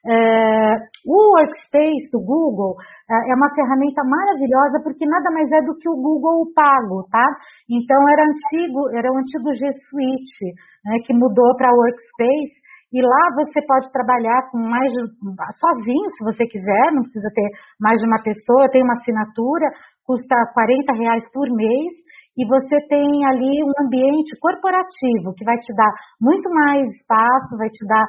É, 0.00 0.76
o 1.06 1.36
Workspace 1.36 2.08
do 2.10 2.24
Google 2.24 2.74
é, 3.04 3.14
é 3.14 3.34
uma 3.36 3.52
ferramenta 3.54 4.02
maravilhosa 4.02 4.80
porque 4.82 5.04
nada 5.04 5.30
mais 5.30 5.52
é 5.52 5.60
do 5.60 5.76
que 5.76 5.88
o 5.88 6.00
Google 6.00 6.50
pago, 6.54 7.04
tá? 7.12 7.26
Então 7.68 8.00
era 8.08 8.24
antigo, 8.24 8.88
era 8.96 9.12
o 9.12 9.18
antigo 9.18 9.54
G 9.54 9.60
Suite, 9.90 10.56
né, 10.86 10.96
que 11.04 11.12
mudou 11.12 11.54
para 11.56 11.70
Workspace 11.70 12.60
e 12.92 12.98
lá 13.02 13.44
você 13.44 13.62
pode 13.66 13.92
trabalhar 13.92 14.50
com 14.50 14.58
mais 14.58 14.92
sozinho, 15.60 16.10
se 16.16 16.24
você 16.24 16.44
quiser, 16.46 16.90
não 16.92 17.02
precisa 17.02 17.30
ter 17.32 17.48
mais 17.78 18.00
de 18.00 18.06
uma 18.06 18.20
pessoa, 18.20 18.70
tem 18.72 18.82
uma 18.82 18.94
assinatura, 18.98 19.70
custa 20.04 20.34
40 20.54 20.92
reais 20.94 21.24
por 21.32 21.46
mês, 21.54 21.92
e 22.38 22.46
você 22.46 22.76
tem 22.88 23.06
ali 23.26 23.62
um 23.62 23.72
ambiente 23.86 24.38
corporativo 24.40 25.34
que 25.36 25.44
vai 25.44 25.56
te 25.58 25.74
dar 25.74 25.92
muito 26.20 26.48
mais 26.50 26.86
espaço, 26.94 27.58
vai 27.58 27.68
te 27.68 27.84
dar 27.86 28.04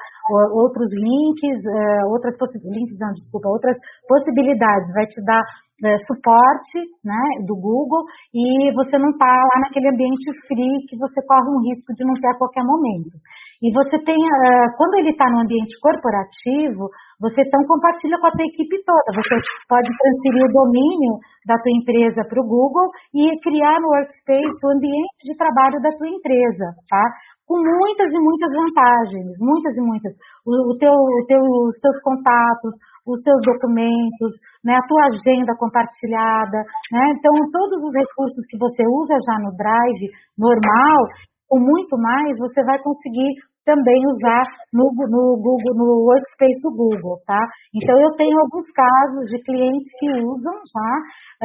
outros 0.54 0.90
links, 0.94 1.58
uh, 1.66 2.12
outras 2.12 2.38
possibilidades, 2.38 3.00
não, 3.00 3.12
desculpa, 3.14 3.50
outras 3.50 3.78
possibilidades, 4.08 4.94
vai 4.94 5.06
te 5.08 5.24
dar 5.26 5.42
é, 5.82 5.98
suporte 6.06 6.78
né, 7.04 7.24
do 7.46 7.58
Google 7.58 8.06
e 8.34 8.70
você 8.78 8.98
não 9.02 9.10
está 9.10 9.26
lá 9.26 9.58
naquele 9.66 9.90
ambiente 9.90 10.30
free 10.46 10.86
que 10.86 10.96
você 10.98 11.18
corre 11.26 11.50
um 11.50 11.62
risco 11.66 11.90
de 11.98 12.06
não 12.06 12.14
ter 12.22 12.30
a 12.30 12.38
qualquer 12.38 12.64
momento. 12.64 13.18
E 13.62 13.70
você 13.74 13.98
tem, 14.06 14.18
uh, 14.18 14.68
quando 14.78 14.98
ele 14.98 15.10
está 15.10 15.26
no 15.30 15.42
ambiente 15.42 15.74
corporativo, 15.82 16.90
você 17.20 17.42
então 17.42 17.62
compartilha 17.66 18.18
com 18.18 18.28
a 18.28 18.34
tua 18.34 18.46
equipe 18.46 18.78
toda. 18.86 19.10
Você 19.22 19.36
pode 19.70 19.90
transferir 19.90 20.44
o 20.50 20.54
domínio 20.54 21.14
da 21.46 21.58
tua 21.58 21.74
empresa 21.74 22.22
para 22.26 22.42
o 22.42 22.48
Google 22.48 22.90
e 23.14 23.30
criar 23.42 23.78
no 23.82 23.90
Workspace 24.22 24.66
o 24.66 24.70
ambiente 24.70 25.22
de 25.26 25.36
trabalho 25.36 25.82
da 25.82 25.90
tua 25.98 26.08
empresa, 26.08 26.66
tá? 26.90 27.04
Com 27.46 27.58
muitas 27.58 28.08
e 28.08 28.20
muitas 28.20 28.52
vantagens, 28.54 29.38
muitas 29.40 29.76
e 29.76 29.82
muitas. 29.82 30.14
O, 30.46 30.72
o 30.72 30.78
teu, 30.78 30.94
o 30.94 31.26
teu, 31.28 31.42
os 31.42 31.76
teus 31.82 31.98
contatos, 32.04 32.72
os 33.06 33.20
seus 33.24 33.42
documentos, 33.42 34.32
né, 34.64 34.78
a 34.78 34.88
tua 34.88 35.10
agenda 35.10 35.58
compartilhada, 35.58 36.64
né? 36.94 37.04
Então, 37.18 37.34
todos 37.52 37.82
os 37.82 37.94
recursos 37.94 38.46
que 38.50 38.58
você 38.58 38.84
usa 38.88 39.16
já 39.26 39.38
no 39.42 39.52
Drive 39.58 40.06
normal, 40.38 41.02
ou 41.50 41.60
muito 41.60 41.98
mais, 41.98 42.38
você 42.38 42.64
vai 42.64 42.80
conseguir 42.80 43.36
também 43.66 44.00
usar 44.08 44.44
no, 44.74 44.90
no 44.90 45.38
Google, 45.38 45.74
no 45.78 45.88
Workspace 46.10 46.60
do 46.64 46.72
Google, 46.74 47.22
tá? 47.26 47.40
Então 47.76 47.94
eu 48.02 48.12
tenho 48.18 48.38
alguns 48.42 48.66
casos 48.74 49.26
de 49.30 49.38
clientes 49.44 49.90
que 50.00 50.10
usam 50.18 50.56
já, 50.66 50.92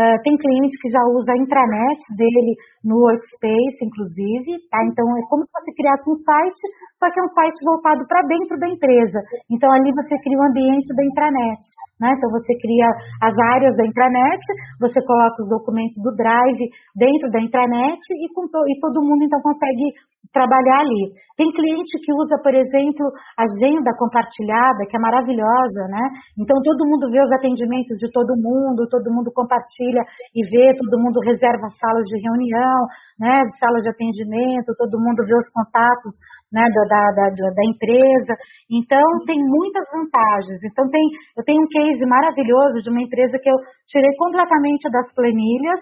uh, 0.01 0.17
tem 0.25 0.35
cliente 0.37 0.75
que 0.81 0.89
já 0.89 1.03
usa 1.13 1.33
a 1.33 1.41
intranet 1.41 2.01
dele 2.17 2.53
no 2.85 2.97
Workspace, 3.05 3.79
inclusive, 3.85 4.57
tá? 4.71 4.81
Então 4.89 5.05
é 5.05 5.23
como 5.29 5.45
se 5.45 5.53
você 5.53 5.71
criasse 5.77 6.05
um 6.09 6.17
site, 6.17 6.63
só 6.97 7.11
que 7.13 7.21
é 7.21 7.23
um 7.23 7.33
site 7.37 7.59
voltado 7.65 8.03
para 8.09 8.23
dentro 8.29 8.57
da 8.59 8.69
empresa. 8.69 9.19
Então 9.51 9.69
ali 9.71 9.93
você 9.93 10.17
cria 10.23 10.39
um 10.41 10.49
ambiente 10.49 10.89
da 10.97 11.05
intranet, 11.05 11.63
né? 12.01 12.11
Então 12.17 12.31
você 12.33 12.53
cria 12.59 12.89
as 13.23 13.35
áreas 13.55 13.77
da 13.77 13.85
intranet, 13.85 14.45
você 14.81 15.01
coloca 15.05 15.37
os 15.43 15.49
documentos 15.49 16.01
do 16.01 16.15
Drive 16.17 16.65
dentro 16.97 17.29
da 17.31 17.41
intranet 17.41 18.01
e, 18.09 18.27
com 18.33 18.49
to 18.49 18.65
e 18.69 18.81
todo 18.81 19.05
mundo 19.05 19.25
então 19.25 19.41
consegue 19.43 19.93
trabalhar 20.33 20.81
ali. 20.81 21.13
Tem 21.37 21.53
cliente 21.53 21.93
que 22.01 22.13
usa, 22.17 22.41
por 22.43 22.55
exemplo, 22.55 23.13
agenda 23.37 23.93
compartilhada, 23.99 24.89
que 24.89 24.97
é 24.97 25.01
maravilhosa, 25.01 25.83
né? 25.93 26.05
Então 26.39 26.57
todo 26.65 26.89
mundo 26.89 27.11
vê 27.13 27.21
os 27.21 27.33
atendimentos 27.33 27.97
de 28.01 28.11
todo 28.11 28.33
mundo, 28.41 28.89
todo 28.89 29.13
mundo 29.13 29.31
compartilha 29.35 30.01
e 30.35 30.41
vê, 30.49 30.73
todo 30.81 31.03
mundo 31.03 31.21
reserva 31.21 31.69
salas 31.77 32.07
de 32.09 32.17
reunião, 32.25 32.81
né? 33.21 33.45
Salas 33.61 33.83
de 33.85 33.91
atendimento, 33.91 34.73
todo 34.79 34.97
mundo 34.97 35.21
vê 35.29 35.37
os 35.37 35.49
contatos 35.53 36.17
né, 36.53 36.63
da, 36.63 36.85
da, 37.13 37.27
da, 37.31 37.65
empresa. 37.69 38.35
Então, 38.71 39.03
tem 39.27 39.37
muitas 39.37 39.85
vantagens. 39.91 40.61
Então, 40.65 40.89
tem, 40.89 41.03
eu 41.37 41.45
tenho 41.45 41.61
um 41.63 41.69
case 41.69 42.05
maravilhoso 42.07 42.83
de 42.83 42.91
uma 42.91 43.03
empresa 43.03 43.39
que 43.39 43.51
eu 43.51 43.57
tirei 43.89 44.11
completamente 44.17 44.89
das 44.91 45.13
planilhas, 45.15 45.81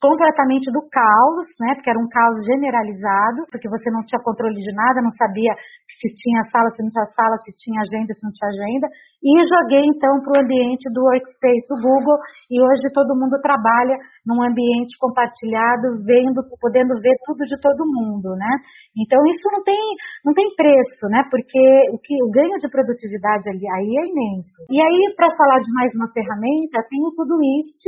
completamente 0.00 0.68
do 0.70 0.84
caos, 0.92 1.48
né? 1.60 1.72
Porque 1.74 1.88
era 1.88 1.98
um 1.98 2.08
caos 2.08 2.36
generalizado, 2.44 3.48
porque 3.48 3.68
você 3.68 3.88
não 3.90 4.04
tinha 4.04 4.20
controle 4.20 4.54
de 4.54 4.72
nada, 4.76 5.00
não 5.00 5.12
sabia 5.16 5.52
se 5.88 6.08
tinha 6.12 6.44
sala, 6.52 6.68
se 6.76 6.82
não 6.84 6.90
tinha 6.92 7.08
sala, 7.16 7.36
se 7.40 7.50
tinha 7.56 7.80
agenda, 7.80 8.12
se 8.12 8.22
não 8.24 8.32
tinha 8.32 8.50
agenda. 8.52 8.86
E 9.24 9.32
joguei 9.48 9.82
então 9.88 10.20
para 10.20 10.36
o 10.36 10.40
ambiente 10.44 10.84
do 10.92 11.00
Workspace 11.00 11.64
do 11.72 11.80
Google 11.80 12.20
e 12.52 12.60
hoje 12.60 12.92
todo 12.92 13.16
mundo 13.16 13.40
trabalha 13.40 13.96
num 14.28 14.44
ambiente 14.44 14.92
compartilhado, 15.00 16.04
vendo, 16.04 16.44
podendo 16.60 16.92
ver 17.00 17.16
tudo 17.24 17.42
de 17.48 17.56
todo 17.56 17.88
mundo, 17.88 18.36
né? 18.36 18.52
Então 18.92 19.18
isso 19.24 19.48
não 19.48 19.64
tem, 19.64 19.80
não 20.24 20.34
tem 20.36 20.44
preço, 20.52 21.08
né? 21.08 21.24
Porque 21.32 21.62
o 21.90 21.98
que 21.98 22.14
o 22.20 22.30
ganho 22.30 22.60
de 22.60 22.68
produtividade 22.68 23.48
ali 23.48 23.64
aí 23.64 23.90
é 23.96 24.04
imenso. 24.12 24.60
E 24.68 24.76
aí 24.76 25.02
para 25.16 25.32
falar 25.32 25.58
de 25.64 25.72
mais 25.72 25.90
uma 25.96 26.12
ferramenta, 26.12 26.84
tem 26.84 27.00
o 27.00 27.14
Todoist 27.16 27.80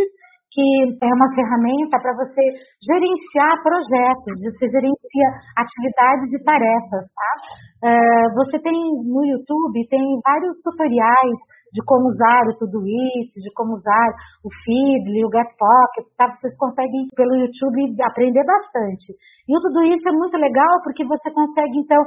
que 0.59 1.07
é 1.07 1.13
uma 1.15 1.31
ferramenta 1.39 2.03
para 2.03 2.19
você 2.19 2.43
gerenciar 2.83 3.63
projetos, 3.63 4.35
você 4.43 4.67
gerencia 4.67 5.27
atividades 5.55 6.35
e 6.35 6.43
tarefas, 6.43 7.05
tá? 7.15 7.31
Uh, 7.79 8.27
você 8.35 8.59
tem 8.59 8.75
no 8.75 9.23
YouTube, 9.23 9.87
tem 9.87 10.03
vários 10.27 10.59
tutoriais 10.67 11.39
de 11.73 11.85
como 11.85 12.07
usar 12.07 12.43
o 12.49 12.57
Tudo 12.57 12.81
Isso, 12.87 13.39
de 13.41 13.51
como 13.55 13.73
usar 13.73 14.09
o 14.45 14.49
Feedly, 14.65 15.25
o 15.25 15.33
Get 15.33 15.51
Pocket, 15.59 16.07
tá? 16.17 16.29
Vocês 16.33 16.57
conseguem 16.57 17.09
pelo 17.15 17.37
YouTube 17.37 17.93
aprender 18.03 18.45
bastante. 18.45 19.13
E 19.49 19.53
o 19.53 19.61
Isso 19.89 20.09
é 20.09 20.13
muito 20.13 20.37
legal 20.37 20.81
porque 20.85 21.05
você 21.05 21.31
consegue, 21.33 21.79
então, 21.81 22.01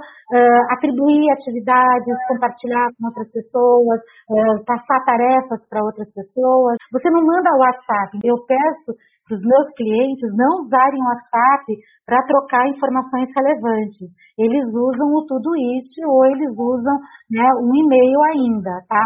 atribuir 0.71 1.31
atividades, 1.33 2.27
compartilhar 2.27 2.87
com 2.97 3.07
outras 3.07 3.31
pessoas, 3.31 3.99
passar 4.65 5.03
tarefas 5.05 5.65
para 5.69 5.83
outras 5.83 6.11
pessoas. 6.13 6.77
Você 6.93 7.09
não 7.09 7.25
manda 7.25 7.49
WhatsApp. 7.57 8.19
Eu 8.23 8.37
peço 8.45 8.93
para 9.27 9.35
os 9.37 9.43
meus 9.45 9.67
clientes 9.77 10.27
não 10.35 10.65
usarem 10.65 10.99
o 10.99 11.07
WhatsApp 11.07 11.65
para 12.05 12.25
trocar 12.25 12.67
informações 12.67 13.29
relevantes. 13.33 14.09
Eles 14.37 14.67
usam 14.67 15.07
o 15.15 15.25
Tudo 15.25 15.55
Isso 15.55 16.01
ou 16.05 16.25
eles 16.25 16.51
usam 16.59 16.97
né, 17.31 17.47
um 17.61 17.71
e-mail 17.73 18.19
ainda, 18.33 18.83
tá? 18.89 19.03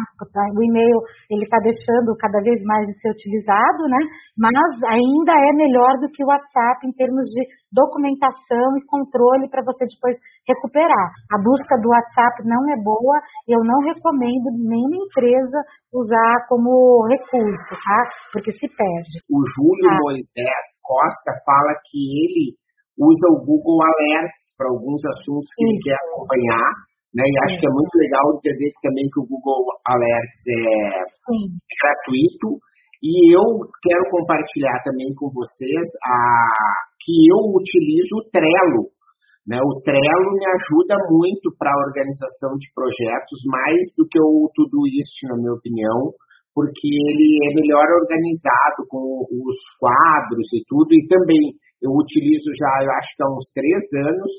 O 0.53 0.61
e-mail 0.61 0.97
ele 1.31 1.43
está 1.43 1.57
deixando 1.63 2.13
cada 2.19 2.39
vez 2.41 2.61
mais 2.63 2.85
de 2.85 2.93
ser 3.01 3.09
utilizado, 3.09 3.81
né? 3.89 4.01
Mas 4.37 4.53
ainda 4.85 5.33
é 5.33 5.51
melhor 5.55 5.97
do 6.03 6.11
que 6.11 6.23
o 6.23 6.27
WhatsApp 6.27 6.85
em 6.85 6.93
termos 6.93 7.25
de 7.33 7.41
documentação 7.71 8.77
e 8.77 8.85
controle 8.85 9.49
para 9.49 9.63
você 9.63 9.85
depois 9.87 10.15
recuperar. 10.47 11.07
A 11.33 11.37
busca 11.41 11.75
do 11.81 11.89
WhatsApp 11.89 12.45
não 12.45 12.61
é 12.69 12.77
boa, 12.83 13.17
eu 13.47 13.59
não 13.63 13.79
recomendo 13.81 14.53
nenhuma 14.61 14.99
empresa 15.09 15.59
usar 15.93 16.45
como 16.47 17.07
recurso, 17.07 17.71
tá? 17.71 17.99
Porque 18.31 18.51
se 18.51 18.67
perde. 18.67 19.15
O 19.31 19.39
Júlio 19.55 19.89
ah. 19.89 19.99
Moisés 20.03 20.65
Costa 20.83 21.31
fala 21.45 21.73
que 21.89 21.97
ele 21.97 22.55
usa 22.97 23.27
o 23.31 23.43
Google 23.43 23.83
Alerts 23.83 24.55
para 24.57 24.69
alguns 24.69 25.03
assuntos 25.03 25.49
que 25.55 25.63
Isso. 25.63 25.71
ele 25.71 25.79
quer 25.83 25.97
acompanhar, 26.07 26.69
né? 27.15 27.23
E 27.23 27.35
acho 27.47 27.55
que 27.59 27.67
é 27.67 27.73
muito 27.73 27.95
legal 27.95 28.23
entender 28.35 28.71
também 28.83 29.07
que 29.07 29.19
o 29.23 29.27
Google 29.31 29.63
Alerts 29.87 30.41
é, 30.51 30.99
é 30.99 31.75
gratuito. 31.79 32.59
E 32.99 33.31
eu 33.31 33.45
quero 33.79 34.03
compartilhar 34.11 34.83
também 34.83 35.07
com 35.15 35.31
vocês 35.31 35.87
a, 36.03 36.17
que 36.99 37.15
eu 37.31 37.39
utilizo 37.55 38.19
o 38.19 38.25
Trello. 38.29 38.91
Né? 39.47 39.61
O 39.61 39.79
Trello 39.85 40.29
me 40.33 40.45
ajuda 40.59 40.95
muito 41.07 41.53
para 41.57 41.69
a 41.69 41.81
organização 41.85 42.57
de 42.57 42.67
projetos, 42.73 43.39
mais 43.45 43.79
do 43.95 44.03
que 44.09 44.19
o 44.19 44.49
Todoist, 44.51 45.15
na 45.29 45.37
minha 45.37 45.53
opinião 45.53 46.11
porque 46.55 46.87
ele 46.87 47.51
é 47.51 47.53
melhor 47.53 47.83
organizado 47.99 48.87
com 48.87 49.27
os 49.27 49.59
quadros 49.77 50.47
e 50.55 50.63
tudo, 50.63 50.87
e 50.95 51.05
também 51.11 51.51
eu 51.83 51.91
utilizo 51.91 52.47
já, 52.55 52.71
eu 52.81 52.91
acho 52.95 53.11
que 53.11 53.23
há 53.23 53.27
uns 53.27 53.51
três 53.51 53.83
anos, 54.07 54.31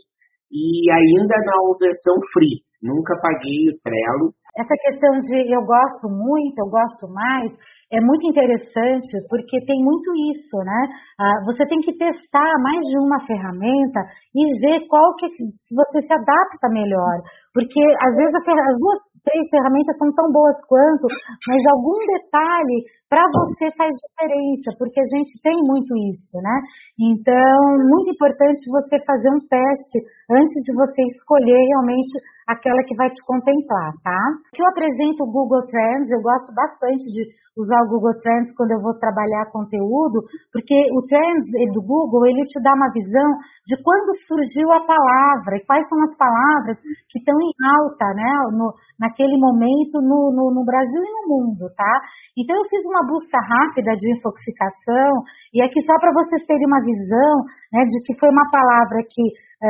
e 0.51 0.91
ainda 0.91 1.37
na 1.45 1.57
versão 1.77 2.17
free, 2.33 2.65
nunca 2.83 3.15
paguei 3.21 3.71
o 3.71 3.79
Trello. 3.83 4.33
Essa 4.57 4.73
questão 4.89 5.13
de 5.21 5.53
eu 5.53 5.61
gosto 5.69 6.09
muito, 6.09 6.57
eu 6.57 6.71
gosto 6.73 7.05
mais, 7.13 7.53
é 7.93 8.01
muito 8.01 8.25
interessante 8.27 9.13
porque 9.29 9.61
tem 9.67 9.85
muito 9.85 10.09
isso, 10.33 10.57
né? 10.65 10.81
Ah, 11.21 11.45
você 11.45 11.67
tem 11.69 11.79
que 11.81 11.93
testar 11.93 12.53
mais 12.65 12.81
de 12.81 12.97
uma 12.97 13.21
ferramenta 13.27 14.01
e 14.35 14.41
ver 14.65 14.81
qual 14.89 15.15
que 15.17 15.29
você 15.29 16.01
se 16.01 16.13
adapta 16.13 16.73
melhor. 16.73 17.21
Porque 17.53 17.81
às 18.01 18.17
vezes 18.17 18.35
as 18.35 18.77
duas, 18.81 18.99
três 19.27 19.43
ferramentas 19.51 19.99
são 19.99 20.15
tão 20.15 20.31
boas 20.31 20.55
quanto, 20.71 21.11
mas 21.51 21.61
algum 21.75 21.99
detalhe 22.15 22.79
para 23.11 23.27
você 23.27 23.71
faz 23.75 23.91
diferença, 23.91 24.71
porque 24.79 25.03
a 25.03 25.11
gente 25.19 25.35
tem 25.43 25.55
muito 25.67 25.91
isso, 26.11 26.39
né? 26.39 26.57
Então, 26.95 27.59
muito 27.91 28.15
importante 28.15 28.71
você 28.71 29.03
fazer 29.03 29.31
um 29.35 29.43
teste 29.51 29.99
antes 30.31 30.59
de 30.63 30.71
você 30.75 31.03
escolher 31.19 31.59
realmente 31.59 32.15
aquela 32.47 32.79
que 32.87 32.95
vai 32.95 33.11
te 33.11 33.19
contemplar, 33.27 33.91
tá? 34.03 34.23
Eu 34.55 34.67
apresento 34.71 35.27
o 35.27 35.31
Google 35.31 35.67
Trends, 35.67 36.11
eu 36.11 36.23
gosto 36.23 36.55
bastante 36.55 37.03
de 37.11 37.27
usar 37.57 37.81
o 37.83 37.89
Google 37.89 38.13
Trends 38.21 38.53
quando 38.55 38.73
eu 38.73 38.81
vou 38.85 38.93
trabalhar 39.01 39.51
conteúdo, 39.51 40.21
porque 40.53 40.77
o 40.93 41.01
Trends 41.09 41.49
do 41.73 41.81
Google, 41.81 42.29
ele 42.29 42.45
te 42.45 42.61
dá 42.63 42.73
uma 42.77 42.93
visão 42.93 43.29
de 43.67 43.75
quando 43.83 44.13
surgiu 44.29 44.69
a 44.71 44.85
palavra 44.85 45.57
e 45.57 45.65
quais 45.67 45.83
são 45.89 45.99
as 46.05 46.15
palavras 46.15 46.79
que 47.11 47.19
estão 47.19 47.35
em 47.35 47.53
alta, 47.65 48.07
né, 48.15 48.33
no, 48.55 48.71
naquele 49.01 49.35
momento 49.41 49.99
no, 50.05 50.31
no, 50.31 50.45
no, 50.55 50.63
Brasil 50.65 51.03
e 51.03 51.13
no 51.17 51.25
mundo, 51.27 51.67
tá? 51.75 51.95
Então 52.37 52.55
eu 52.55 52.69
fiz 52.69 52.85
uma 52.85 53.03
busca 53.09 53.41
rápida 53.41 53.97
de 53.97 54.07
infoxicação 54.13 55.11
e 55.51 55.65
aqui 55.65 55.83
só 55.83 55.99
para 55.99 56.13
vocês 56.13 56.47
terem 56.47 56.67
uma 56.69 56.85
visão, 56.85 57.35
né, 57.73 57.83
de 57.89 57.97
que 58.07 58.15
foi 58.21 58.31
uma 58.31 58.47
palavra 58.53 59.01
que 59.03 59.25
é, 59.57 59.69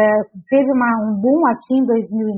teve 0.51 0.69
uma, 0.75 0.91
um 1.09 1.15
boom 1.23 1.47
aqui 1.47 1.79
em 1.79 1.87
2009, 1.87 2.37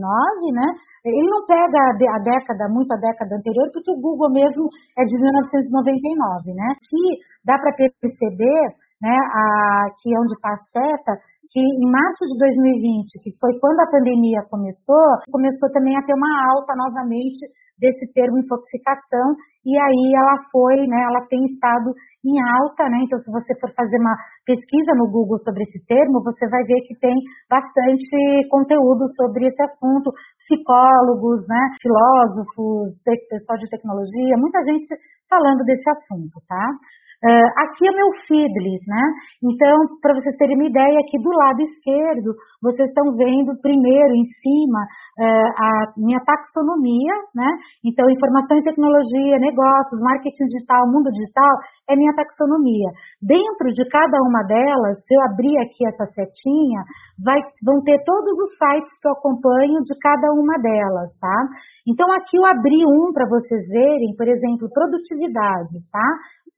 né? 0.53 0.69
Ele 1.01 1.29
não 1.33 1.43
pega 1.49 1.81
a, 2.13 2.21
década, 2.21 2.69
muito 2.69 2.93
a 2.93 3.01
década 3.01 3.35
anterior, 3.35 3.67
porque 3.73 3.91
o 3.91 4.01
Google 4.01 4.31
mesmo 4.31 4.69
é 4.95 5.03
de 5.03 5.17
1999, 5.39 6.55
né? 6.55 6.69
Que 6.83 7.03
dá 7.45 7.59
para 7.59 7.75
perceber, 7.79 8.63
né, 9.01 9.15
a, 9.15 9.91
que 9.99 10.11
é 10.11 10.19
onde 10.19 10.35
está 10.35 10.51
a 10.51 10.65
seta, 10.69 11.13
que 11.49 11.61
em 11.61 11.89
março 11.89 12.23
de 12.29 12.37
2020, 12.37 13.25
que 13.25 13.33
foi 13.41 13.57
quando 13.57 13.81
a 13.81 13.91
pandemia 13.91 14.45
começou, 14.53 15.07
começou 15.33 15.73
também 15.73 15.97
a 15.97 16.05
ter 16.05 16.13
uma 16.13 16.33
alta 16.53 16.77
novamente 16.77 17.41
desse 17.79 18.11
termo 18.13 18.37
intoxicação, 18.43 19.39
e 19.65 19.73
aí 19.79 20.05
ela 20.13 20.37
foi, 20.51 20.83
né, 20.85 20.99
ela 21.09 21.25
tem 21.31 21.41
estado 21.47 21.95
em 22.27 22.35
alta, 22.43 22.85
né, 22.91 22.99
então 23.07 23.17
se 23.23 23.31
você 23.31 23.55
for 23.63 23.71
fazer 23.73 23.97
uma 23.97 24.13
pesquisa 24.45 24.93
no 24.99 25.07
Google 25.09 25.39
sobre 25.41 25.63
esse 25.63 25.79
termo, 25.87 26.21
você 26.21 26.45
vai 26.51 26.67
ver 26.67 26.83
que 26.85 26.99
tem 26.99 27.15
bastante 27.49 28.13
conteúdo 28.51 29.07
sobre 29.15 29.47
esse 29.47 29.63
assunto, 29.63 30.11
psicólogos, 30.43 31.47
né, 31.47 31.63
filósofos, 31.81 32.99
pessoal 33.07 33.57
de 33.57 33.71
tecnologia, 33.71 34.37
muita 34.37 34.59
gente 34.67 34.91
falando 35.29 35.65
desse 35.65 35.89
assunto, 35.91 36.41
tá? 36.49 36.71
Uh, 37.19 37.51
aqui 37.67 37.83
é 37.83 37.91
meu 37.99 38.11
feedly, 38.31 38.79
né? 38.87 39.05
Então, 39.43 39.99
para 39.99 40.15
vocês 40.15 40.39
terem 40.39 40.55
uma 40.55 40.71
ideia, 40.71 41.03
aqui 41.03 41.19
do 41.19 41.35
lado 41.35 41.59
esquerdo, 41.67 42.31
vocês 42.63 42.87
estão 42.87 43.11
vendo 43.19 43.59
primeiro 43.59 44.15
em 44.15 44.23
cima 44.39 44.81
uh, 45.19 45.51
a 45.59 45.71
minha 45.99 46.23
taxonomia, 46.23 47.15
né? 47.35 47.51
Então, 47.83 48.07
informação 48.07 48.59
e 48.59 48.63
tecnologia, 48.63 49.35
negócios, 49.43 49.99
marketing 49.99 50.47
digital, 50.47 50.87
mundo 50.95 51.11
digital, 51.11 51.55
é 51.91 51.97
minha 51.99 52.15
taxonomia. 52.15 52.87
Dentro 53.19 53.67
de 53.75 53.83
cada 53.91 54.23
uma 54.23 54.47
delas, 54.47 55.03
se 55.03 55.11
eu 55.11 55.23
abrir 55.27 55.59
aqui 55.59 55.91
essa 55.91 56.07
setinha, 56.15 56.87
vai, 57.19 57.43
vão 57.67 57.83
ter 57.83 57.99
todos 58.07 58.31
os 58.31 58.51
sites 58.63 58.95
que 59.03 59.09
eu 59.11 59.19
acompanho 59.19 59.83
de 59.83 59.95
cada 59.99 60.31
uma 60.39 60.55
delas, 60.63 61.19
tá? 61.19 61.39
Então, 61.83 62.07
aqui 62.15 62.39
eu 62.39 62.47
abri 62.47 62.79
um 62.87 63.11
para 63.11 63.27
vocês 63.27 63.67
verem, 63.67 64.15
por 64.15 64.29
exemplo, 64.31 64.71
produtividade, 64.71 65.83
tá? 65.91 66.09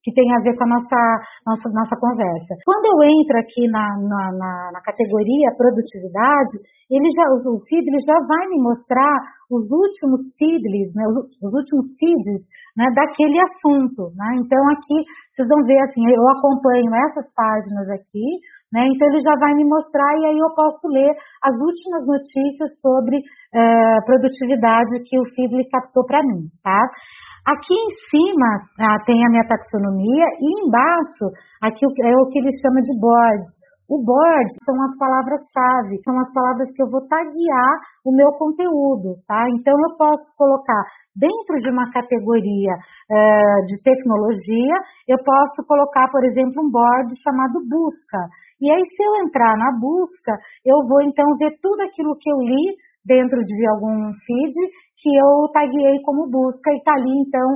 Que 0.03 0.13
tem 0.13 0.33
a 0.33 0.41
ver 0.41 0.57
com 0.57 0.65
a 0.65 0.81
nossa, 0.81 1.01
nossa, 1.47 1.69
nossa 1.69 1.97
conversa. 1.97 2.57
Quando 2.65 2.87
eu 2.89 2.99
entro 3.05 3.37
aqui 3.39 3.69
na, 3.69 3.85
na, 4.01 4.23
na, 4.33 4.53
na 4.73 4.81
categoria 4.81 5.53
produtividade, 5.57 6.57
ele 6.91 7.09
já, 7.15 7.25
o 7.29 7.61
ele 7.71 8.01
já 8.03 8.19
vai 8.27 8.45
me 8.51 8.59
mostrar 8.65 9.15
os 9.47 9.63
últimos 9.71 10.21
feeds, 10.35 10.91
né, 10.97 11.05
os, 11.07 11.17
os, 11.39 11.53
últimos 11.55 11.87
feeds 12.01 12.43
né, 12.75 12.89
daquele 12.97 13.39
assunto. 13.39 14.11
Né? 14.17 14.43
Então 14.43 14.59
aqui 14.75 14.99
vocês 15.31 15.47
vão 15.47 15.63
ver 15.69 15.79
assim, 15.85 16.03
eu 16.09 16.27
acompanho 16.35 16.91
essas 17.07 17.31
páginas 17.31 17.87
aqui, 17.95 18.27
né, 18.73 18.89
então 18.91 19.07
ele 19.07 19.21
já 19.21 19.37
vai 19.39 19.55
me 19.55 19.69
mostrar 19.69 20.11
e 20.19 20.35
aí 20.35 20.39
eu 20.39 20.51
posso 20.55 20.89
ler 20.91 21.15
as 21.45 21.55
últimas 21.63 22.03
notícias 22.07 22.71
sobre 22.81 23.19
eh, 23.19 23.99
produtividade 24.07 25.03
que 25.07 25.19
o 25.19 25.27
Feedly 25.35 25.69
captou 25.71 26.07
para 26.07 26.23
mim, 26.23 26.47
tá? 26.63 26.83
Aqui 27.47 27.73
em 27.73 27.91
cima 28.13 28.51
ah, 28.79 28.99
tem 29.07 29.17
a 29.25 29.31
minha 29.31 29.49
taxonomia 29.49 30.27
e 30.41 30.67
embaixo 30.67 31.25
aqui 31.63 31.85
é 31.85 32.17
o 32.17 32.29
que 32.29 32.39
eles 32.39 32.55
chamam 32.61 32.83
de 32.83 32.95
boards. 33.01 33.71
O 33.91 33.99
board 33.99 34.47
são 34.63 34.77
as 34.87 34.95
palavras-chave, 34.95 35.99
são 36.07 36.15
as 36.21 36.31
palavras 36.31 36.71
que 36.71 36.79
eu 36.79 36.87
vou 36.87 37.03
taguear 37.11 37.75
o 38.07 38.15
meu 38.15 38.31
conteúdo, 38.39 39.19
tá? 39.27 39.43
Então 39.59 39.75
eu 39.75 39.97
posso 39.99 40.23
colocar 40.39 40.79
dentro 41.17 41.59
de 41.59 41.69
uma 41.75 41.91
categoria 41.91 42.71
uh, 42.71 43.67
de 43.67 43.83
tecnologia, 43.83 44.77
eu 45.11 45.19
posso 45.19 45.67
colocar, 45.67 46.07
por 46.07 46.23
exemplo, 46.23 46.63
um 46.63 46.71
board 46.71 47.11
chamado 47.19 47.67
busca. 47.67 48.31
E 48.63 48.71
aí, 48.71 48.85
se 48.95 49.03
eu 49.03 49.27
entrar 49.27 49.59
na 49.59 49.75
busca, 49.75 50.39
eu 50.65 50.79
vou 50.87 51.03
então 51.03 51.27
ver 51.37 51.51
tudo 51.61 51.83
aquilo 51.83 52.15
que 52.15 52.31
eu 52.31 52.39
li 52.47 52.79
dentro 53.05 53.39
de 53.43 53.67
algum 53.69 54.13
feed 54.13 54.55
que 55.01 55.09
eu 55.17 55.49
taguei 55.53 55.97
como 56.05 56.29
busca 56.29 56.71
e 56.71 56.77
está 56.77 56.93
ali, 56.93 57.25
então, 57.25 57.49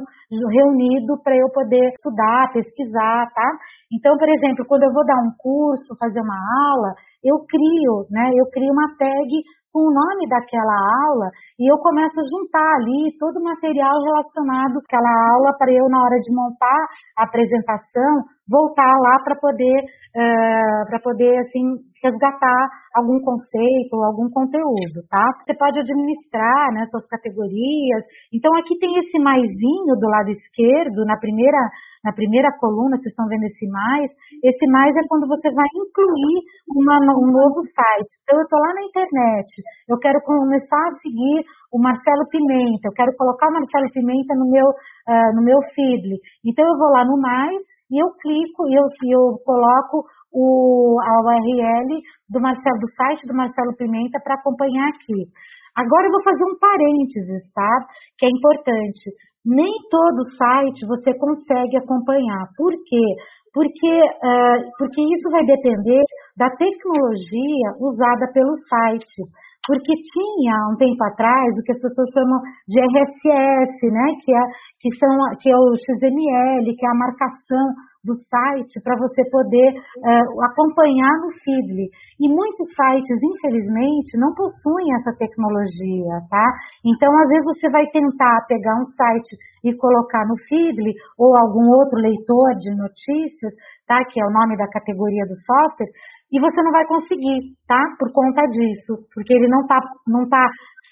reunido 0.48 1.20
para 1.22 1.36
eu 1.36 1.48
poder 1.52 1.92
estudar, 1.92 2.52
pesquisar, 2.52 3.28
tá? 3.34 3.48
Então, 3.92 4.16
por 4.16 4.28
exemplo, 4.28 4.64
quando 4.66 4.84
eu 4.84 4.92
vou 4.92 5.04
dar 5.04 5.20
um 5.20 5.32
curso, 5.36 5.84
fazer 6.00 6.20
uma 6.20 6.40
aula, 6.72 6.94
eu 7.22 7.36
crio, 7.44 8.08
né? 8.10 8.32
Eu 8.34 8.48
crio 8.50 8.72
uma 8.72 8.96
tag 8.96 9.28
com 9.74 9.90
o 9.90 9.92
nome 9.92 10.30
daquela 10.30 10.78
aula 11.10 11.34
e 11.58 11.66
eu 11.66 11.76
começo 11.82 12.14
a 12.14 12.28
juntar 12.30 12.70
ali 12.78 13.10
todo 13.18 13.42
o 13.42 13.44
material 13.44 13.98
relacionado 13.98 14.78
àquela 14.78 15.34
aula 15.34 15.50
para 15.58 15.74
eu, 15.74 15.90
na 15.90 15.98
hora 15.98 16.18
de 16.22 16.30
montar 16.30 16.86
a 17.18 17.24
apresentação, 17.26 18.22
voltar 18.48 18.92
lá 19.00 19.18
para 19.24 19.36
poder, 19.36 19.78
uh, 20.14 20.82
para 20.86 21.00
poder, 21.00 21.38
assim, 21.40 21.64
resgatar 22.02 22.68
algum 22.94 23.18
conceito 23.24 23.96
ou 23.96 24.04
algum 24.04 24.28
conteúdo, 24.28 25.00
tá? 25.08 25.24
Você 25.42 25.56
pode 25.56 25.80
administrar, 25.80 26.72
né, 26.72 26.86
suas 26.90 27.06
categorias. 27.08 28.04
Então, 28.32 28.52
aqui 28.56 28.78
tem 28.78 28.92
esse 28.98 29.18
maisinho 29.18 29.96
do 29.96 30.06
lado 30.06 30.30
esquerdo, 30.30 31.04
na 31.06 31.16
primeira, 31.18 31.58
na 32.04 32.12
primeira 32.12 32.52
coluna, 32.60 33.00
vocês 33.00 33.10
estão 33.10 33.26
vendo 33.26 33.44
esse 33.48 33.66
mais. 33.68 34.12
Esse 34.44 34.66
mais 34.70 34.94
é 34.94 35.08
quando 35.08 35.26
você 35.26 35.48
vai 35.50 35.66
incluir 35.80 36.38
uma, 36.68 37.00
um 37.16 37.28
novo 37.32 37.60
site. 37.64 38.12
Então, 38.22 38.38
eu 38.38 38.44
estou 38.44 38.60
lá 38.60 38.70
na 38.76 38.84
internet, 38.84 39.48
eu 39.88 39.98
quero 39.98 40.18
começar 40.24 40.84
a 40.88 40.96
seguir 41.02 41.44
o 41.72 41.78
Marcelo 41.80 42.28
Pimenta, 42.30 42.88
eu 42.88 42.96
quero 42.96 43.12
colocar 43.16 43.48
o 43.48 43.54
Marcelo 43.54 43.86
Pimenta 43.92 44.34
no 44.36 44.50
meu, 44.50 44.66
uh, 44.68 45.30
no 45.36 45.42
meu 45.42 45.58
feed. 45.74 46.18
Então, 46.44 46.64
eu 46.64 46.76
vou 46.78 46.90
lá 46.90 47.04
no 47.04 47.20
mais, 47.20 47.62
e 47.90 48.02
eu 48.02 48.08
clico 48.18 48.66
e 48.68 48.74
eu, 48.74 48.84
eu 49.12 49.38
coloco 49.44 50.04
o, 50.32 50.98
a 50.98 51.12
URL 51.22 51.90
do 52.28 52.40
Marcelo, 52.40 52.78
do 52.80 52.90
site 52.96 53.26
do 53.26 53.36
Marcelo 53.36 53.76
Pimenta 53.76 54.18
para 54.18 54.34
acompanhar 54.34 54.88
aqui. 54.88 55.30
Agora 55.76 56.06
eu 56.06 56.10
vou 56.10 56.22
fazer 56.22 56.44
um 56.44 56.58
parênteses, 56.58 57.50
tá? 57.52 57.72
Que 58.18 58.26
é 58.26 58.30
importante. 58.30 59.10
Nem 59.44 59.70
todo 59.90 60.30
site 60.38 60.86
você 60.86 61.12
consegue 61.18 61.76
acompanhar. 61.76 62.48
Por 62.56 62.72
quê? 62.86 63.06
Porque, 63.52 63.94
uh, 64.02 64.58
porque 64.78 65.00
isso 65.02 65.30
vai 65.30 65.44
depender 65.44 66.02
da 66.36 66.50
tecnologia 66.50 67.68
usada 67.78 68.26
pelo 68.32 68.54
site 68.68 69.22
porque 69.66 69.92
tinha 70.12 70.56
um 70.72 70.76
tempo 70.76 71.02
atrás 71.04 71.48
o 71.56 71.64
que 71.64 71.72
as 71.72 71.80
pessoas 71.80 72.08
chamam 72.12 72.40
de 72.68 72.80
RSS, 72.80 73.78
né, 73.90 74.06
que 74.20 74.30
é, 74.34 74.44
que 74.80 74.90
são, 74.98 75.10
que 75.40 75.50
é 75.50 75.56
o 75.56 75.74
XML, 75.76 76.64
que 76.64 76.86
é 76.86 76.90
a 76.90 77.00
marcação 77.00 77.64
do 78.04 78.12
site 78.20 78.76
para 78.84 78.94
você 79.00 79.24
poder 79.32 79.72
uh, 79.72 80.44
acompanhar 80.52 81.12
no 81.24 81.32
Feedly. 81.40 81.88
E 82.20 82.28
muitos 82.28 82.68
sites, 82.76 83.16
infelizmente, 83.16 84.20
não 84.20 84.36
possuem 84.36 84.92
essa 85.00 85.16
tecnologia, 85.16 86.20
tá? 86.28 86.46
Então, 86.84 87.08
às 87.08 87.28
vezes 87.28 87.44
você 87.48 87.70
vai 87.72 87.88
tentar 87.88 88.44
pegar 88.46 88.76
um 88.76 88.84
site 88.84 89.32
e 89.64 89.72
colocar 89.74 90.28
no 90.28 90.36
Feedly 90.46 90.92
ou 91.18 91.34
algum 91.34 91.64
outro 91.72 91.98
leitor 91.98 92.52
de 92.60 92.76
notícias, 92.76 93.56
tá? 93.88 94.04
Que 94.04 94.20
é 94.20 94.24
o 94.28 94.32
nome 94.36 94.56
da 94.60 94.68
categoria 94.68 95.24
do 95.24 95.34
software, 95.40 95.88
e 96.34 96.40
você 96.40 96.62
não 96.66 96.72
vai 96.72 96.84
conseguir, 96.86 97.54
tá? 97.68 97.78
Por 97.96 98.10
conta 98.10 98.42
disso, 98.50 99.06
porque 99.14 99.32
ele 99.34 99.46
não 99.46 99.64
tá, 99.66 99.78
não 100.08 100.28
tá 100.28 100.42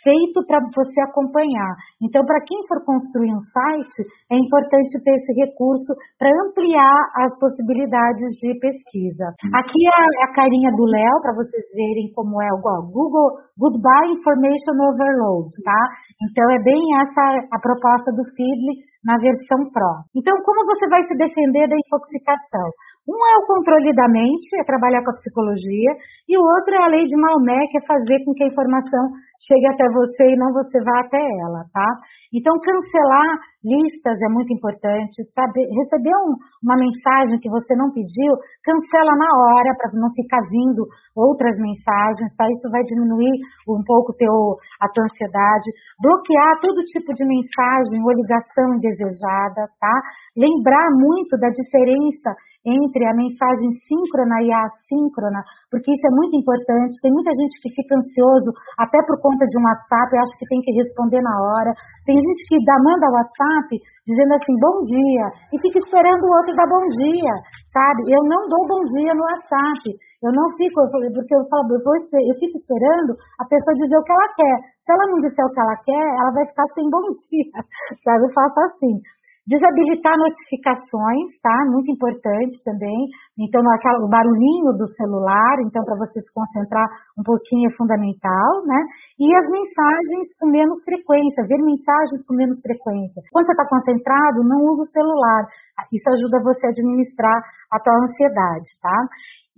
feito 0.02 0.38
para 0.46 0.58
você 0.70 1.00
acompanhar. 1.02 1.74
Então, 2.02 2.22
para 2.26 2.42
quem 2.46 2.58
for 2.66 2.78
construir 2.84 3.30
um 3.34 3.42
site, 3.42 4.06
é 4.30 4.36
importante 4.38 5.02
ter 5.02 5.14
esse 5.18 5.32
recurso 5.46 5.90
para 6.18 6.30
ampliar 6.46 6.98
as 7.26 7.30
possibilidades 7.38 8.30
de 8.38 8.54
pesquisa. 8.58 9.34
Aqui 9.54 9.82
é 9.82 10.26
a, 10.26 10.34
carinha 10.34 10.70
do 10.74 10.84
Léo, 10.84 11.22
para 11.22 11.34
vocês 11.34 11.66
verem 11.74 12.10
como 12.14 12.42
é 12.42 12.50
o 12.54 12.86
Google 12.90 13.38
Goodbye 13.58 14.14
Information 14.14 14.76
Overload, 14.78 15.50
tá? 15.62 15.82
Então, 16.22 16.46
é 16.50 16.58
bem 16.62 16.82
essa 17.02 17.22
a 17.50 17.58
proposta 17.58 18.10
do 18.10 18.22
Feedly 18.34 18.82
na 19.04 19.18
versão 19.18 19.70
Pro. 19.70 20.06
Então, 20.14 20.34
como 20.46 20.66
você 20.66 20.86
vai 20.88 21.02
se 21.04 21.14
defender 21.18 21.66
da 21.66 21.76
intoxicação? 21.76 22.70
Um 23.08 23.18
é 23.18 23.36
o 23.38 23.46
controle 23.46 23.92
da 23.94 24.08
mente, 24.08 24.46
é 24.60 24.64
trabalhar 24.64 25.02
com 25.02 25.10
a 25.10 25.14
psicologia, 25.14 25.90
e 26.28 26.38
o 26.38 26.42
outro 26.42 26.72
é 26.74 26.84
a 26.84 26.86
lei 26.86 27.04
de 27.04 27.16
Maomé, 27.16 27.66
que 27.70 27.78
é 27.78 27.86
fazer 27.86 28.22
com 28.24 28.32
que 28.32 28.44
a 28.44 28.46
informação 28.46 29.10
chegue 29.46 29.66
até 29.66 29.86
você 29.90 30.24
e 30.32 30.38
não 30.38 30.52
você 30.52 30.78
vá 30.84 31.00
até 31.00 31.18
ela, 31.18 31.66
tá? 31.72 31.88
Então, 32.32 32.54
cancelar 32.62 33.38
listas 33.62 34.18
é 34.18 34.28
muito 34.30 34.52
importante, 34.54 35.22
sabe? 35.34 35.62
Receber 35.66 36.14
um, 36.26 36.34
uma 36.62 36.76
mensagem 36.78 37.38
que 37.38 37.50
você 37.50 37.74
não 37.74 37.90
pediu, 37.94 38.34
cancela 38.62 39.14
na 39.14 39.30
hora 39.30 39.70
para 39.78 39.90
não 39.94 40.10
ficar 40.14 40.42
vindo 40.50 40.82
outras 41.14 41.54
mensagens, 41.58 42.30
tá? 42.36 42.46
Isso 42.50 42.70
vai 42.70 42.82
diminuir 42.82 43.34
um 43.68 43.82
pouco 43.86 44.14
teu, 44.14 44.58
a 44.80 44.86
tua 44.90 45.04
ansiedade. 45.04 45.68
Bloquear 46.02 46.60
todo 46.60 46.86
tipo 46.90 47.14
de 47.14 47.24
mensagem 47.26 47.98
ou 48.02 48.14
ligação 48.14 48.66
indesejada, 48.78 49.70
tá? 49.78 49.94
Lembrar 50.36 50.90
muito 50.98 51.38
da 51.38 51.48
diferença 51.50 52.34
entre 52.64 53.02
a 53.06 53.14
mensagem 53.14 53.68
síncrona 53.90 54.38
e 54.42 54.52
a 54.54 54.62
assíncrona, 54.70 55.42
porque 55.70 55.90
isso 55.90 56.06
é 56.06 56.14
muito 56.14 56.38
importante. 56.38 57.00
Tem 57.02 57.10
muita 57.10 57.30
gente 57.34 57.58
que 57.58 57.74
fica 57.74 57.98
ansioso 57.98 58.50
até 58.78 58.98
por 59.02 59.18
conta 59.20 59.31
de 59.40 59.56
um 59.56 59.64
WhatsApp, 59.64 60.10
acha 60.12 60.34
que 60.36 60.48
tem 60.48 60.60
que 60.60 60.72
responder 60.76 61.20
na 61.22 61.32
hora. 61.32 61.72
Tem 62.04 62.16
gente 62.16 62.42
que 62.48 62.56
dá, 62.64 62.76
manda 62.82 63.08
WhatsApp 63.08 63.68
dizendo 64.04 64.32
assim, 64.34 64.54
bom 64.58 64.76
dia, 64.84 65.26
e 65.52 65.56
fica 65.62 65.78
esperando 65.78 66.22
o 66.26 66.34
outro 66.36 66.52
dar 66.58 66.68
bom 66.68 66.84
dia, 66.90 67.34
sabe? 67.70 68.00
Eu 68.10 68.22
não 68.28 68.44
dou 68.50 68.62
bom 68.66 68.82
dia 68.98 69.14
no 69.14 69.22
WhatsApp. 69.22 69.82
Eu 70.22 70.30
não 70.34 70.46
fico, 70.58 70.82
porque 70.84 71.34
eu 71.34 71.44
falo, 71.48 71.72
eu, 71.72 71.80
vou, 71.80 71.96
eu 71.96 72.34
fico 72.36 72.56
esperando 72.58 73.16
a 73.40 73.44
pessoa 73.46 73.78
dizer 73.78 73.96
o 73.96 74.04
que 74.04 74.12
ela 74.12 74.28
quer. 74.36 74.56
Se 74.82 74.88
ela 74.92 75.06
não 75.08 75.18
disser 75.22 75.44
o 75.46 75.52
que 75.54 75.60
ela 75.62 75.76
quer, 75.80 76.06
ela 76.18 76.32
vai 76.34 76.44
ficar 76.46 76.66
sem 76.74 76.84
bom 76.90 77.06
dia, 77.06 77.58
sabe? 78.04 78.22
Eu 78.26 78.32
faço 78.34 78.58
assim. 78.68 78.94
Desabilitar 79.42 80.14
notificações, 80.14 81.34
tá? 81.42 81.56
Muito 81.66 81.90
importante 81.90 82.54
também. 82.62 83.10
Então, 83.34 83.58
o 83.58 84.08
barulhinho 84.08 84.70
do 84.78 84.86
celular, 84.94 85.58
então, 85.66 85.82
para 85.82 85.98
você 85.98 86.22
se 86.22 86.30
concentrar 86.32 86.86
um 87.18 87.26
pouquinho 87.26 87.66
é 87.66 87.74
fundamental, 87.74 88.62
né? 88.62 88.78
E 89.18 89.26
as 89.34 89.46
mensagens 89.50 90.30
com 90.38 90.46
menos 90.46 90.78
frequência, 90.86 91.42
ver 91.42 91.58
mensagens 91.58 92.22
com 92.22 92.38
menos 92.38 92.62
frequência. 92.62 93.18
Quando 93.34 93.46
você 93.46 93.52
está 93.58 93.66
concentrado, 93.66 94.46
não 94.46 94.62
usa 94.62 94.82
o 94.86 94.92
celular. 94.94 95.42
Isso 95.90 96.06
ajuda 96.06 96.38
você 96.38 96.66
a 96.66 96.70
administrar 96.70 97.42
a 97.72 97.80
tua 97.82 97.98
ansiedade, 97.98 98.70
tá? 98.78 98.98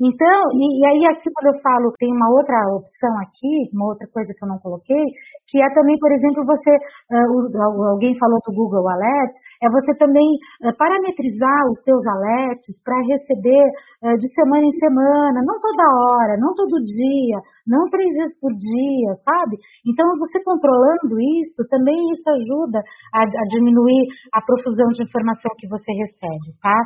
Então, 0.04 0.38
e, 0.52 0.64
e, 0.68 0.80
aí 0.84 1.00
aqui 1.16 1.32
quando 1.32 1.56
eu 1.56 1.58
falo, 1.64 1.88
tem 1.96 2.12
uma 2.12 2.28
outra 2.28 2.60
opção 2.76 3.08
aqui, 3.24 3.72
uma 3.72 3.88
outra 3.88 4.04
coisa 4.12 4.36
que 4.36 4.42
eu 4.44 4.52
não 4.52 4.60
coloquei, 4.60 5.00
que 5.48 5.56
é 5.56 5.68
também, 5.72 5.96
por 5.96 6.12
exemplo, 6.12 6.44
você, 6.44 6.76
uh, 6.76 7.88
alguém 7.88 8.12
falou 8.20 8.36
do 8.44 8.52
Google 8.52 8.84
Alerts, 8.84 9.40
é 9.64 9.66
você 9.72 9.96
também 9.96 10.28
uh, 10.60 10.76
parametrizar 10.76 11.60
os 11.72 11.80
seus 11.80 12.04
alerts 12.04 12.76
para 12.84 13.00
receber 13.08 13.64
uh, 14.04 14.16
de 14.20 14.28
semana 14.36 14.60
em 14.60 14.76
semana, 14.76 15.40
não 15.40 15.56
toda 15.56 15.88
hora, 15.88 16.36
não 16.36 16.52
todo 16.52 16.84
dia, 16.84 17.40
não 17.64 17.88
três 17.88 18.12
vezes 18.12 18.36
por 18.36 18.52
dia, 18.52 19.08
sabe? 19.24 19.56
Então, 19.88 20.04
você 20.20 20.36
controlando 20.44 21.16
isso, 21.40 21.64
também 21.72 21.96
isso 22.12 22.28
ajuda 22.28 22.84
a, 23.08 23.24
a 23.24 23.44
diminuir 23.56 24.04
a 24.36 24.44
profusão 24.44 24.92
de 24.92 25.00
informação 25.00 25.48
que 25.56 25.64
você 25.64 25.88
recebe, 25.96 26.52
tá? 26.60 26.76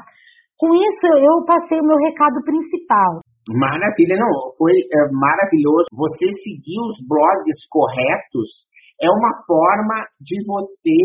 Com 0.59 0.75
isso, 0.75 1.07
eu 1.23 1.45
passei 1.47 1.79
o 1.79 1.87
meu 1.87 1.97
recado 2.03 2.43
principal. 2.43 3.23
Maravilha, 3.49 4.19
não, 4.19 4.53
foi 4.59 4.75
é, 4.75 4.99
maravilhoso. 5.15 5.87
Você 5.95 6.27
seguir 6.43 6.79
os 6.83 6.99
blogs 7.07 7.59
corretos 7.71 8.69
é 9.01 9.09
uma 9.09 9.33
forma 9.47 10.05
de 10.21 10.37
você 10.45 10.99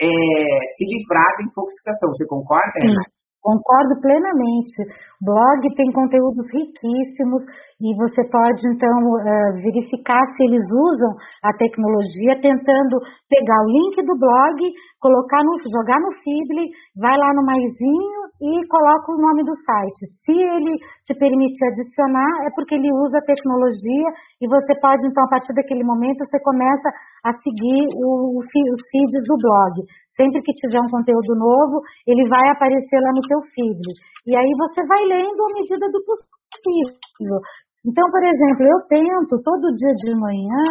é, 0.00 0.08
se 0.08 0.84
livrar 0.86 1.28
da 1.36 1.44
intoxicação. 1.44 2.14
Você 2.14 2.26
concorda, 2.26 2.72
Ana? 2.86 3.02
Concordo 3.42 3.98
plenamente. 4.00 4.86
O 5.18 5.26
blog 5.26 5.60
tem 5.74 5.90
conteúdos 5.90 6.46
riquíssimos 6.54 7.42
e 7.82 7.90
você 7.98 8.22
pode 8.30 8.62
então 8.70 8.94
uh, 9.02 9.52
verificar 9.58 10.22
se 10.38 10.46
eles 10.46 10.62
usam 10.62 11.10
a 11.42 11.50
tecnologia 11.58 12.38
tentando 12.38 13.02
pegar 13.26 13.58
o 13.66 13.66
link 13.66 13.98
do 14.06 14.14
blog, 14.14 14.58
colocar 15.02 15.42
no, 15.42 15.58
jogar 15.74 15.98
no 15.98 16.14
Feedly, 16.22 16.70
vai 16.94 17.18
lá 17.18 17.34
no 17.34 17.42
maisinho 17.42 18.30
e 18.38 18.62
coloca 18.70 19.10
o 19.10 19.18
nome 19.18 19.42
do 19.42 19.54
site. 19.66 20.06
Se 20.22 20.38
ele 20.38 20.78
te 21.02 21.12
permitir 21.18 21.66
adicionar, 21.66 22.46
é 22.46 22.50
porque 22.54 22.76
ele 22.76 22.94
usa 22.94 23.18
a 23.18 23.26
tecnologia 23.26 24.08
e 24.38 24.46
você 24.46 24.78
pode 24.78 25.02
então 25.02 25.24
a 25.26 25.28
partir 25.28 25.52
daquele 25.54 25.82
momento 25.82 26.22
você 26.22 26.38
começa 26.46 26.94
a 27.24 27.30
seguir 27.38 27.82
o, 28.02 28.38
os 28.38 28.46
feeds 28.46 29.22
do 29.26 29.36
blog. 29.38 29.86
Sempre 30.16 30.42
que 30.42 30.52
tiver 30.52 30.80
um 30.80 30.90
conteúdo 30.90 31.34
novo, 31.38 31.80
ele 32.06 32.28
vai 32.28 32.50
aparecer 32.50 32.98
lá 33.00 33.10
no 33.14 33.22
teu 33.22 33.40
feed. 33.54 33.82
E 34.26 34.36
aí 34.36 34.50
você 34.58 34.80
vai 34.86 35.02
lendo 35.06 35.40
à 35.40 35.50
medida 35.54 35.86
do 35.90 36.00
possível. 36.04 37.38
Então, 37.82 38.06
por 38.14 38.22
exemplo, 38.22 38.62
eu 38.62 38.78
tento 38.86 39.42
todo 39.42 39.74
dia 39.74 39.90
de 40.06 40.14
manhã, 40.14 40.62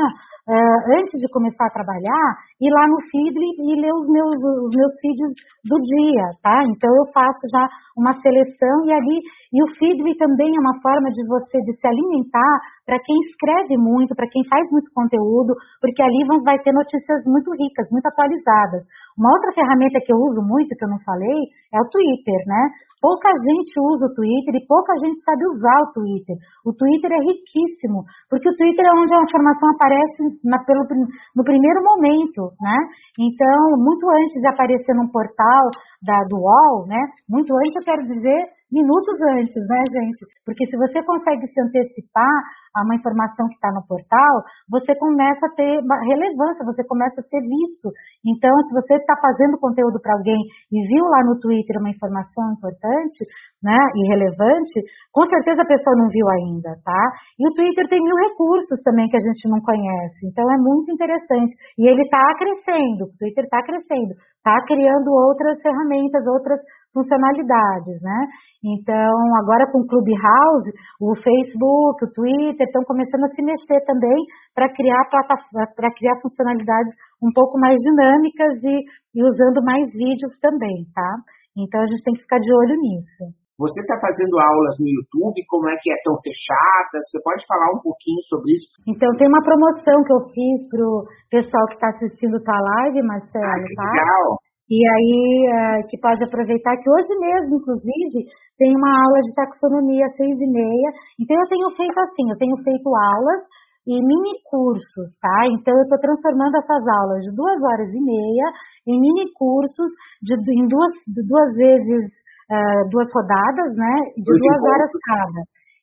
uh, 0.48 0.80
antes 0.96 1.20
de 1.20 1.28
começar 1.28 1.68
a 1.68 1.76
trabalhar, 1.76 2.28
ir 2.56 2.72
lá 2.72 2.88
no 2.88 3.04
Feedly 3.12 3.52
e 3.68 3.84
ler 3.84 3.92
os 3.92 4.08
meus, 4.08 4.32
os 4.40 4.72
meus 4.72 4.94
feeds 5.04 5.36
do 5.68 5.76
dia, 5.76 6.26
tá? 6.40 6.64
Então 6.72 6.88
eu 6.88 7.04
faço 7.12 7.44
já 7.52 7.68
uma 8.00 8.16
seleção 8.16 8.88
e 8.88 8.96
ali, 8.96 9.18
e 9.52 9.60
o 9.60 9.68
Feedly 9.76 10.16
também 10.16 10.56
é 10.56 10.64
uma 10.64 10.80
forma 10.80 11.12
de 11.12 11.20
você 11.28 11.60
de 11.60 11.76
se 11.76 11.84
alimentar 11.84 12.56
para 12.88 12.96
quem 13.04 13.18
escreve 13.28 13.76
muito, 13.76 14.16
para 14.16 14.32
quem 14.32 14.48
faz 14.48 14.64
muito 14.72 14.88
conteúdo, 14.96 15.52
porque 15.84 16.00
ali 16.00 16.24
vão, 16.24 16.40
vai 16.48 16.64
ter 16.64 16.72
notícias 16.72 17.28
muito 17.28 17.52
ricas, 17.60 17.92
muito 17.92 18.08
atualizadas. 18.08 18.88
Uma 19.20 19.36
outra 19.36 19.52
ferramenta 19.52 20.00
que 20.00 20.16
eu 20.16 20.18
uso 20.18 20.40
muito, 20.48 20.72
que 20.80 20.86
eu 20.88 20.96
não 20.96 21.02
falei, 21.04 21.40
é 21.76 21.78
o 21.84 21.90
Twitter, 21.92 22.40
né? 22.48 22.64
Pouca 23.02 23.34
gente 23.34 23.74
usa 23.82 24.06
o 24.06 24.14
Twitter 24.14 24.54
e 24.54 24.68
pouca 24.70 24.94
gente 25.02 25.18
sabe 25.26 25.42
usar 25.58 25.78
o 25.82 25.92
Twitter. 25.92 26.38
O 26.62 26.72
Twitter 26.72 27.10
é 27.10 27.22
riquíssimo, 27.26 28.06
porque 28.30 28.48
o 28.48 28.56
Twitter 28.56 28.86
é 28.86 28.94
onde 28.94 29.10
a 29.10 29.26
informação 29.26 29.68
aparece 29.74 30.22
na, 30.46 30.62
pelo, 30.64 30.86
no 31.34 31.44
primeiro 31.44 31.82
momento, 31.82 32.54
né? 32.62 32.78
Então, 33.18 33.82
muito 33.82 34.06
antes 34.06 34.38
de 34.38 34.48
aparecer 34.48 34.94
num 34.94 35.10
portal 35.10 35.66
da, 35.98 36.22
do 36.30 36.38
UOL, 36.38 36.86
né? 36.86 37.02
Muito 37.28 37.50
antes 37.58 37.74
eu 37.74 37.86
quero 37.90 38.06
dizer 38.06 38.61
minutos 38.72 39.18
antes, 39.36 39.62
né, 39.68 39.84
gente? 39.92 40.26
Porque 40.46 40.66
se 40.66 40.78
você 40.78 41.04
consegue 41.04 41.46
se 41.48 41.62
antecipar 41.62 42.36
a 42.72 42.84
uma 42.84 42.96
informação 42.96 43.48
que 43.52 43.56
está 43.60 43.68
no 43.76 43.84
portal, 43.86 44.34
você 44.70 44.96
começa 44.96 45.46
a 45.46 45.54
ter 45.56 45.76
relevância, 45.84 46.64
você 46.64 46.84
começa 46.88 47.20
a 47.20 47.28
ser 47.28 47.42
visto. 47.44 47.92
Então, 48.24 48.52
se 48.64 48.72
você 48.74 48.96
está 48.96 49.16
fazendo 49.20 49.60
conteúdo 49.60 50.00
para 50.00 50.16
alguém 50.16 50.40
e 50.72 50.78
viu 50.88 51.04
lá 51.04 51.20
no 51.28 51.40
Twitter 51.40 51.78
uma 51.80 51.92
informação 51.92 52.56
importante, 52.56 53.28
né, 53.62 53.78
e 53.78 54.08
relevante, 54.10 54.74
com 55.14 55.22
certeza 55.30 55.62
a 55.62 55.70
pessoa 55.70 55.96
não 55.96 56.10
viu 56.10 56.26
ainda, 56.32 56.74
tá? 56.82 57.04
E 57.38 57.46
o 57.46 57.54
Twitter 57.54 57.86
tem 57.90 58.02
mil 58.02 58.16
recursos 58.18 58.82
também 58.84 59.08
que 59.08 59.18
a 59.18 59.22
gente 59.22 59.46
não 59.52 59.62
conhece, 59.62 60.26
então 60.26 60.50
é 60.50 60.58
muito 60.58 60.90
interessante. 60.92 61.54
E 61.78 61.86
ele 61.86 62.02
está 62.02 62.24
crescendo, 62.40 63.06
o 63.06 63.18
Twitter 63.20 63.44
está 63.46 63.62
crescendo, 63.62 64.18
está 64.42 64.58
criando 64.66 65.14
outras 65.14 65.62
ferramentas, 65.62 66.26
outras 66.26 66.58
funcionalidades, 66.94 67.98
né? 68.02 68.20
Então, 68.64 69.16
agora 69.42 69.66
com 69.72 69.80
o 69.80 69.88
Clubhouse, 69.88 70.70
o 71.00 71.16
Facebook, 71.16 72.06
o 72.06 72.12
Twitter 72.14 72.68
estão 72.68 72.84
começando 72.84 73.26
a 73.26 73.34
se 73.34 73.42
mexer 73.42 73.82
também 73.86 74.20
para 74.54 74.72
criar 74.72 75.10
para 75.10 75.94
criar 75.96 76.20
funcionalidades 76.22 76.94
um 77.24 77.32
pouco 77.34 77.58
mais 77.60 77.76
dinâmicas 77.82 78.62
e, 78.64 78.76
e 79.16 79.20
usando 79.24 79.64
mais 79.64 79.92
vídeos 79.92 80.32
também, 80.42 80.86
tá? 80.94 81.12
Então 81.58 81.82
a 81.82 81.88
gente 81.88 82.04
tem 82.04 82.14
que 82.14 82.22
ficar 82.22 82.40
de 82.40 82.54
olho 82.54 82.76
nisso. 82.80 83.42
Você 83.62 83.78
está 83.78 83.94
fazendo 84.02 84.34
aulas 84.42 84.74
no 84.82 84.90
YouTube, 84.90 85.38
como 85.46 85.70
é 85.70 85.78
que 85.78 85.94
é? 85.94 85.94
Estão 85.94 86.18
fechadas? 86.18 87.02
Você 87.06 87.22
pode 87.22 87.46
falar 87.46 87.70
um 87.78 87.82
pouquinho 87.86 88.18
sobre 88.26 88.58
isso? 88.58 88.74
Então, 88.90 89.06
tem 89.22 89.30
uma 89.30 89.46
promoção 89.46 90.02
que 90.02 90.14
eu 90.18 90.22
fiz 90.34 90.58
para 90.66 90.82
o 90.82 91.06
pessoal 91.30 91.64
que 91.70 91.78
está 91.78 91.94
assistindo 91.94 92.42
a 92.42 92.58
live, 92.58 93.06
Marcelo, 93.06 93.46
ah, 93.46 93.62
que 93.62 93.76
tá? 93.78 93.86
legal! 93.86 94.41
E 94.72 94.80
aí, 94.80 95.20
uh, 95.52 95.80
que 95.92 96.00
pode 96.00 96.24
aproveitar 96.24 96.80
que 96.80 96.88
hoje 96.88 97.12
mesmo, 97.20 97.60
inclusive, 97.60 98.24
tem 98.56 98.72
uma 98.72 98.88
aula 98.88 99.20
de 99.20 99.36
taxonomia 99.36 100.08
às 100.08 100.16
seis 100.16 100.32
e 100.32 100.48
meia. 100.48 100.90
Então, 101.20 101.36
eu 101.36 101.48
tenho 101.52 101.68
feito 101.76 101.98
assim, 102.00 102.32
eu 102.32 102.40
tenho 102.40 102.56
feito 102.64 102.88
aulas 102.88 103.42
e 103.84 104.00
mini 104.00 104.40
cursos, 104.48 105.12
tá? 105.20 105.44
Então, 105.52 105.76
eu 105.76 105.84
estou 105.84 106.00
transformando 106.00 106.56
essas 106.56 106.84
aulas 106.88 107.20
de 107.20 107.36
duas 107.36 107.60
horas 107.68 107.92
e 107.92 108.00
meia 108.00 108.48
em 108.88 108.96
mini 108.96 109.28
cursos 109.36 109.92
de, 110.24 110.40
em 110.40 110.64
duas, 110.64 110.96
duas 111.20 111.52
vezes, 111.60 112.08
uh, 112.48 112.88
duas 112.88 113.12
rodadas, 113.12 113.76
né? 113.76 113.96
De 114.16 114.24
duas 114.24 114.62
horas 114.72 114.92
cada. 115.04 115.42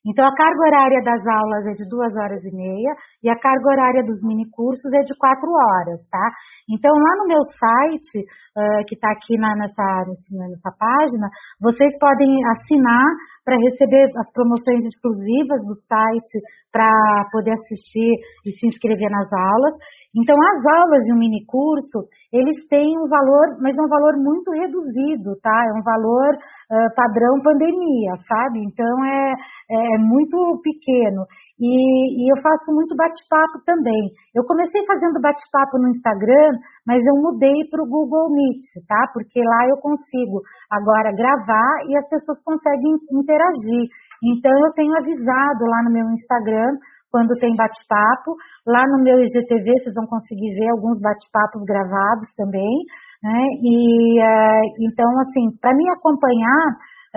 Então, 0.09 0.25
a 0.25 0.35
carga 0.35 0.61
horária 0.65 1.03
das 1.05 1.21
aulas 1.21 1.67
é 1.69 1.75
de 1.77 1.85
duas 1.85 2.09
horas 2.17 2.41
e 2.41 2.57
meia 2.57 2.93
e 3.23 3.29
a 3.29 3.39
carga 3.39 3.69
horária 3.69 4.03
dos 4.03 4.25
minicursos 4.25 4.89
é 4.97 5.03
de 5.05 5.13
quatro 5.21 5.53
horas, 5.53 6.01
tá? 6.09 6.33
Então, 6.65 6.91
lá 6.97 7.13
no 7.21 7.29
meu 7.29 7.43
site, 7.45 8.25
uh, 8.57 8.81
que 8.89 8.95
está 8.95 9.13
aqui 9.13 9.37
na, 9.37 9.55
nessa, 9.55 10.09
nessa 10.33 10.73
página, 10.81 11.29
vocês 11.61 11.93
podem 12.01 12.41
assinar 12.57 13.05
para 13.45 13.61
receber 13.61 14.09
as 14.17 14.33
promoções 14.33 14.81
exclusivas 14.89 15.61
do 15.69 15.77
site 15.85 16.41
para 16.73 17.29
poder 17.31 17.53
assistir 17.53 18.13
e 18.47 18.53
se 18.57 18.67
inscrever 18.67 19.11
nas 19.11 19.29
aulas. 19.33 19.75
Então, 20.17 20.37
as 20.37 20.65
aulas 20.65 21.05
de 21.05 21.13
um 21.13 21.19
minicurso, 21.19 22.09
eles 22.33 22.61
têm 22.69 22.93
um 23.01 23.09
valor, 23.09 23.57
mas 23.61 23.73
é 23.73 23.81
um 23.81 23.89
valor 23.89 24.15
muito 24.21 24.53
reduzido, 24.53 25.33
tá? 25.41 25.57
É 25.65 25.73
um 25.73 25.83
valor 25.83 26.37
uh, 26.37 26.91
padrão 26.95 27.41
pandemia, 27.41 28.13
sabe? 28.29 28.61
Então, 28.69 28.95
é, 29.05 29.33
é 29.71 29.99
muito 29.99 30.37
pequeno. 30.61 31.25
E, 31.57 31.73
e 32.21 32.23
eu 32.29 32.37
faço 32.43 32.69
muito 32.69 32.95
bate-papo 32.95 33.65
também. 33.65 34.13
Eu 34.37 34.45
comecei 34.45 34.85
fazendo 34.85 35.25
bate-papo 35.25 35.81
no 35.81 35.89
Instagram, 35.89 36.61
mas 36.87 37.01
eu 37.01 37.17
mudei 37.17 37.65
para 37.71 37.83
o 37.83 37.89
Google 37.89 38.29
Meet, 38.31 38.77
tá? 38.87 39.09
Porque 39.13 39.41
lá 39.41 39.69
eu 39.69 39.81
consigo 39.81 40.45
agora 40.71 41.17
gravar 41.17 41.73
e 41.89 41.97
as 41.97 42.07
pessoas 42.09 42.39
conseguem 42.45 42.93
interagir. 43.09 43.89
Então, 44.23 44.53
eu 44.53 44.73
tenho 44.77 44.93
avisado 45.01 45.65
lá 45.65 45.81
no 45.85 45.93
meu 45.93 46.05
Instagram 46.13 46.77
quando 47.11 47.37
tem 47.41 47.55
bate-papo. 47.57 48.37
Lá 48.67 48.85
no 48.87 49.03
meu 49.03 49.21
IGTV 49.21 49.65
vocês 49.65 49.95
vão 49.95 50.07
conseguir 50.07 50.55
ver 50.55 50.71
alguns 50.71 51.01
bate-papos 51.01 51.65
gravados 51.65 52.29
também. 52.37 52.75
Né? 53.23 53.43
E 53.63 54.21
uh, 54.21 54.65
então, 54.89 55.11
assim, 55.21 55.51
para 55.61 55.75
me 55.75 55.85
acompanhar, 55.91 56.65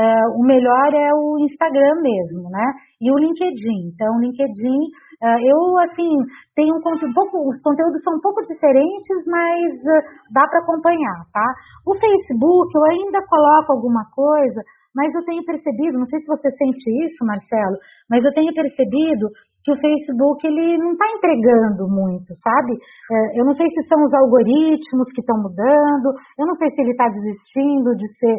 uh, 0.01 0.39
o 0.39 0.43
melhor 0.45 0.89
é 0.93 1.13
o 1.13 1.37
Instagram 1.45 1.95
mesmo, 2.01 2.49
né? 2.49 2.65
E 2.99 3.11
o 3.11 3.17
LinkedIn. 3.17 3.93
Então, 3.93 4.09
o 4.17 4.19
LinkedIn, 4.19 4.81
uh, 5.21 5.39
eu 5.45 5.59
assim 5.85 6.09
tenho 6.55 6.73
um 6.73 7.13
pouco, 7.13 7.47
os 7.47 7.61
conteúdos 7.61 8.01
são 8.03 8.15
um 8.15 8.21
pouco 8.21 8.41
diferentes, 8.41 9.17
mas 9.27 9.69
dá 10.33 10.47
para 10.47 10.59
acompanhar, 10.63 11.21
tá? 11.31 11.47
O 11.85 11.93
Facebook, 11.93 12.73
eu 12.73 12.83
ainda 12.91 13.21
coloco 13.27 13.73
alguma 13.73 14.03
coisa 14.15 14.61
mas 14.95 15.07
eu 15.15 15.23
tenho 15.23 15.43
percebido, 15.45 15.97
não 15.97 16.05
sei 16.05 16.19
se 16.19 16.27
você 16.27 16.51
sente 16.51 16.83
isso, 17.05 17.25
Marcelo, 17.25 17.77
mas 18.09 18.23
eu 18.23 18.33
tenho 18.33 18.53
percebido 18.53 19.31
que 19.63 19.71
o 19.71 19.79
Facebook 19.79 20.41
ele 20.47 20.77
não 20.77 20.93
está 20.93 21.05
entregando 21.13 21.85
muito, 21.87 22.33
sabe? 22.41 22.73
É, 22.73 23.39
eu 23.39 23.45
não 23.45 23.53
sei 23.53 23.67
se 23.69 23.85
são 23.87 24.01
os 24.01 24.13
algoritmos 24.13 25.07
que 25.13 25.21
estão 25.21 25.37
mudando, 25.37 26.13
eu 26.37 26.45
não 26.45 26.55
sei 26.57 26.69
se 26.73 26.81
ele 26.81 26.91
está 26.91 27.07
desistindo 27.09 27.93
de 27.95 28.07
ser, 28.17 28.37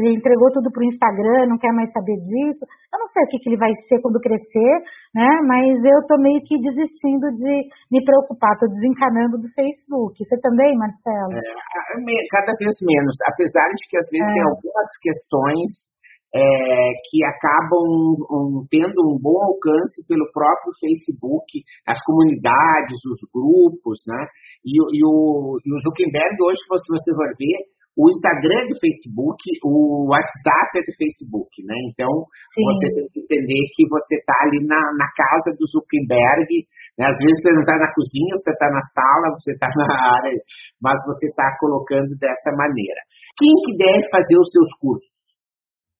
ele 0.00 0.16
entregou 0.16 0.50
tudo 0.52 0.72
para 0.72 0.82
o 0.82 0.88
Instagram, 0.88 1.52
não 1.52 1.58
quer 1.58 1.72
mais 1.72 1.92
saber 1.92 2.16
disso, 2.16 2.64
eu 2.64 2.98
não 2.98 3.08
sei 3.08 3.22
o 3.24 3.28
que, 3.28 3.38
que 3.42 3.48
ele 3.50 3.60
vai 3.60 3.72
ser 3.88 4.00
quando 4.00 4.22
crescer, 4.22 4.74
né? 5.12 5.28
Mas 5.44 5.82
eu 5.82 5.98
estou 6.00 6.18
meio 6.18 6.40
que 6.46 6.56
desistindo 6.62 7.26
de 7.34 7.54
me 7.90 8.00
preocupar, 8.04 8.54
estou 8.54 8.70
desencanando 8.70 9.36
do 9.36 9.48
Facebook. 9.50 10.14
Você 10.16 10.38
também, 10.40 10.72
Marcelo? 10.78 11.34
É, 11.34 12.20
cada 12.30 12.52
vez 12.54 12.74
menos, 12.80 13.16
apesar 13.28 13.68
de 13.74 13.82
que 13.90 13.98
às 13.98 14.08
vezes 14.08 14.28
é. 14.28 14.32
tem 14.32 14.44
algumas 14.46 14.88
questões 15.02 15.93
é, 16.34 16.90
que 17.06 17.22
acabam 17.22 17.86
um, 18.26 18.66
tendo 18.66 18.98
um 19.06 19.14
bom 19.22 19.38
alcance 19.38 20.02
pelo 20.10 20.26
próprio 20.34 20.74
Facebook, 20.82 21.62
as 21.86 21.98
comunidades, 22.02 22.98
os 23.06 23.22
grupos, 23.30 24.02
né? 24.10 24.26
E, 24.66 24.74
e, 24.74 25.00
o, 25.06 25.62
e 25.62 25.68
o 25.70 25.80
Zuckerberg 25.86 26.34
hoje, 26.42 26.58
se 26.58 26.90
você 26.90 27.10
for 27.14 27.30
ver, 27.38 27.58
o 27.94 28.10
Instagram 28.10 28.66
é 28.66 28.68
do 28.74 28.76
Facebook, 28.82 29.38
o 29.62 30.10
WhatsApp 30.10 30.70
é 30.74 30.82
do 30.82 30.94
Facebook, 30.98 31.54
né? 31.62 31.78
Então, 31.94 32.10
Sim. 32.50 32.66
você 32.66 32.86
tem 32.90 33.06
que 33.14 33.22
entender 33.22 33.62
que 33.70 33.86
você 33.86 34.18
está 34.18 34.34
ali 34.42 34.58
na, 34.66 34.82
na 34.98 35.06
casa 35.14 35.54
do 35.54 35.62
Zuckerberg, 35.70 36.50
né? 36.98 37.06
Às 37.06 37.14
vezes 37.14 37.38
você 37.38 37.54
não 37.54 37.62
está 37.62 37.78
na 37.78 37.90
cozinha, 37.94 38.34
você 38.34 38.50
está 38.50 38.68
na 38.74 38.82
sala, 38.90 39.26
você 39.38 39.54
está 39.54 39.70
na 39.70 39.86
área, 40.18 40.34
mas 40.82 40.98
você 41.06 41.30
está 41.30 41.46
colocando 41.62 42.10
dessa 42.18 42.50
maneira. 42.58 42.98
Quem 43.38 43.54
que 43.62 43.78
deve 43.78 44.02
fazer 44.10 44.42
os 44.42 44.50
seus 44.50 44.70
cursos? 44.82 45.13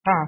Tá. 0.05 0.21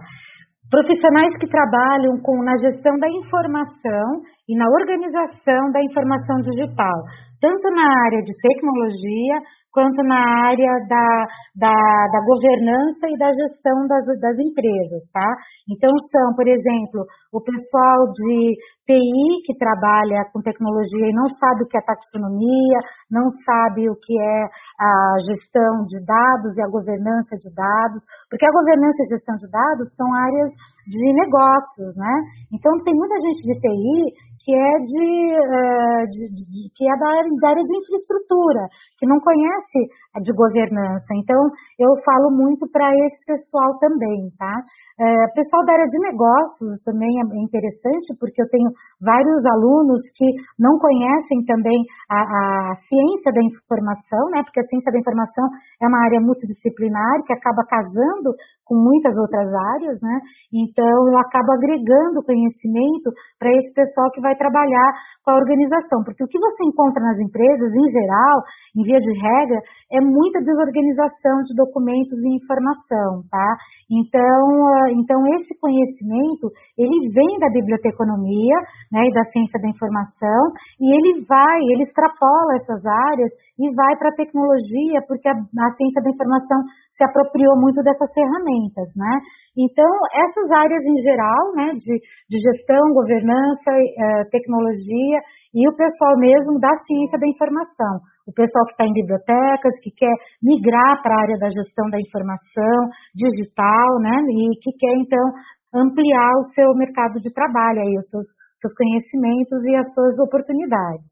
Profissionais 0.69 1.37
que 1.37 1.47
trabalham 1.47 2.19
com, 2.19 2.43
na 2.43 2.57
gestão 2.57 2.97
da 2.97 3.07
informação 3.07 4.25
e 4.49 4.57
na 4.57 4.65
organização 4.67 5.71
da 5.71 5.79
informação 5.81 6.41
digital, 6.41 6.97
tanto 7.41 7.69
na 7.71 7.85
área 8.05 8.21
de 8.23 8.33
tecnologia 8.41 9.41
quanto 9.77 10.01
na 10.01 10.17
área 10.49 10.73
da, 10.89 11.07
da, 11.53 11.77
da 12.09 12.19
governança 12.25 13.05
e 13.13 13.17
da 13.17 13.29
gestão 13.29 13.85
das, 13.85 14.05
das 14.17 14.33
empresas, 14.41 15.05
tá? 15.13 15.29
Então 15.69 15.93
são, 16.09 16.33
por 16.33 16.49
exemplo, 16.49 17.05
o 17.29 17.37
pessoal 17.37 18.09
de 18.09 18.57
TI 18.89 19.45
que 19.45 19.53
trabalha 19.53 20.25
com 20.33 20.41
tecnologia 20.41 21.05
e 21.05 21.13
não 21.13 21.29
sabe 21.29 21.61
o 21.61 21.67
que 21.69 21.77
é 21.77 21.85
taxonomia, 21.85 22.79
não 23.11 23.29
sabe 23.45 23.85
o 23.85 23.93
que 23.93 24.17
é 24.17 24.41
a 24.81 24.91
gestão 25.29 25.85
de 25.85 26.01
dados 26.01 26.57
e 26.57 26.61
a 26.65 26.73
governança 26.73 27.37
de 27.37 27.53
dados, 27.53 28.01
porque 28.33 28.49
a 28.49 28.57
governança 28.57 28.97
e 28.97 29.05
a 29.05 29.13
gestão 29.13 29.35
de 29.37 29.45
dados 29.51 29.93
são 29.93 30.09
áreas 30.09 30.57
de 30.89 31.05
negócios, 31.13 31.93
né? 31.99 32.15
Então 32.49 32.71
tem 32.81 32.95
muita 32.95 33.13
gente 33.19 33.41
de 33.45 33.53
TI 33.61 33.99
que 34.47 34.55
é 34.55 34.79
de, 34.79 35.07
uh, 35.35 36.07
de, 36.07 36.23
de, 36.31 36.71
que 36.71 36.87
é 36.87 36.95
da 36.95 37.09
área, 37.19 37.31
da 37.41 37.49
área 37.49 37.63
de 37.65 37.77
infraestrutura, 37.77 38.63
que 38.97 39.05
não 39.05 39.19
conhece 39.19 39.91
de 40.21 40.33
governança. 40.33 41.07
Então, 41.15 41.37
eu 41.79 41.91
falo 42.03 42.31
muito 42.31 42.67
para 42.71 42.89
esse 43.05 43.25
pessoal 43.25 43.77
também, 43.79 44.29
tá? 44.37 44.53
Uh, 44.97 45.29
pessoal 45.37 45.61
da 45.65 45.77
área 45.77 45.85
de 45.85 45.99
negócios 46.09 46.81
também 46.81 47.09
é 47.21 47.23
interessante, 47.37 48.17
porque 48.17 48.41
eu 48.41 48.49
tenho 48.49 48.69
vários 48.97 49.45
alunos 49.45 50.01
que 50.17 50.25
não 50.57 50.73
conhecem 50.81 51.45
também 51.45 51.77
a, 52.09 52.17
a 52.17 52.75
ciência 52.81 53.29
da 53.29 53.41
informação, 53.45 54.23
né? 54.33 54.41
Porque 54.41 54.59
a 54.59 54.65
ciência 54.65 54.91
da 54.91 54.97
informação 54.97 55.45
é 55.81 55.85
uma 55.85 56.01
área 56.01 56.19
multidisciplinar 56.19 57.21
que 57.25 57.33
acaba 57.33 57.61
casando 57.69 58.33
com 58.65 58.75
muitas 58.75 59.15
outras 59.17 59.47
áreas, 59.77 60.01
né? 60.01 60.17
Então, 60.51 60.89
eu 61.07 61.17
acabo 61.21 61.53
agregando 61.53 62.25
conhecimento 62.25 63.13
para 63.39 63.53
esse 63.53 63.71
pessoal 63.73 64.11
que 64.11 64.19
vai 64.19 64.35
trabalhar 64.35 64.91
com 65.23 65.31
a 65.31 65.39
organização, 65.39 66.03
porque 66.03 66.23
o 66.23 66.27
que 66.27 66.39
você 66.39 66.61
encontra 66.67 67.01
nas 67.03 67.19
empresas, 67.19 67.69
em 67.69 67.87
geral, 67.93 68.37
em 68.75 68.83
via 68.83 68.99
de 68.99 69.13
regra, 69.13 69.59
é 69.93 70.01
muita 70.07 70.39
desorganização 70.39 71.43
de 71.43 71.53
documentos 71.53 72.17
e 72.23 72.35
informação, 72.39 73.27
tá? 73.29 73.49
Então, 73.91 74.43
ah, 74.71 74.87
então 74.95 75.19
esse 75.35 75.53
conhecimento, 75.59 76.47
ele 76.79 77.11
vem 77.11 77.39
da 77.39 77.51
biblioteconomia, 77.51 78.57
né, 78.91 79.07
e 79.07 79.13
da 79.13 79.23
ciência 79.27 79.59
da 79.59 79.69
informação, 79.69 80.41
e 80.79 80.87
ele 80.87 81.23
vai, 81.27 81.59
ele 81.71 81.83
extrapola 81.83 82.55
essas 82.55 82.83
áreas 82.85 83.31
e 83.59 83.65
vai 83.75 83.93
para 83.97 84.09
a 84.09 84.15
tecnologia, 84.15 85.01
porque 85.07 85.27
a, 85.27 85.35
a 85.35 85.71
ciência 85.75 86.01
da 86.01 86.09
informação 86.09 86.59
se 86.95 87.03
apropriou 87.03 87.59
muito 87.59 87.83
dessas 87.83 88.09
ferramentas, 88.13 88.89
né? 88.95 89.13
Então, 89.57 89.89
essas 90.13 90.49
áreas 90.51 90.83
em 90.85 90.99
geral, 91.01 91.43
né, 91.55 91.67
de, 91.77 91.93
de 92.29 92.37
gestão, 92.39 92.93
governança, 92.93 93.71
eh, 93.73 94.23
tecnologia 94.31 95.19
e 95.53 95.67
o 95.67 95.75
pessoal 95.75 96.17
mesmo 96.17 96.59
da 96.59 96.73
ciência 96.85 97.17
da 97.19 97.27
informação, 97.27 98.01
o 98.27 98.31
pessoal 98.35 98.67
que 98.67 98.75
está 98.75 98.83
em 98.83 98.93
bibliotecas, 98.93 99.79
que 99.79 99.91
quer 99.95 100.11
migrar 100.43 101.01
para 101.01 101.15
a 101.15 101.21
área 101.23 101.37
da 101.39 101.49
gestão 101.49 101.87
da 101.89 101.99
informação 101.99 102.77
digital, 103.15 103.87
né, 104.03 104.15
e 104.19 104.59
que 104.59 104.75
quer 104.75 104.95
então 104.99 105.25
ampliar 105.73 106.31
o 106.35 106.47
seu 106.51 106.75
mercado 106.75 107.19
de 107.23 107.31
trabalho, 107.31 107.79
aí, 107.79 107.95
os 107.95 108.07
seus, 108.11 108.27
seus 108.59 108.73
conhecimentos 108.75 109.63
e 109.63 109.75
as 109.75 109.87
suas 109.95 110.15
oportunidades. 110.19 111.07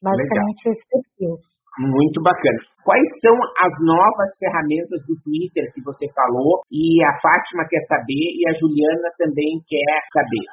Basicamente 0.00 0.64
Legal. 0.64 0.72
esse 0.72 0.84
perfil. 0.88 1.34
Muito 1.76 2.22
bacana. 2.24 2.60
Quais 2.88 3.04
são 3.20 3.36
as 3.60 3.74
novas 3.84 4.30
ferramentas 4.40 4.96
do 5.04 5.12
Twitter 5.20 5.68
que 5.76 5.82
você 5.84 6.08
falou 6.16 6.64
e 6.72 7.04
a 7.04 7.12
Fátima 7.20 7.68
quer 7.68 7.84
saber 7.84 8.24
e 8.32 8.48
a 8.48 8.52
Juliana 8.56 9.08
também 9.20 9.60
quer 9.68 9.96
saber? 10.08 10.46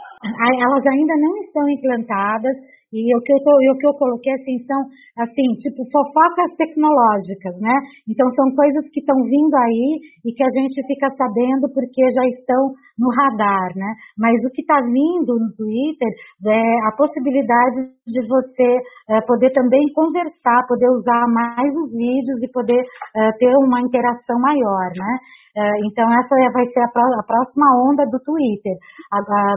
Elas 0.59 0.83
ainda 0.83 1.15
não 1.15 1.33
estão 1.39 1.63
implantadas, 1.69 2.55
e 2.93 3.09
o 3.17 3.21
que 3.25 3.33
eu, 3.33 3.41
tô, 3.41 3.51
o 3.57 3.77
que 3.77 3.87
eu 3.87 3.93
coloquei 3.97 4.33
assim 4.33 4.57
são, 4.69 4.77
assim, 5.17 5.47
tipo, 5.57 5.81
fofocas 5.89 6.53
tecnológicas, 6.61 7.57
né? 7.57 7.73
Então 8.07 8.29
são 8.37 8.53
coisas 8.53 8.85
que 8.93 9.01
estão 9.01 9.17
vindo 9.25 9.55
aí 9.57 9.97
e 10.23 10.29
que 10.29 10.43
a 10.45 10.51
gente 10.53 10.77
fica 10.85 11.09
sabendo 11.17 11.65
porque 11.73 12.05
já 12.13 12.25
estão 12.29 12.77
no 12.93 13.09
radar, 13.09 13.73
né? 13.75 13.89
Mas 14.17 14.37
o 14.45 14.53
que 14.53 14.61
está 14.61 14.77
vindo 14.85 15.33
no 15.41 15.49
Twitter 15.57 16.11
é 16.45 16.87
a 16.87 16.91
possibilidade 16.93 17.89
de 18.05 18.21
você 18.29 18.69
é, 19.09 19.21
poder 19.25 19.51
também 19.51 19.81
conversar, 19.97 20.61
poder 20.67 20.89
usar 20.93 21.25
mais 21.33 21.73
os 21.73 21.89
vídeos 21.97 22.37
e 22.45 22.51
poder 22.53 22.77
é, 22.77 23.31
ter 23.41 23.49
uma 23.57 23.81
interação 23.81 24.37
maior, 24.39 24.93
né? 24.93 25.17
É, 25.53 25.61
então, 25.85 26.05
essa 26.17 26.33
vai 26.51 26.65
ser 26.65 26.81
a, 26.81 27.23
próxima 27.23 27.65
onda 27.85 28.03
do 28.09 28.17
Twitter. 28.25 28.73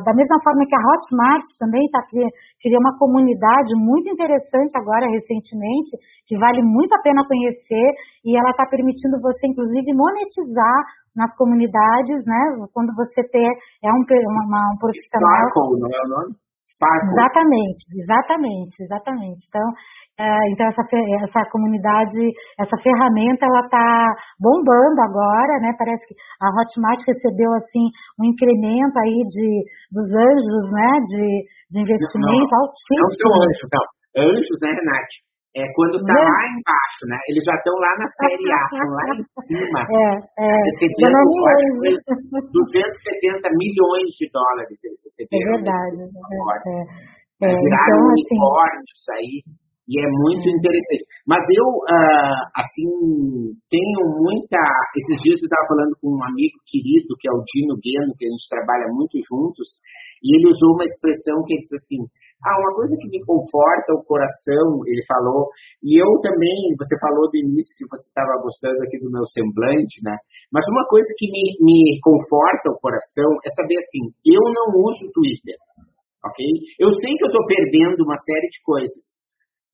da 0.05 0.13
mesma 0.13 0.37
forma 0.45 0.61
que 0.69 0.77
a 0.77 0.85
Hotmart 0.85 1.45
também 1.59 1.85
está 1.87 2.05
criando 2.61 2.85
uma 2.85 2.99
comunidade 2.99 3.73
muito 3.75 4.13
interessante 4.13 4.77
agora, 4.77 5.09
recentemente, 5.09 5.97
que 6.29 6.37
vale 6.37 6.61
muito 6.63 6.93
a 6.93 7.01
pena 7.01 7.27
conhecer, 7.27 7.91
e 8.25 8.37
ela 8.37 8.51
está 8.51 8.67
permitindo 8.69 9.17
você, 9.21 9.49
inclusive, 9.49 9.97
monetizar 9.97 10.85
nas 11.17 11.35
comunidades, 11.37 12.21
né? 12.29 12.69
Quando 12.75 12.93
você 12.95 13.25
ter, 13.33 13.49
é 13.83 13.89
um, 13.89 14.05
uma, 14.05 14.63
um 14.75 14.79
profissional... 14.79 15.49
Sparkle, 15.49 15.81
não 15.81 15.89
é 15.89 16.01
o 16.05 16.09
nome? 16.13 16.46
Sparkle. 16.67 17.15
Exatamente, 17.15 17.83
exatamente, 17.95 18.75
exatamente. 18.83 19.41
Então, 19.47 19.67
é, 20.19 20.27
então 20.51 20.67
essa, 20.67 20.83
essa 21.23 21.43
comunidade, 21.51 22.19
essa 22.59 22.77
ferramenta, 22.83 23.47
ela 23.47 23.63
está 23.63 24.15
bombando 24.41 24.99
agora, 25.07 25.61
né? 25.63 25.71
Parece 25.79 26.03
que 26.11 26.15
a 26.43 26.51
Hotmart 26.51 26.99
recebeu 27.07 27.53
assim 27.55 27.87
um 28.19 28.27
incremento 28.27 28.99
aí 28.99 29.23
de 29.31 29.49
dos 29.95 30.09
anjos, 30.11 30.65
né? 30.75 30.91
De, 31.07 31.27
de 31.71 31.79
investimento 31.83 32.51
não, 32.51 32.61
altíssimo. 32.61 32.99
Não 32.99 33.11
são 33.15 33.31
anjos, 33.47 33.69
não. 33.71 33.87
Anjos, 34.17 34.59
né, 34.63 34.71
Renate? 34.75 35.26
É 35.57 35.65
quando 35.73 35.97
está 35.97 36.13
lá 36.13 36.43
embaixo, 36.53 37.03
né? 37.09 37.17
Eles 37.33 37.41
já 37.41 37.57
estão 37.57 37.73
lá 37.81 37.89
na 37.97 38.05
série 38.13 38.45
A, 38.45 38.61
estão 38.69 38.93
lá 38.93 39.05
em 39.09 39.25
cima. 39.49 39.81
É, 39.89 40.21
é. 40.37 40.53
Recebendo 40.69 41.17
270 42.53 43.41
milhões 43.57 44.13
de 44.21 44.29
dólares 44.29 44.77
eles 44.85 45.01
receberam. 45.01 45.41
É 45.41 45.57
verdade. 45.57 46.01
É, 46.05 46.77
é, 47.41 47.49
é, 47.49 47.57
viraram 47.57 47.89
então, 47.89 48.05
assim, 48.05 48.37
unicórnios 48.37 49.01
aí. 49.17 49.33
E 49.87 49.95
é 49.97 50.09
muito 50.29 50.45
é. 50.45 50.53
interessante. 50.53 51.05
Mas 51.25 51.41
eu, 51.49 51.65
uh, 51.65 52.43
assim, 52.53 53.57
tenho 53.71 54.01
muita. 54.21 54.61
Esses 54.93 55.17
dias 55.25 55.41
eu 55.41 55.49
estava 55.49 55.73
falando 55.73 55.97
com 56.03 56.11
um 56.11 56.25
amigo 56.27 56.59
querido, 56.69 57.17
que 57.17 57.31
é 57.31 57.33
o 57.33 57.41
Dino 57.49 57.81
Gueno, 57.81 58.13
que 58.19 58.27
a 58.27 58.33
gente 58.35 58.51
trabalha 58.51 58.93
muito 58.93 59.17
juntos, 59.25 59.81
e 60.21 60.37
ele 60.37 60.53
usou 60.53 60.77
uma 60.77 60.85
expressão 60.85 61.41
que 61.49 61.55
ele 61.55 61.65
disse 61.65 61.81
assim: 61.81 62.01
ah, 62.45 62.57
uma 62.61 62.73
coisa 62.77 62.93
que 63.01 63.09
me 63.09 63.21
conforta 63.25 63.97
o 63.97 64.05
coração, 64.05 64.85
ele 64.85 65.03
falou, 65.09 65.49
e 65.83 65.97
eu 65.97 66.11
também, 66.21 66.77
você 66.77 66.95
falou 67.01 67.31
do 67.33 67.37
início 67.37 67.89
você 67.89 68.07
estava 68.07 68.37
gostando 68.43 68.77
aqui 68.85 69.01
do 69.01 69.11
meu 69.11 69.25
semblante, 69.27 70.05
né? 70.05 70.17
Mas 70.53 70.65
uma 70.69 70.85
coisa 70.87 71.09
que 71.17 71.27
me, 71.33 71.57
me 71.65 71.99
conforta 72.05 72.71
o 72.71 72.81
coração 72.81 73.31
é 73.41 73.51
saber 73.57 73.81
assim, 73.81 74.13
eu 74.25 74.45
não 74.53 74.69
uso 74.85 75.11
Twitter, 75.17 75.57
ok? 76.25 76.39
Eu 76.79 76.93
sei 76.93 77.11
que 77.17 77.25
eu 77.25 77.33
estou 77.33 77.45
perdendo 77.49 78.05
uma 78.05 78.19
série 78.21 78.49
de 78.53 78.61
coisas, 78.63 79.05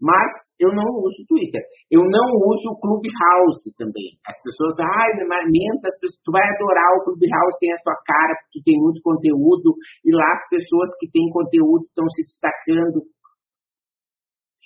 mas 0.02 0.34
eu 0.58 0.74
não 0.74 0.98
uso 0.98 1.22
Twitter. 1.30 1.62
Eu 1.86 2.02
não 2.02 2.26
uso 2.42 2.74
o 2.74 2.80
Clubhouse 2.82 3.70
também. 3.78 4.18
As 4.26 4.34
pessoas, 4.42 4.74
ai, 4.82 5.14
menta, 5.46 5.86
as 5.86 5.94
pessoas, 6.02 6.18
tu 6.26 6.34
vai 6.34 6.42
adorar 6.42 6.90
o 6.98 7.04
Clubhouse, 7.06 7.62
tem 7.62 7.70
a 7.70 7.78
sua 7.78 7.94
cara, 8.02 8.34
porque 8.42 8.66
tem 8.66 8.74
muito 8.82 8.98
conteúdo, 8.98 9.78
e 10.02 10.10
lá 10.10 10.26
as 10.26 10.44
pessoas 10.50 10.90
que 10.98 11.06
têm 11.06 11.30
conteúdo 11.30 11.86
estão 11.86 12.02
se 12.18 12.26
destacando. 12.26 13.06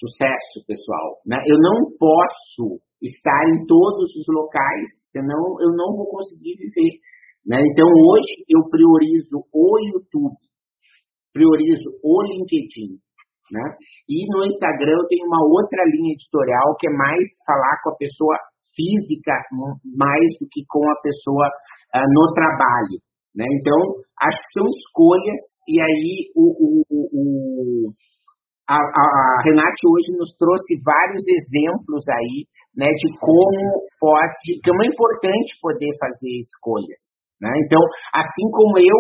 Sucesso, 0.01 0.64
pessoal. 0.64 1.20
Né? 1.28 1.37
Eu 1.45 1.61
não 1.61 1.93
posso 2.01 2.80
estar 3.05 3.43
em 3.53 3.68
todos 3.68 4.09
os 4.16 4.24
locais, 4.32 4.89
senão 5.12 5.61
eu 5.61 5.76
não 5.76 5.93
vou 6.01 6.09
conseguir 6.09 6.57
viver. 6.57 6.97
Né? 7.45 7.61
Então, 7.61 7.84
hoje, 7.84 8.41
eu 8.49 8.64
priorizo 8.72 9.45
o 9.53 9.68
YouTube, 9.93 10.41
priorizo 11.32 11.93
o 12.03 12.22
LinkedIn, 12.24 13.05
né? 13.53 13.62
E 14.09 14.26
no 14.32 14.44
Instagram 14.44 14.97
eu 14.97 15.09
tenho 15.09 15.26
uma 15.26 15.42
outra 15.47 15.82
linha 15.86 16.14
editorial 16.14 16.76
que 16.78 16.88
é 16.88 16.92
mais 16.92 17.22
falar 17.47 17.80
com 17.82 17.90
a 17.90 17.97
pessoa 17.97 18.36
física 18.76 19.32
mais 19.97 20.28
do 20.38 20.47
que 20.53 20.62
com 20.68 20.84
a 20.84 21.01
pessoa 21.01 21.49
uh, 21.97 22.05
no 22.05 22.32
trabalho. 22.34 23.01
Né? 23.34 23.44
Então, 23.61 23.80
acho 24.20 24.38
que 24.40 24.53
são 24.57 24.66
escolhas, 24.68 25.42
e 25.68 25.80
aí 25.80 26.12
o, 26.36 26.47
o, 26.57 26.84
o 26.88 27.92
a, 28.68 28.76
a, 28.76 29.42
Renate 29.44 29.84
hoje 29.86 30.11
nos 30.16 30.32
trouxe 30.40 30.80
vários 30.84 31.22
exemplos 31.22 32.05
aí 32.09 32.49
né, 32.76 32.88
de 32.88 33.12
como 33.20 33.62
pode, 34.01 34.61
como 34.64 34.82
é 34.84 34.86
importante 34.88 35.53
poder 35.61 35.92
fazer 36.01 36.32
escolhas. 36.40 37.03
Né? 37.40 37.53
Então, 37.64 37.80
assim 38.16 38.47
como 38.53 38.78
eu, 38.80 38.99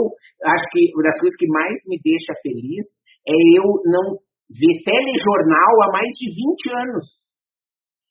acho 0.52 0.64
que 0.72 0.92
uma 0.94 1.04
das 1.08 1.18
coisas 1.20 1.36
que 1.36 1.48
mais 1.48 1.76
me 1.88 1.96
deixa 2.04 2.32
feliz 2.44 2.84
é 3.26 3.34
eu 3.56 3.64
não 3.88 4.20
ver 4.50 4.74
telejornal 4.86 5.72
há 5.82 5.88
mais 5.92 6.10
de 6.14 6.26
20 6.30 6.86
anos. 6.86 7.26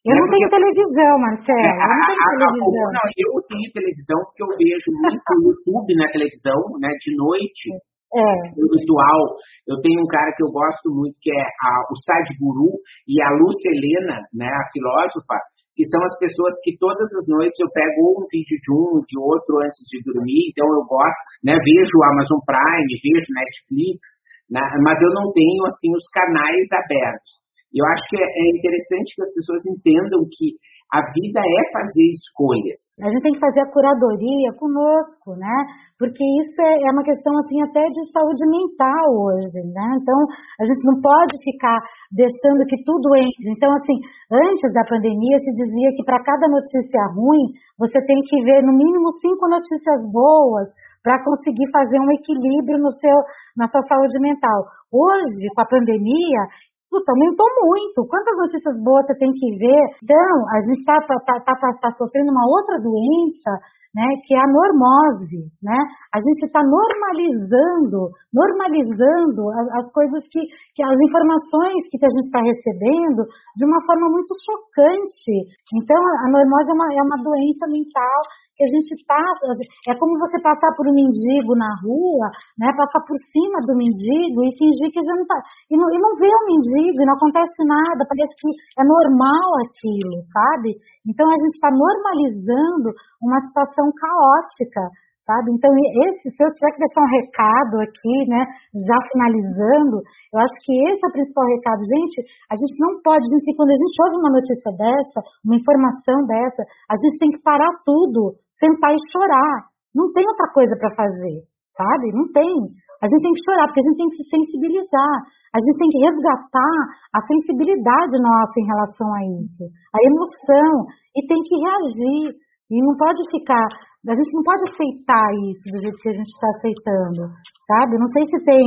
Eu 0.06 0.14
não 0.14 0.28
tenho 0.30 0.48
televisão, 0.54 1.12
Marcelo. 1.18 1.66
Eu 1.66 1.90
não 1.90 2.02
tenho 2.06 2.22
televisão. 2.30 2.94
Não, 2.94 3.06
eu 3.18 3.34
tenho 3.50 3.68
televisão 3.74 4.20
porque 4.22 4.44
eu 4.46 4.52
vejo 4.54 4.90
muito 5.02 5.32
YouTube 5.42 5.92
na 5.98 6.08
televisão, 6.14 6.60
né, 6.78 6.92
de 7.02 7.12
noite. 7.18 7.66
É. 8.14 8.32
No 8.54 8.70
ritual. 8.70 9.22
Eu 9.66 9.82
tenho 9.82 10.00
um 10.00 10.08
cara 10.08 10.30
que 10.38 10.46
eu 10.46 10.52
gosto 10.54 10.88
muito, 10.94 11.18
que 11.20 11.34
é 11.34 11.42
a, 11.42 11.72
o 11.90 11.96
Sadhguru 12.06 12.78
e 13.10 13.18
a 13.18 13.34
Lúcia 13.34 13.72
Helena, 13.74 14.22
né, 14.30 14.46
a 14.46 14.64
filósofa, 14.72 15.42
que 15.74 15.84
são 15.90 16.00
as 16.00 16.16
pessoas 16.22 16.54
que 16.64 16.78
todas 16.78 17.04
as 17.04 17.26
noites 17.28 17.58
eu 17.60 17.68
pego 17.74 18.16
um 18.16 18.24
vídeo 18.32 18.56
de 18.62 18.72
um, 18.72 19.02
de 19.04 19.18
outro 19.20 19.60
antes 19.60 19.84
de 19.90 20.00
dormir, 20.06 20.54
então 20.54 20.64
eu 20.70 20.86
gosto, 20.88 21.22
né, 21.44 21.58
vejo 21.60 21.92
o 21.98 22.06
Amazon 22.16 22.40
Prime, 22.48 23.02
vejo 23.04 23.28
Netflix, 23.28 24.00
né? 24.00 24.25
Mas 24.52 24.98
eu 25.02 25.10
não 25.10 25.32
tenho 25.34 25.66
assim 25.66 25.90
os 25.94 26.06
canais 26.14 26.68
abertos. 26.72 27.42
Eu 27.74 27.84
acho 27.86 28.04
que 28.10 28.18
é, 28.18 28.26
é 28.26 28.46
interessante 28.56 29.16
que 29.16 29.24
as 29.24 29.34
pessoas 29.34 29.62
entendam 29.66 30.22
que 30.32 30.56
a 30.94 31.02
vida 31.12 31.42
é 31.42 31.62
fazer 31.74 32.08
escolhas. 32.14 32.80
A 33.02 33.10
gente 33.10 33.24
tem 33.26 33.34
que 33.34 33.42
fazer 33.42 33.62
a 33.66 33.72
curadoria 33.74 34.54
conosco, 34.56 35.34
né? 35.36 35.58
Porque 35.98 36.22
isso 36.22 36.60
é, 36.62 36.78
é 36.78 36.90
uma 36.94 37.04
questão 37.04 37.34
assim 37.42 37.60
até 37.66 37.82
de 37.90 38.02
saúde 38.14 38.46
mental 38.46 39.06
hoje, 39.12 39.60
né? 39.74 39.88
Então 39.98 40.20
a 40.62 40.64
gente 40.64 40.82
não 40.86 41.02
pode 41.02 41.36
ficar 41.42 41.80
deixando 42.14 42.62
que 42.70 42.78
tudo 42.86 43.18
entre. 43.18 43.50
Então 43.50 43.74
assim, 43.74 43.98
antes 44.30 44.70
da 44.72 44.86
pandemia 44.86 45.38
se 45.42 45.52
dizia 45.58 45.90
que 45.98 46.06
para 46.06 46.22
cada 46.22 46.46
notícia 46.48 47.02
ruim 47.18 47.50
você 47.82 48.00
tem 48.06 48.20
que 48.22 48.38
ver 48.46 48.62
no 48.62 48.72
mínimo 48.72 49.10
cinco 49.20 49.50
notícias 49.50 50.00
boas 50.14 50.70
para 51.02 51.18
conseguir 51.26 51.66
fazer 51.74 51.98
um 52.00 52.12
equilíbrio 52.14 52.78
no 52.78 52.92
seu 53.02 53.18
na 53.58 53.68
sua 53.68 53.82
saúde 53.90 54.20
mental. 54.22 54.70
Hoje, 54.94 55.50
com 55.56 55.62
a 55.62 55.68
pandemia, 55.68 56.42
puta, 56.90 57.12
aumentou 57.12 57.48
muito. 57.66 58.06
Quantas 58.08 58.36
notícias 58.38 58.76
boas 58.84 59.06
você 59.06 59.16
tem 59.18 59.32
que 59.32 59.48
ver? 59.58 59.84
Então, 60.04 60.36
a 60.54 60.58
gente 60.64 60.80
está 60.80 60.96
tá, 61.02 61.18
tá, 61.22 61.54
tá, 61.56 61.70
tá, 61.82 61.90
sofrendo 61.98 62.32
uma 62.32 62.46
outra 62.48 62.78
doença, 62.80 63.52
né, 63.96 64.08
que 64.28 64.36
é 64.36 64.42
a 64.44 64.52
normose, 64.52 65.48
né? 65.64 65.80
A 66.12 66.20
gente 66.20 66.52
está 66.52 66.60
normalizando, 66.60 68.12
normalizando 68.36 69.42
as, 69.56 69.68
as, 69.80 69.86
coisas 69.96 70.20
que, 70.28 70.44
que, 70.76 70.84
as 70.84 71.00
informações 71.00 71.80
que 71.88 71.96
a 72.04 72.12
gente 72.12 72.28
está 72.28 72.44
recebendo 72.44 73.24
de 73.56 73.64
uma 73.64 73.80
forma 73.88 74.12
muito 74.12 74.36
chocante. 74.44 75.48
Então, 75.80 75.96
a 75.96 76.28
normose 76.28 76.68
é 76.68 76.76
uma, 76.76 76.88
é 76.92 77.02
uma 77.08 77.20
doença 77.24 77.64
mental 77.72 78.20
que 78.56 78.64
a 78.64 78.72
gente 78.72 78.96
passa, 79.04 79.52
é 79.88 79.94
como 80.00 80.16
você 80.16 80.40
passar 80.40 80.72
por 80.80 80.88
um 80.88 80.96
mendigo 80.96 81.52
na 81.60 81.68
rua, 81.84 82.32
né, 82.56 82.72
passar 82.72 83.04
por 83.04 83.20
cima 83.28 83.60
do 83.68 83.76
mendigo 83.76 84.48
e 84.48 84.56
fingir 84.56 84.88
que 84.96 85.04
já 85.04 85.12
não 85.12 85.28
tá, 85.28 85.36
e 85.68 85.76
não, 85.76 85.88
e 85.92 86.00
não 86.00 86.16
vê 86.16 86.32
o 86.32 86.48
mendigo, 86.48 87.04
e 87.04 87.06
não 87.06 87.20
acontece 87.20 87.62
nada, 87.68 88.08
parece 88.08 88.32
que 88.40 88.50
é 88.80 88.84
normal 88.88 89.48
aquilo, 89.60 90.18
sabe? 90.32 90.72
Então 91.04 91.28
a 91.28 91.36
gente 91.36 91.56
está 91.60 91.70
normalizando 91.70 92.96
uma 93.20 93.40
situação 93.44 93.85
caótica, 93.94 94.82
sabe? 95.26 95.52
Então, 95.52 95.74
esse, 96.06 96.30
se 96.30 96.42
eu 96.42 96.54
tiver 96.54 96.72
que 96.78 96.84
deixar 96.86 97.02
um 97.02 97.16
recado 97.18 97.74
aqui, 97.82 98.18
né, 98.30 98.42
já 98.78 98.98
finalizando, 99.10 100.06
eu 100.06 100.38
acho 100.40 100.56
que 100.62 100.74
esse 100.94 101.02
é 101.02 101.10
o 101.10 101.16
principal 101.18 101.46
recado. 101.50 101.82
Gente, 101.82 102.18
a 102.50 102.56
gente 102.56 102.76
não 102.78 103.02
pode, 103.02 103.26
gente, 103.26 103.58
quando 103.58 103.74
a 103.74 103.80
gente 103.82 103.98
ouve 104.06 104.16
uma 104.22 104.34
notícia 104.38 104.72
dessa, 104.78 105.20
uma 105.44 105.58
informação 105.58 106.18
dessa, 106.30 106.62
a 106.88 106.96
gente 106.96 107.16
tem 107.18 107.30
que 107.34 107.42
parar 107.42 107.74
tudo, 107.82 108.38
sentar 108.54 108.94
e 108.94 109.02
chorar. 109.10 109.74
Não 109.94 110.14
tem 110.14 110.24
outra 110.24 110.48
coisa 110.54 110.74
para 110.78 110.94
fazer, 110.94 111.42
sabe? 111.74 112.06
Não 112.14 112.30
tem. 112.30 112.54
A 113.02 113.08
gente 113.10 113.24
tem 113.26 113.34
que 113.34 113.46
chorar, 113.50 113.66
porque 113.68 113.82
a 113.82 113.88
gente 113.90 114.00
tem 114.00 114.10
que 114.14 114.20
se 114.22 114.26
sensibilizar. 114.30 115.16
A 115.56 115.60
gente 115.64 115.78
tem 115.80 115.90
que 115.90 116.04
resgatar 116.04 116.78
a 117.16 117.20
sensibilidade 117.24 118.20
nossa 118.20 118.56
em 118.60 118.68
relação 118.68 119.08
a 119.08 119.22
isso, 119.40 119.64
a 119.72 120.00
emoção, 120.04 120.72
e 121.16 121.20
tem 121.26 121.40
que 121.40 121.56
reagir. 121.64 122.45
E 122.66 122.82
não 122.82 122.98
pode 122.98 123.22
ficar, 123.30 123.62
a 123.62 124.16
gente 124.18 124.32
não 124.34 124.42
pode 124.42 124.62
aceitar 124.66 125.30
isso 125.46 125.66
do 125.70 125.80
jeito 125.86 126.02
que 126.02 126.10
a 126.10 126.18
gente 126.18 126.32
está 126.34 126.50
aceitando, 126.50 127.22
sabe? 127.70 127.94
Não 128.02 128.10
sei 128.10 128.26
se 128.26 128.38
tem 128.42 128.64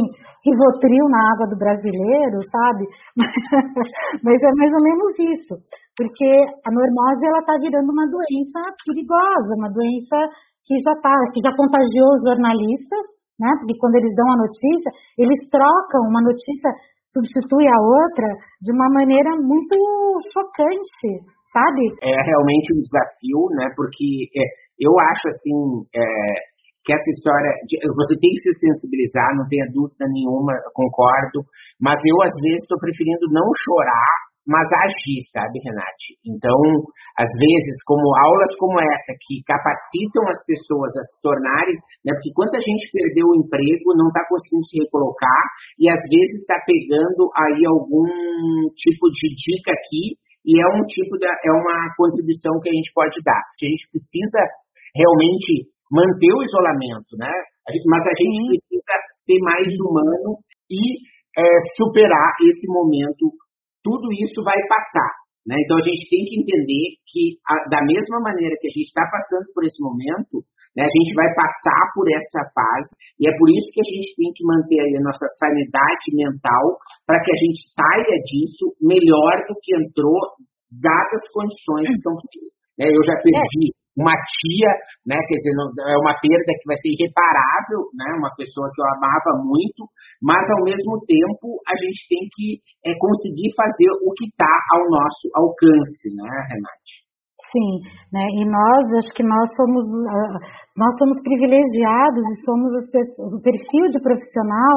rivotril 0.47 1.05
na 1.11 1.21
água 1.35 1.47
do 1.51 1.59
brasileiro, 1.59 2.39
sabe? 2.47 2.85
Mas 4.23 4.39
é 4.39 4.51
mais 4.55 4.73
ou 4.73 4.83
menos 4.87 5.11
isso, 5.19 5.55
porque 5.99 6.31
a 6.63 6.71
normose 6.71 7.27
ela 7.27 7.43
está 7.43 7.59
virando 7.59 7.91
uma 7.91 8.07
doença 8.07 8.61
perigosa, 8.87 9.59
uma 9.59 9.71
doença 9.75 10.17
que 10.63 10.79
já 10.79 10.95
tá, 11.03 11.15
que 11.35 11.43
já 11.43 11.51
contagiou 11.59 12.15
os 12.15 12.23
jornalistas, 12.23 13.05
né? 13.35 13.51
Porque 13.59 13.75
quando 13.83 13.99
eles 13.99 14.15
dão 14.15 14.31
a 14.31 14.43
notícia, 14.47 14.91
eles 15.19 15.43
trocam 15.51 16.07
uma 16.07 16.23
notícia 16.23 16.71
substitui 17.09 17.65
a 17.65 17.79
outra 17.81 18.29
de 18.61 18.71
uma 18.73 18.89
maneira 18.93 19.31
muito 19.41 19.75
chocante, 20.33 21.25
sabe? 21.53 21.83
É 22.03 22.15
realmente 22.23 22.75
um 22.75 22.81
desafio, 22.81 23.41
né? 23.57 23.73
Porque 23.77 24.29
é, 24.37 24.45
eu 24.79 24.93
acho 24.99 25.25
assim 25.29 25.59
é, 25.95 26.05
que 26.85 26.93
essa 26.93 27.11
história, 27.13 27.51
de, 27.69 27.77
você 27.85 28.15
tem 28.17 28.33
que 28.33 28.45
se 28.49 28.53
sensibilizar, 28.61 29.37
não 29.37 29.49
tenha 29.49 29.67
dúvida 29.73 30.05
nenhuma, 30.09 30.53
concordo. 30.73 31.45
Mas 31.81 31.99
eu 32.05 32.17
às 32.23 32.35
vezes 32.41 32.63
estou 32.63 32.79
preferindo 32.79 33.29
não 33.31 33.47
chorar 33.65 34.29
mas 34.49 34.65
agir, 34.81 35.21
sabe, 35.29 35.61
Renate? 35.61 36.17
Então, 36.25 36.57
às 37.21 37.29
vezes, 37.37 37.77
como 37.85 38.01
aulas 38.17 38.49
como 38.57 38.81
essa, 38.81 39.13
que 39.21 39.45
capacitam 39.45 40.25
as 40.25 40.41
pessoas 40.49 40.89
a 40.97 41.05
se 41.05 41.21
tornarem, 41.21 41.77
né, 42.01 42.17
porque 42.17 42.33
quanta 42.33 42.57
gente 42.57 42.89
perdeu 42.89 43.29
o 43.29 43.37
emprego, 43.37 43.93
não 43.93 44.09
está 44.09 44.25
conseguindo 44.25 44.65
se 44.65 44.81
recolocar, 44.81 45.45
e 45.77 45.85
às 45.93 46.01
vezes 46.01 46.41
está 46.41 46.57
pegando 46.65 47.29
aí 47.37 47.61
algum 47.69 48.09
tipo 48.73 49.13
de 49.13 49.29
dica 49.37 49.77
aqui 49.77 50.17
e 50.49 50.53
é 50.57 50.67
um 50.73 50.83
tipo 50.89 51.13
de, 51.21 51.29
é 51.29 51.53
uma 51.53 51.93
contribuição 51.93 52.57
que 52.65 52.73
a 52.73 52.73
gente 52.73 52.89
pode 52.97 53.21
dar. 53.21 53.37
A 53.37 53.65
gente 53.69 53.85
precisa 53.93 54.41
realmente 54.97 55.69
manter 55.93 56.33
o 56.33 56.41
isolamento, 56.41 57.13
né? 57.21 57.29
Mas 57.69 58.01
a 58.09 58.15
gente 58.17 58.57
precisa 58.57 58.95
ser 59.29 59.39
mais 59.45 59.69
humano 59.77 60.41
e 60.73 61.05
é, 61.37 61.45
superar 61.77 62.33
esse 62.41 62.65
momento. 62.73 63.29
Tudo 63.85 64.09
isso 64.09 64.41
vai 64.41 64.57
passar. 64.65 65.13
Né? 65.45 65.57
Então 65.65 65.77
a 65.77 65.85
gente 65.85 66.09
tem 66.09 66.25
que 66.25 66.41
entender 66.41 66.85
que, 67.05 67.37
a, 67.45 67.69
da 67.69 67.81
mesma 67.85 68.21
maneira 68.25 68.57
que 68.57 68.69
a 68.69 68.75
gente 68.75 68.89
está 68.89 69.05
passando 69.05 69.53
por 69.53 69.65
esse 69.65 69.81
momento, 69.85 70.45
né, 70.77 70.85
a 70.85 70.93
gente 70.93 71.13
vai 71.15 71.29
passar 71.35 71.83
por 71.95 72.05
essa 72.09 72.43
fase 72.53 72.93
e 73.21 73.29
é 73.29 73.33
por 73.37 73.49
isso 73.49 73.69
que 73.73 73.81
a 73.81 73.89
gente 73.89 74.11
tem 74.17 74.31
que 74.35 74.45
manter 74.45 74.81
a 74.83 75.05
nossa 75.05 75.27
sanidade 75.39 76.07
mental 76.13 76.65
para 77.07 77.21
que 77.23 77.31
a 77.33 77.39
gente 77.39 77.61
saia 77.73 78.17
disso 78.25 78.65
melhor 78.83 79.35
do 79.49 79.55
que 79.63 79.73
entrou, 79.77 80.21
dadas 80.69 81.21
as 81.25 81.33
condições 81.33 81.89
que 81.89 82.03
são 82.05 82.15
né, 82.79 82.87
Eu 82.87 83.03
já 83.05 83.17
perdi 83.25 83.73
uma 83.99 84.15
tia, 84.15 84.71
né, 85.11 85.19
quer 85.19 85.39
dizer, 85.43 85.59
é 85.59 85.99
uma 85.99 86.15
perda 86.23 86.51
que 86.55 86.71
vai 86.71 86.79
ser 86.79 86.95
irreparável, 86.95 87.91
né, 87.99 88.07
uma 88.15 88.31
pessoa 88.39 88.71
que 88.71 88.79
eu 88.79 88.87
amava 88.95 89.43
muito, 89.43 89.83
mas 90.23 90.39
ao 90.55 90.63
mesmo 90.63 91.03
tempo 91.03 91.59
a 91.67 91.75
gente 91.75 92.07
tem 92.07 92.23
que 92.31 92.63
é, 92.87 92.95
conseguir 92.95 93.51
fazer 93.59 93.91
o 94.07 94.15
que 94.15 94.31
está 94.31 94.55
ao 94.79 94.87
nosso 94.87 95.27
alcance, 95.35 96.15
né, 96.15 96.31
Renate? 96.47 97.08
Sim, 97.53 97.81
né? 98.13 98.21
E 98.31 98.45
nós, 98.45 98.93
acho 98.99 99.15
que 99.15 99.23
nós 99.23 99.49
somos, 99.57 99.85
ah, 100.11 100.39
nós 100.79 100.95
somos 100.95 101.19
privilegiados 101.27 102.23
e 102.23 102.35
somos 102.47 102.71
o 102.71 103.39
perfil 103.43 103.91
de 103.91 103.99
profissional 103.99 104.75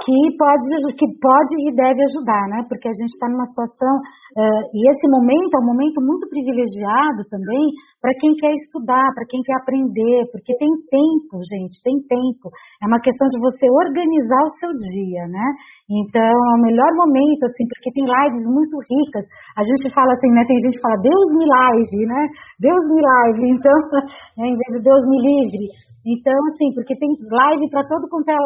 que 0.00 0.16
pode, 0.40 0.66
que 0.96 1.06
pode 1.20 1.54
e 1.68 1.76
deve 1.76 2.00
ajudar, 2.08 2.44
né? 2.48 2.64
Porque 2.64 2.88
a 2.88 2.96
gente 2.96 3.12
está 3.12 3.28
numa 3.28 3.44
situação, 3.44 3.92
uh, 4.00 4.62
e 4.72 4.80
esse 4.88 5.06
momento 5.12 5.52
é 5.52 5.60
um 5.60 5.68
momento 5.68 6.00
muito 6.00 6.24
privilegiado 6.32 7.28
também 7.28 7.68
para 8.00 8.16
quem 8.16 8.32
quer 8.34 8.50
estudar, 8.56 9.04
para 9.14 9.28
quem 9.28 9.44
quer 9.44 9.60
aprender, 9.60 10.24
porque 10.32 10.56
tem 10.56 10.72
tempo, 10.88 11.36
gente, 11.44 11.76
tem 11.84 12.00
tempo. 12.08 12.48
É 12.82 12.88
uma 12.88 12.98
questão 12.98 13.28
de 13.28 13.38
você 13.38 13.68
organizar 13.68 14.42
o 14.42 14.54
seu 14.58 14.72
dia, 14.90 15.28
né? 15.28 15.46
Então, 15.92 16.24
é 16.24 16.54
o 16.56 16.64
melhor 16.64 16.90
momento, 16.96 17.44
assim, 17.44 17.68
porque 17.68 17.92
tem 17.92 18.08
lives 18.08 18.48
muito 18.48 18.80
ricas. 18.80 19.28
A 19.54 19.62
gente 19.62 19.92
fala 19.92 20.08
assim, 20.16 20.32
né? 20.32 20.40
Tem 20.48 20.56
gente 20.64 20.80
que 20.80 20.86
fala, 20.88 20.96
Deus 21.04 21.26
me 21.36 21.44
live, 21.44 22.00
né? 22.08 22.22
Deus 22.58 22.82
me 22.88 23.00
live. 23.04 23.44
Então, 23.62 23.78
né, 24.38 24.48
em 24.48 24.56
vez 24.56 24.70
de 24.74 24.80
Deus 24.82 25.02
me 25.06 25.18
livre. 25.20 25.41
Então, 26.06 26.38
assim, 26.50 26.74
porque 26.74 26.98
tem 26.98 27.08
live 27.08 27.70
para 27.70 27.86
todo 27.86 28.08
quanto 28.10 28.30
é, 28.30 28.38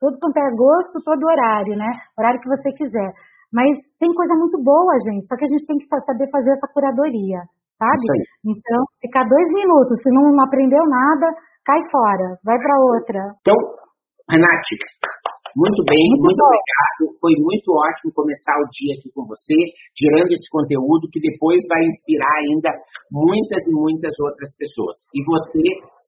todo 0.00 0.16
quanto 0.18 0.38
é 0.38 0.48
gosto, 0.56 1.04
todo 1.04 1.28
horário, 1.28 1.76
né? 1.76 1.90
Horário 2.18 2.40
que 2.40 2.48
você 2.48 2.72
quiser. 2.72 3.12
Mas 3.52 3.68
tem 4.00 4.08
coisa 4.16 4.32
muito 4.40 4.56
boa, 4.64 4.96
gente. 5.04 5.28
Só 5.28 5.36
que 5.36 5.44
a 5.44 5.52
gente 5.52 5.66
tem 5.68 5.76
que 5.76 5.86
saber 5.86 6.26
fazer 6.32 6.56
essa 6.56 6.68
curadoria, 6.72 7.44
sabe? 7.76 8.06
Então, 8.48 8.80
ficar 9.00 9.28
dois 9.28 9.48
minutos, 9.52 10.00
se 10.00 10.08
não 10.08 10.24
aprendeu 10.40 10.80
nada, 10.88 11.28
cai 11.64 11.80
fora, 11.92 12.40
vai 12.42 12.56
para 12.56 12.80
outra. 12.96 13.20
Então, 13.44 13.58
Renate, 14.32 14.74
muito 15.52 15.84
bem, 15.84 16.00
muito, 16.16 16.32
muito 16.32 16.42
obrigado. 16.48 17.02
Foi 17.20 17.34
muito 17.36 17.68
ótimo 17.76 18.08
começar 18.16 18.56
o 18.56 18.68
dia 18.72 18.96
aqui 18.96 19.12
com 19.12 19.28
você, 19.28 19.56
gerando 19.92 20.32
esse 20.32 20.48
conteúdo 20.48 21.12
que 21.12 21.20
depois 21.20 21.60
vai 21.68 21.84
inspirar 21.84 22.34
ainda 22.40 22.72
muitas 23.12 23.60
e 23.68 23.72
muitas 23.76 24.16
outras 24.16 24.48
pessoas. 24.56 24.96
E 25.12 25.20
você 25.28 25.60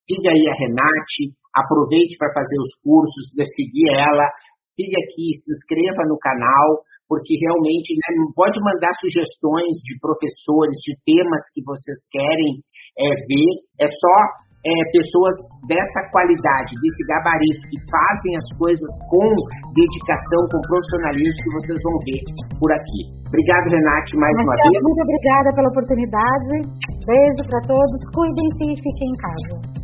siga 0.06 0.30
aí 0.30 0.44
a 0.48 0.54
Renate, 0.60 1.34
aproveite 1.54 2.16
para 2.18 2.32
fazer 2.32 2.58
os 2.60 2.72
cursos, 2.80 3.24
seguir 3.56 3.88
ela, 3.92 4.26
siga 4.74 4.98
aqui, 5.04 5.38
se 5.38 5.48
inscreva 5.52 6.02
no 6.08 6.18
canal, 6.18 6.82
porque 7.08 7.36
realmente 7.36 7.94
né, 7.94 8.08
pode 8.34 8.58
mandar 8.60 8.92
sugestões 8.98 9.76
de 9.84 9.94
professores, 10.00 10.76
de 10.82 10.92
temas 11.04 11.42
que 11.52 11.62
vocês 11.62 11.98
querem 12.10 12.64
é, 12.98 13.06
ver. 13.28 13.52
É 13.80 13.86
só 13.86 14.16
é, 14.64 14.72
pessoas 14.96 15.36
dessa 15.68 16.00
qualidade, 16.08 16.72
desse 16.80 17.02
gabarito, 17.04 17.62
que 17.68 17.78
fazem 17.92 18.32
as 18.40 18.48
coisas 18.56 18.92
com 19.12 19.28
dedicação, 19.76 20.40
com 20.48 20.58
profissionalismo, 20.64 21.38
que 21.44 21.52
vocês 21.60 21.78
vão 21.84 21.96
ver 22.08 22.20
por 22.56 22.70
aqui. 22.72 23.00
Obrigado, 23.28 23.66
Renate, 23.68 24.12
mais 24.16 24.34
uma 24.40 24.56
vez. 24.56 24.74
Muito 24.80 25.02
obrigada 25.04 25.48
pela 25.52 25.68
oportunidade. 25.68 26.52
Beijo 27.04 27.42
para 27.46 27.60
todos. 27.68 28.00
Cuidem-se 28.16 28.64
e 28.72 28.76
fiquem 28.80 29.08
em 29.12 29.18
casa. 29.20 29.83